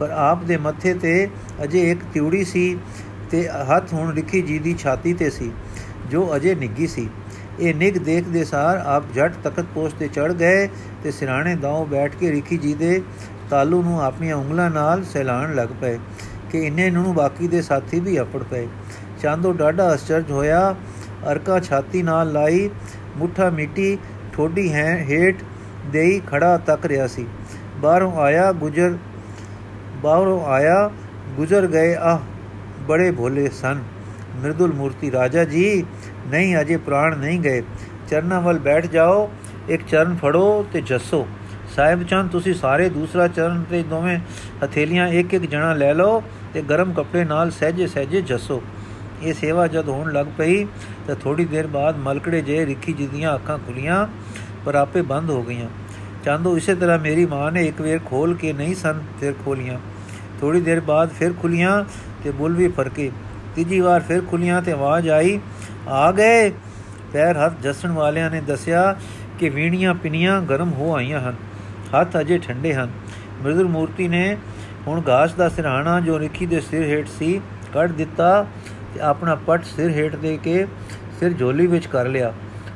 [0.00, 1.28] ਪਰ ਆਪ ਦੇ ਮੱਥੇ ਤੇ
[1.64, 2.64] ਅਜੇ ਇੱਕ ਤਿਉੜੀ ਸੀ
[3.30, 5.50] ਤੇ ਹੱਥ ਹੁਣ ਰਿਖੀ ਜੀ ਦੀ ਛਾਤੀ ਤੇ ਸੀ,
[6.10, 7.08] ਜੋ ਅਜੇ ਨਿੱਗੀ ਸੀ।
[7.60, 10.66] ਇਹ ਨਿਗ ਦੇਖਦੇ ਸਾਰ ਆਪ ਝਟ ਤਖਤ ਪੋਸਟ ਤੇ ਚੜ ਗਏ
[11.04, 13.00] ਤੇ ਸਿਰਾਣੇ ਦਾਉ ਬੈਠ ਕੇ ਰਿਖੀ ਜੀ ਦੇ
[13.50, 15.98] ਤਾਲੂ ਨੂੰ ਆਪਣੀਆਂ ਉਂਗਲਾਂ ਨਾਲ ਸਹਿਲਾਣ ਲੱਗ ਪਏ
[16.50, 18.66] ਕਿ ਇੰਨੇ ਨੂੰ ਬਾਕੀ ਦੇ ਸਾਥੀ ਵੀ ਆਪੜ ਪਏ।
[19.22, 20.74] ਚਾਂਦੋ ਡਾਢਾ ਅਸਚਰਜ ਹੋਇਆ,
[21.32, 22.68] ਅਰਕਾ ਛਾਤੀ ਨਾਲ ਲਾਈ,
[23.16, 23.98] ਮੁੱਠਾ ਮਿੱਟੀ
[24.34, 25.36] ਠੋਡੀ ਹੈ ਹੇਟ
[25.86, 27.26] ਦੇਈ ਖੜਾ ਤੱਕ ਰਿਆ ਸੀ।
[27.76, 28.96] ਬਾਹਰੋਂ ਆਇਆ, ਗੁਜਰ,
[30.02, 30.90] ਬਾਹਰੋਂ ਆਇਆ,
[31.36, 32.20] ਗੁਜ਼ਰ ਗਏ ਆ
[32.88, 33.82] ਬੜੇ ਭੋਲੇ ਸਨ।
[34.36, 35.84] ਮਿਰਦੁਲ ਮੂਰਤੀ, ਰਾਜਾ ਜੀ,
[36.26, 37.62] ਨਹੀਂ, ਅਜੇ ਪ੍ਰਾਣ ਨਹੀਂ ਗਏ।
[38.10, 39.30] ਚਰਨਾਂ ਵੱਲ ਬੈਠ ਜਾਓ,
[39.68, 41.26] ਇੱਕ ਚਰਨ ਫੜੋ ਤੇ ਜੱਸੋ।
[41.76, 44.18] ਸਾਹਿਬ ਚੰਦ, ਤੁਸੀਂ ਸਾਰੇ ਦੂਸਰਾ ਚਰਨ ਤੇ ਦੋਵੇਂ
[44.64, 46.22] ਹਥੇਲੀਆਂ ਇੱਕ ਇੱਕ ਜਣਾ ਲੈ ਲਓ
[46.54, 48.62] ਤੇ ਗਰਮ ਕੱਪੜੇ ਨਾਲ ਸਹਜੇ ਸਹਜੇ ਜੱਸੋ।
[49.22, 50.64] ਇਹ ਸੇਵਾ ਜਦ ਹੋਣ ਲੱਗ ਪਈ
[51.06, 54.06] ਤਾਂ ਥੋੜੀ ਦੇਰ ਬਾਅਦ ਮਲਕੜੇ ਜੇ ਰਿੱਖੀ ਜੀ ਦੀਆਂ ਅੱਖਾਂ ਖੁੱਲੀਆਂ,
[54.64, 55.68] ਪਰ ਆਪੇ ਬੰਦ ਹੋ ਗਈਆਂ।
[56.24, 59.78] ਚਾਂਦੋ ਇਸੇ ਤਰ੍ਹਾਂ ਮੇਰੀ ਮਾਂ ਨੇ ਇੱਕ ਵੇਰ ਖੋਲ ਕੇ ਨਹੀਂ ਸਨ, ਫਿਰ ਖੋਲੀਆਂ।
[60.40, 61.84] ਥੋੜੀ ਦੇਰ ਬਾਅਦ ਫਿਰ ਖੁੱਲੀਆਂ
[62.24, 63.10] ਤੇ ਬੁੱਲ ਵੀ ਫਰਕੇ
[63.56, 65.40] ਤੀਜੀ ਵਾਰ ਫਿਰ ਖੁੱਲੀਆਂ ਤੇ ਆਵਾਜ਼ ਆਈ,
[65.88, 66.52] ਆ ਗਏ?
[67.12, 68.96] ਪੈਰ ਹੱਥ ਜਸਣ ਵਾਲਿਆਂ ਨੇ ਦੱਸਿਆ
[69.38, 71.34] ਕਿ ਵੀਣੀਆਂ ਪਿਨੀਆਂ ਗਰਮ ਹੋ ਆਈਆਂ ਹਨ।
[72.00, 72.90] ਹੱਥ ਅਜੇ ਠੰਡੇ ਹਨ।
[73.42, 74.36] ਮਿਰਦੁਰ ਮੂਰਤੀ ਨੇ
[74.86, 77.40] ਹੁਣ ਘਾਸ ਦਾ ਸਿਰਹਾਣਾ ਜੋ ਰਿੱਖੀ ਦੇ ਸਿਰ ਹੇਠ ਸੀ,
[77.72, 78.46] ਕੱਢ ਦਿੱਤਾ।
[78.94, 80.66] ਤੇ ਆਪਣਾ ਪੱਟ ਸਿਰ ਹੇਠ ਦੇ ਕੇ
[81.20, 82.32] ਸਿਰ ਝੋਲੀ ਵਿੱਚ ਕਰ ਲਿਆ।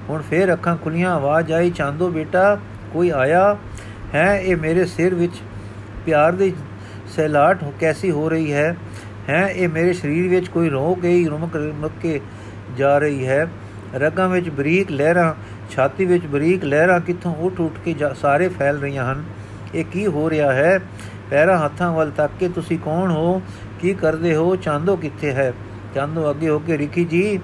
[0.08, 2.58] ਹੁਣ ਫੇਰ ਅੱਖਾਂ ਖੁੱਲੀਆਂ, ਆਵਾਜ਼ ਆਈ, ਚਾਂਦੋ ਬੇਟਾ,
[2.92, 3.56] ਕੋਈ ਆਇਆ?
[4.14, 5.32] ਹੈ, ਇਹ ਮੇਰੇ ਸਿਰ ਵਿੱਚ
[6.06, 6.54] ਪਿਆਰ ਦੀ
[7.16, 8.76] ਸਹਿਲਾਟ ਕੈਸੀ ਹੋ ਰਹੀ ਹੈ?
[9.28, 12.20] ਹੈ, ਇਹ ਮੇਰੇ ਸਰੀਰ ਵਿੱਚ ਕੋਈ ਰੋ ਗਈ, ਰੁਮਕ ਰੁਮਕ ਕੇ
[12.76, 13.48] ਜਾ ਰਹੀ ਹੈ?
[13.94, 15.34] ਰਗਾਂ ਵਿੱਚ ਬਰੀਕ ਲਹਿਰਾਂ,
[15.70, 19.24] ਛਾਤੀ ਵਿੱਚ ਬਰੀਕ ਲਹਿਰਾਂ ਕਿੱਥੋਂ ਉੱਠ ਉੱਠ ਕੇ ਸਾਰੇ ਫੈਲ ਰਹੀਆਂ ਹਨ?
[19.74, 20.80] ਇਹ ਕੀ ਹੋ ਰਿਹਾ ਹੈ?
[21.30, 23.42] ਪੈਰਾਂ ਹੱਥਾਂ ਵੱਲ ਤੱਕ ਕੇ ਤੁਸੀਂ ਕੌਣ ਹੋ?
[23.80, 24.56] ਕੀ ਕਰਦੇ ਹੋ?
[24.56, 25.52] ਚਾਂਦੋ ਕਿੱਥੇ ਹੈ?
[25.98, 27.40] ਚਾਂਦੋ ਅੱਗੇ ਹੋ ਕੇ ਰਿਖੀ ਜੀ,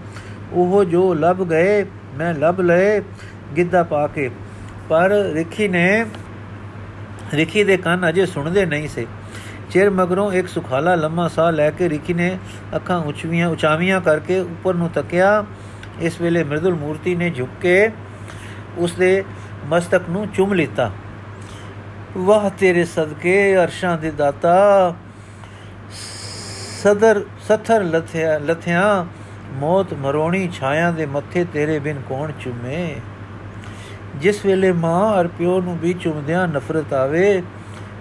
[0.53, 1.85] ਉਹ ਜੋ ਲੱਭ ਗਏ,
[2.15, 3.01] ਮੈਂ ਲੱਭ ਲਏ
[3.57, 4.31] ਗਿੱਧਾ ਪਾ ਕੇ।
[4.89, 6.07] ਪਰ ਰਿਖੀ ਨੇ,
[7.35, 9.07] ਰਿਖੀ ਦੇ ਕੰਨ ਅਜੇ ਸੁਣਦੇ ਨਹੀਂ ਸੇ।
[9.71, 12.39] ਚਿਰ ਮਗਰੋਂ ਇੱਕ ਸੁਖਾਲਾ ਲੰਮਾ ਸਾਹ ਲੈ ਕੇ ਰਿਖੀ ਨੇ
[12.77, 15.45] ਅੱਖਾਂ ਉਚਵੀਆਂ ਉਚਾਵੀਆਂ ਕਰਕੇ ਉੱਪਰ ਨੂੰ ਤੱਕਿਆ।
[16.01, 17.91] ਇਸ ਵੇਲੇ ਮਿਰਦੁਲ ਮੂਰਤੀ ਨੇ ਝੁੱਕ ਕੇ
[18.79, 19.25] ਉਸ ਦੇ
[19.67, 20.91] ਮਸਤਕ ਨੂੰ ਚੁੰਮ ਲਿੱਤਾ।
[22.19, 24.57] ਵਾਹ ਤੇਰੇ ਸਦਕੇ ਅਰਸ਼ਾਂ ਦੇ ਦਾਤਾ
[26.85, 29.07] ਸਦਰ ਸਥਰ ਲਥਿਆ ਲਥਿਆ,
[29.53, 32.97] ਮੌਤ ਮਰੋਣੀ ਛਾਇਆ ਦੇ ਮੱਥੇ ਤੇਰੇ ਬਿਨ ਕੌਣ ਚੁੰਮੇ?
[34.17, 37.43] ਜਿਸ ਵੇਲੇ ਮਾਂ ਅਰ ਪਿਓ ਨੂੰ ਵੀ ਚੁੰਮਦਿਆਂ ਨਫ਼ਰਤ ਆਵੇ,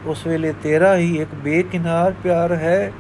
[0.06, 2.92] ਉਸ ਵੇਲੇ ਤੇਰਾ ਹੀ ਇੱਕ ਬੇਕਿਨਾਰ ਪਿਆਰ ਹੈ।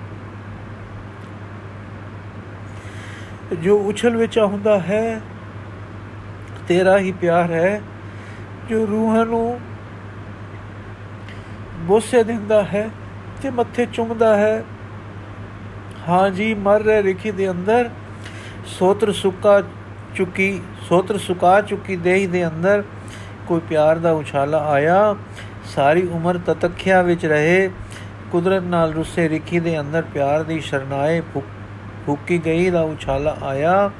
[3.61, 5.21] ਜੋ ਉਛਲ ਵਿੱਚ ਆਉਂਦਾ ਹੈ,
[6.67, 7.81] ਤੇਰਾ ਹੀ ਪਿਆਰ ਹੈ।
[8.69, 9.59] ਜੋ ਰੂਹਾਂ ਨੂੰ
[11.79, 12.89] ਬੋਸੇ ਦਿੰਦਾ ਹੈ,
[13.41, 14.63] ਤੇ ਮੱਥੇ ਚੁੰਮਦਾ ਹੈ
[16.09, 17.89] ਹਾਂ ਜੀ, ਮਰ ਰਹੇ ਰਿਖੀ ਦੇ ਅੰਦਰ,
[18.65, 19.61] ਸੋਤਰ ਸੁੱਕਾ
[20.15, 22.83] ਚੁੱਕੀ, ਸੋਤਰ ਸੁਕਾ ਚੁੱਕੀ ਦੇਹ ਦੇ ਅੰਦਰ
[23.47, 25.15] ਕੋਈ ਪਿਆਰ ਦਾ ਉਛਾਲਾ ਆਇਆ।
[25.75, 27.69] ਸਾਰੀ ਉਮਰ ਤਤਖਿਆ ਵਿੱਚ ਰਹੇ।
[28.31, 31.21] ਕੁਦਰਤ ਨਾਲ ਰੁੱਸੇ ਰਿਖੀ ਦੇ ਅੰਦਰ ਪਿਆਰ ਦੀ ਸ਼ਰਨਾਏ
[32.05, 33.91] ਫੂਕੀ ਗਈ ਦਾ ਉਛਾਲਾ ਆਇਆ।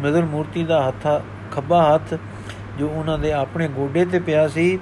[0.00, 1.20] ਮਦਰ ਮੂਰਤੀ ਦਾ ਹੱਥਾ,
[1.52, 2.14] ਖੱਬਾ ਹੱਥ
[2.78, 4.78] ਜੋ ਉਹਨਾਂ ਦੇ ਆਪਣੇ ਗੋਡੇ ਤੇ ਪਿਆ ਸੀ,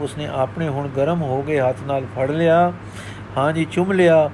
[0.00, 2.72] ਉਸਨੇ ਆਪਣੇ ਹੁਣ ਗਰਮ ਹੋ ਗਏ ਹੱਥ ਨਾਲ ਫੜ ਲਿਆ।
[3.36, 4.30] ਹਾਂ ਜੀ, ਚੁੰਮ ਲਿਆ।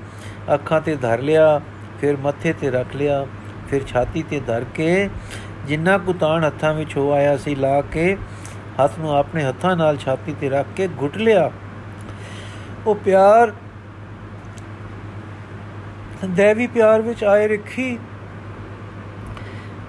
[0.54, 1.60] ਅੱਖਾਂ ਤੇ ਧਰ ਲਿਆ,
[2.00, 3.26] ਫਿਰ ਮੱਥੇ ਤੇ ਰੱਖ ਲਿਆ,
[3.70, 5.10] ਫਿਰ ਛਾਤੀ ਤੇ ਧਰ ਕੇ
[5.66, 8.16] ਜਿੰਨਾ ਕੁ ਤਾਣ ਹੱਥਾਂ ਵਿੱਚ ਹੋ ਆਇਆ ਸੀ ਲਾ ਕੇ
[8.84, 11.50] ਹੱਥ ਨੂੰ ਆਪਣੇ ਹੱਥਾਂ ਨਾਲ ਛਾਤੀ ਤੇ ਰੱਖ ਕੇ ਘੁੱਟ ਲਿਆ।
[12.86, 13.52] ਉਹ ਪਿਆਰ,
[16.24, 17.98] ਦੇਵੀ ਪਿਆਰ ਵਿੱਚ ਆਏ ਰੱਖੀ।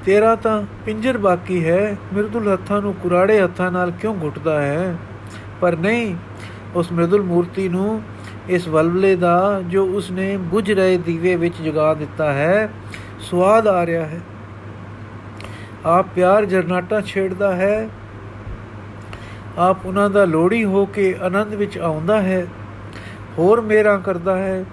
[0.06, 4.95] ਤੇਰਾ ਤਾਂ ਪਿੰਜਰ ਬਾਕੀ ਹੈ ਮਿਰਦੁਲ ਹੱਥਾਂ ਨੂੰ ਕੁਰਾੜੇ ਹੱਥਾਂ ਨਾਲ ਕਿਉਂ ਘੁੱਟਦਾ ਹੈ?
[5.62, 6.16] ਪਰ ਨਹੀਂ,
[6.76, 8.01] ਉਸ ਮਿਰਦੁਲ ਮੂਰਤੀ ਨੂੰ
[8.49, 12.73] ਇਸ ਵਲਵਲੇ ਦਾ ਜੋ ਉਸਨੇ ਬੁਝ ਰਹੇ ਦੀਵੇ ਵਿੱਚ ਜਗਾ ਦਿੱਤਾ ਹੈ
[13.19, 14.21] ਸਵਾਦ ਆ ਰਿਹਾ ਹੈ।
[15.85, 17.89] ਆਪ ਪਿਆਰ ਜਰਨਾਟਾ ਛੇੜਦਾ ਹੈ।
[19.57, 22.47] ਆਪ ਉਹਨਾਂ ਦਾ ਲੋੜੀ ਹੋ ਕੇ ਆਨੰਦ ਵਿੱਚ ਆਉਂਦਾ ਹੈ।
[23.37, 24.65] ਹੋਰ ਮੇਰਾ ਕਰਦਾ ਹੈ।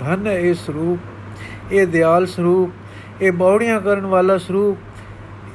[0.00, 0.98] ਧਨ ਹੈ ਇਹ ਸਰੂਪ,
[1.72, 2.70] ਇਹ ਦਿਆਲ ਸਰੂਪ,
[3.22, 4.78] ਇਹ ਬੌੜੀਆਂ ਕਰਨ ਵਾਲਾ ਸਰੂਪ,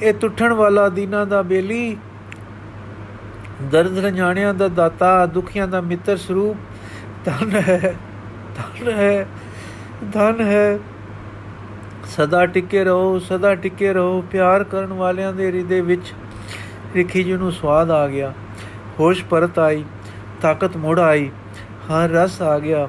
[0.03, 1.97] ਇਹ ਟੁੱਟਣ ਵਾਲਾ ਦੀਨਾ ਦਾ ਬੇਲੀ,
[3.71, 6.57] ਦਰਦ ਰਣਾਣਿਆਂ ਦਾ ਦਾਤਾ, ਦੁਖੀਆਂ ਦਾ ਮਿੱਤਰ ਸਰੂਪ
[7.28, 7.95] ਧਨ ਹੈ
[8.55, 9.28] ਧਨ ਹੈ
[10.13, 10.80] ਧਨ ਹੈ।
[12.05, 16.13] ਸਦਾ ਟਿਕੇ ਰਹੋ, ਸਦਾ ਟਿਕੇ ਰਹੋ। ਪਿਆਰ ਕਰਨ ਵਾਲਿਆਂ ਦੇ ਹਿਰਦੇ ਵਿੱਚ
[16.95, 18.34] ਰਿਖੀ ਜੀ ਨੂੰ ਸਵਾਦ ਆ ਗਿਆ।
[18.99, 19.84] ਹੋਸ਼ ਪਰਤ ਆਈ,
[20.41, 21.30] ਤਾਕਤ ਮੁੜ ਆਈ।
[21.88, 22.88] ਹਰ ਰਸ ਆ ਗਿਆ।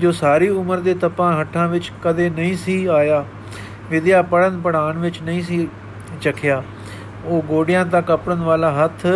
[0.00, 3.24] ਜੋ ਸਾਰੀ ਉਮਰ ਦੇ ਤਪਾਂ ਹੱਟਾਂ ਵਿੱਚ ਕਦੇ ਨਹੀਂ ਸੀ ਆਇਆ,
[3.90, 5.68] ਵਿਦਿਆ ਪੜਨ ਪੜਾਉਣ ਵਿੱਚ ਨਹੀਂ ਸੀ
[6.20, 6.62] ਚਖਿਆ।
[7.24, 9.06] ਉਹ ਗੋਡਿਆਂ ਤੱਕ ਆਪਣਨ ਵਾਲਾ ਹੱਥ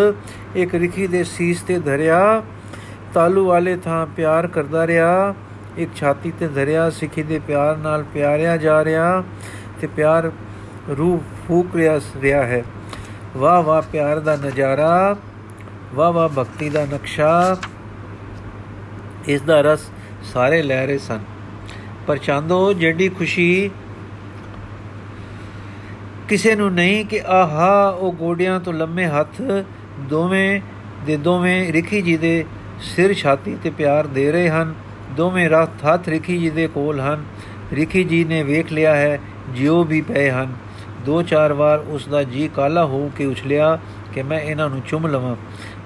[0.57, 2.43] ਇੱਕ ਰਿਖੀ ਦੇ ਸੀਸ ਤੇ ਧਰਿਆ।
[3.15, 5.35] ਤਾਲੂ ਵਾਲੇ ਥਾਂ ਪਿਆਰ ਕਰਦਾ ਰਿਹਾ।
[5.79, 9.23] ਇੱਕ ਛਾਤੀ ਤੇ ਧਰਿਆ, ਸਿੱਖੀ ਦੇ ਪਿਆਰ ਨਾਲ ਪਿਆਰਿਆ ਜਾ ਰਿਹਾ
[9.81, 10.31] ਤੇ ਪਿਆਰ
[10.99, 11.77] ਰੂਹ ਫੂਕ
[12.21, 12.65] ਰਿਹਾ ਹੈ।
[13.37, 15.17] ਵਾਹ ਵਾਹ ਪਿਆਰ ਦਾ ਨਜ਼ਾਰਾ,
[15.95, 17.57] ਵਾਹ ਵਾਹ ਭਗਤੀ ਦਾ ਨਕਸ਼ਾ,
[19.29, 19.91] ਇਸ ਦਾ ਰਸ
[20.23, 21.21] ਸਾਰੇ ਲੈ ਰਹੇ ਸਨ।
[22.07, 23.71] ਪਰ ਚਾਂਦੋ ਜਿਹੜੀ ਖੁਸ਼ੀ
[26.29, 29.41] ਕਿਸੇ ਨੂੰ ਨਹੀਂ ਕਿ ਆਹਾ, ਉਹ ਗੋਡਿਆਂ ਤੋਂ ਲੰਮੇ ਹੱਥ
[30.01, 30.61] ਦੋਵੇਂ
[31.07, 32.45] ਦੇ ਦੋਵੇਂ ਰਿਖੀ ਜੀ ਦੇ
[32.81, 34.75] ਸਿਰ ਛਾਤੀ ਤੇ ਪਿਆਰ ਦੇ ਰਹੇ ਹਨ।
[35.11, 37.25] ਦੋਵੇਂ ਰਥ ਹੱਥ ਰਿਖੀ ਜੀ ਦੇ ਕੋਲ ਹਨ।
[37.73, 39.19] ਰਿਖੀ ਜੀ ਨੇ ਵੇਖ ਲਿਆ ਹੈ,
[39.51, 40.53] ਜਿਉ ਵੀ ਪਏ ਹਨ।
[41.07, 43.79] ਦੋ ਚਾਰ ਵਾਰ ਉਸ ਦਾ ਜੀ ਕਾਲਾ ਹੋ ਕੇ ਉਛਲਿਆ
[44.15, 45.37] ਕਿ ਮੈਂ ਇਹਨਾਂ ਨੂੰ ਚੁੰਮ ਲਵਾਂ।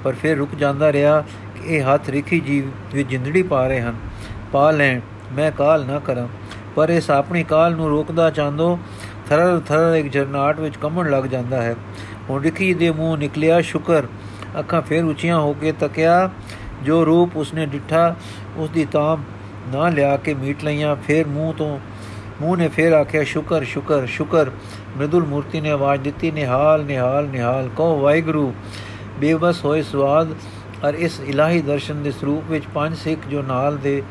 [0.05, 3.95] ਪਰ ਫਿਰ ਰੁਕ ਜਾਂਦਾ ਰਿਹਾ ਕਿ ਇਹ ਹੱਥ ਰਿਖੀ ਜੀ ਵਿੱਚ ਜਿੰਦੜੀ ਪਾ ਰਹੇ ਹਨ।
[4.53, 5.01] ਪਾ ਲੈਣ,
[5.32, 6.28] ਮੈਂ ਕਾਲ ਨਾ ਕਰਾਂ।
[6.74, 8.78] ਪਰ ਇਸ ਆਪਣੀ ਕਾਲ ਨੂੰ ਰੋਕਦਾ ਚਾਹੁੰਦੋ,
[9.26, 11.76] ਥਰਰ ਥਰਰ ਇੱਕ ਜਰਨਾਟ ਵਿੱਚ ਕੰਮਣ ਲੱਗ ਜਾਂਦਾ ਹੈ।
[12.30, 14.03] ਹੁਣ ਰਿਖੀ ਦੇ ਮੂੰਹ ਨਿਕਲਿਆ ਸ਼ੁਕਰ।
[14.59, 16.30] ਅੱਖਾਂ ਫੇਰ ਉੱਚੀਆਂ ਹੋ ਕੇ ਤੱਕਿਆ
[16.84, 18.14] ਜੋ ਰੂਪ ਉਸਨੇ ਡਿਠਾ
[18.56, 19.22] ਉਸ ਦੀ ਤਾਮ
[19.74, 21.78] ਨਾ ਲਿਆ ਕੇ ਮੀਟ ਲਈਆਂ। ਫੇਰ ਮੂੰਹ ਤੋਂ,
[22.40, 24.50] ਮੂੰਹ ਨੇ ਫੇਰ ਆਖਿਆ, ਸ਼ੁਕਰ ਸ਼ੁਕਰ ਸ਼ੁਕਰ।
[24.96, 28.52] ਮ੍ਰਿਦੁਲ ਮੂਰਤੀ ਨੇ ਆਵਾਜ਼ ਦਿੱਤੀ, ਨਿਹਾਲ ਨਿਹਾਲ ਨਿਹਾਲ। ਕਹੋ, ਵਾਹਿਗੁਰੂ।
[29.20, 30.34] ਬੇਵਸ ਹੋਏ ਸਵਾਦ
[30.84, 34.02] ਔਰ ਇਸ ਇਲਾਹੀ ਦਰਸ਼ਨ ਦੇ ਸਰੂਪ ਵਿੱਚ ਪੰਜ ਸਿੱਖ ਜੋ ਨਾਲ ਦੇ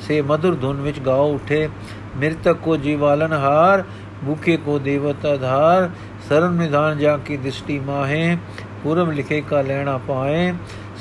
[0.00, 1.68] ਸੇ ਮధుਰ ਧੁਨ ਵਿੱਚ ਗਾਉ ਉਠੇ,
[2.16, 3.84] ਮਿਰਤਕ ਕੋ ਜੀਵਾਲਨ ਹਾਰ,
[4.26, 5.90] ਭੁਖੇ ਕੋ ਦੇਵਤ ਆਧਾਰ
[6.28, 8.36] ਸਰਮ ਨਿਧਾਨ ਜਾ ਕੀ ਦ੍ਰਿਸ਼ਟੀ ਮਾਹੇ
[8.82, 10.52] ਪੂਰਮ ਲਿਖੇ ਕਾ ਲੈਣਾ ਪਾਏ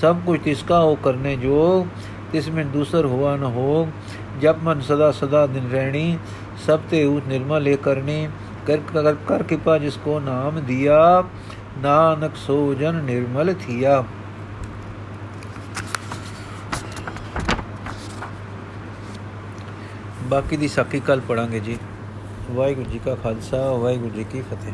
[0.02, 1.88] ਸਭ ਕੁਝ ਤਿਸਕਾ ਹੋ ਕਰਨੇ ਜੋ
[2.32, 3.88] ਤਿਸ ਮੈਂ ਦੂਸਰ ਹੋਆ ਨ ਹੋ
[4.41, 6.18] ਜਬ ਮਨ ਸਦਾ ਸਦਾ ਦਿਨ ਰਹਿਣੀ,
[6.66, 8.28] ਸਭ ਤੇ ਉਤ ਨਿਰਮਲ ਲੇ ਕਰਨੀ।
[8.68, 11.24] ਕਰ ਕਰ ਕਰ ਕਿਪਾ ਜਿਸ ਕੋ ਨਾਮ ਦਿਆ,
[11.78, 14.04] ਨਾਨਕ ਸੋ ਜਨ ਨਿਰਮਲ ਥੀਆ।
[20.24, 21.78] ਬਾਕੀ ਦੀ ਸਾਖੀ ਕੱਲ ਪੜਾਂਗੇ ਜੀ।
[22.52, 24.74] ਵਾਹਿਗੁਰੂ ਜੀ ਕਾ ਖਾਲਸਾ, ਵਾਹਿਗੁਰੂ ਜੀ ਕੀ ਫਤਿਹ।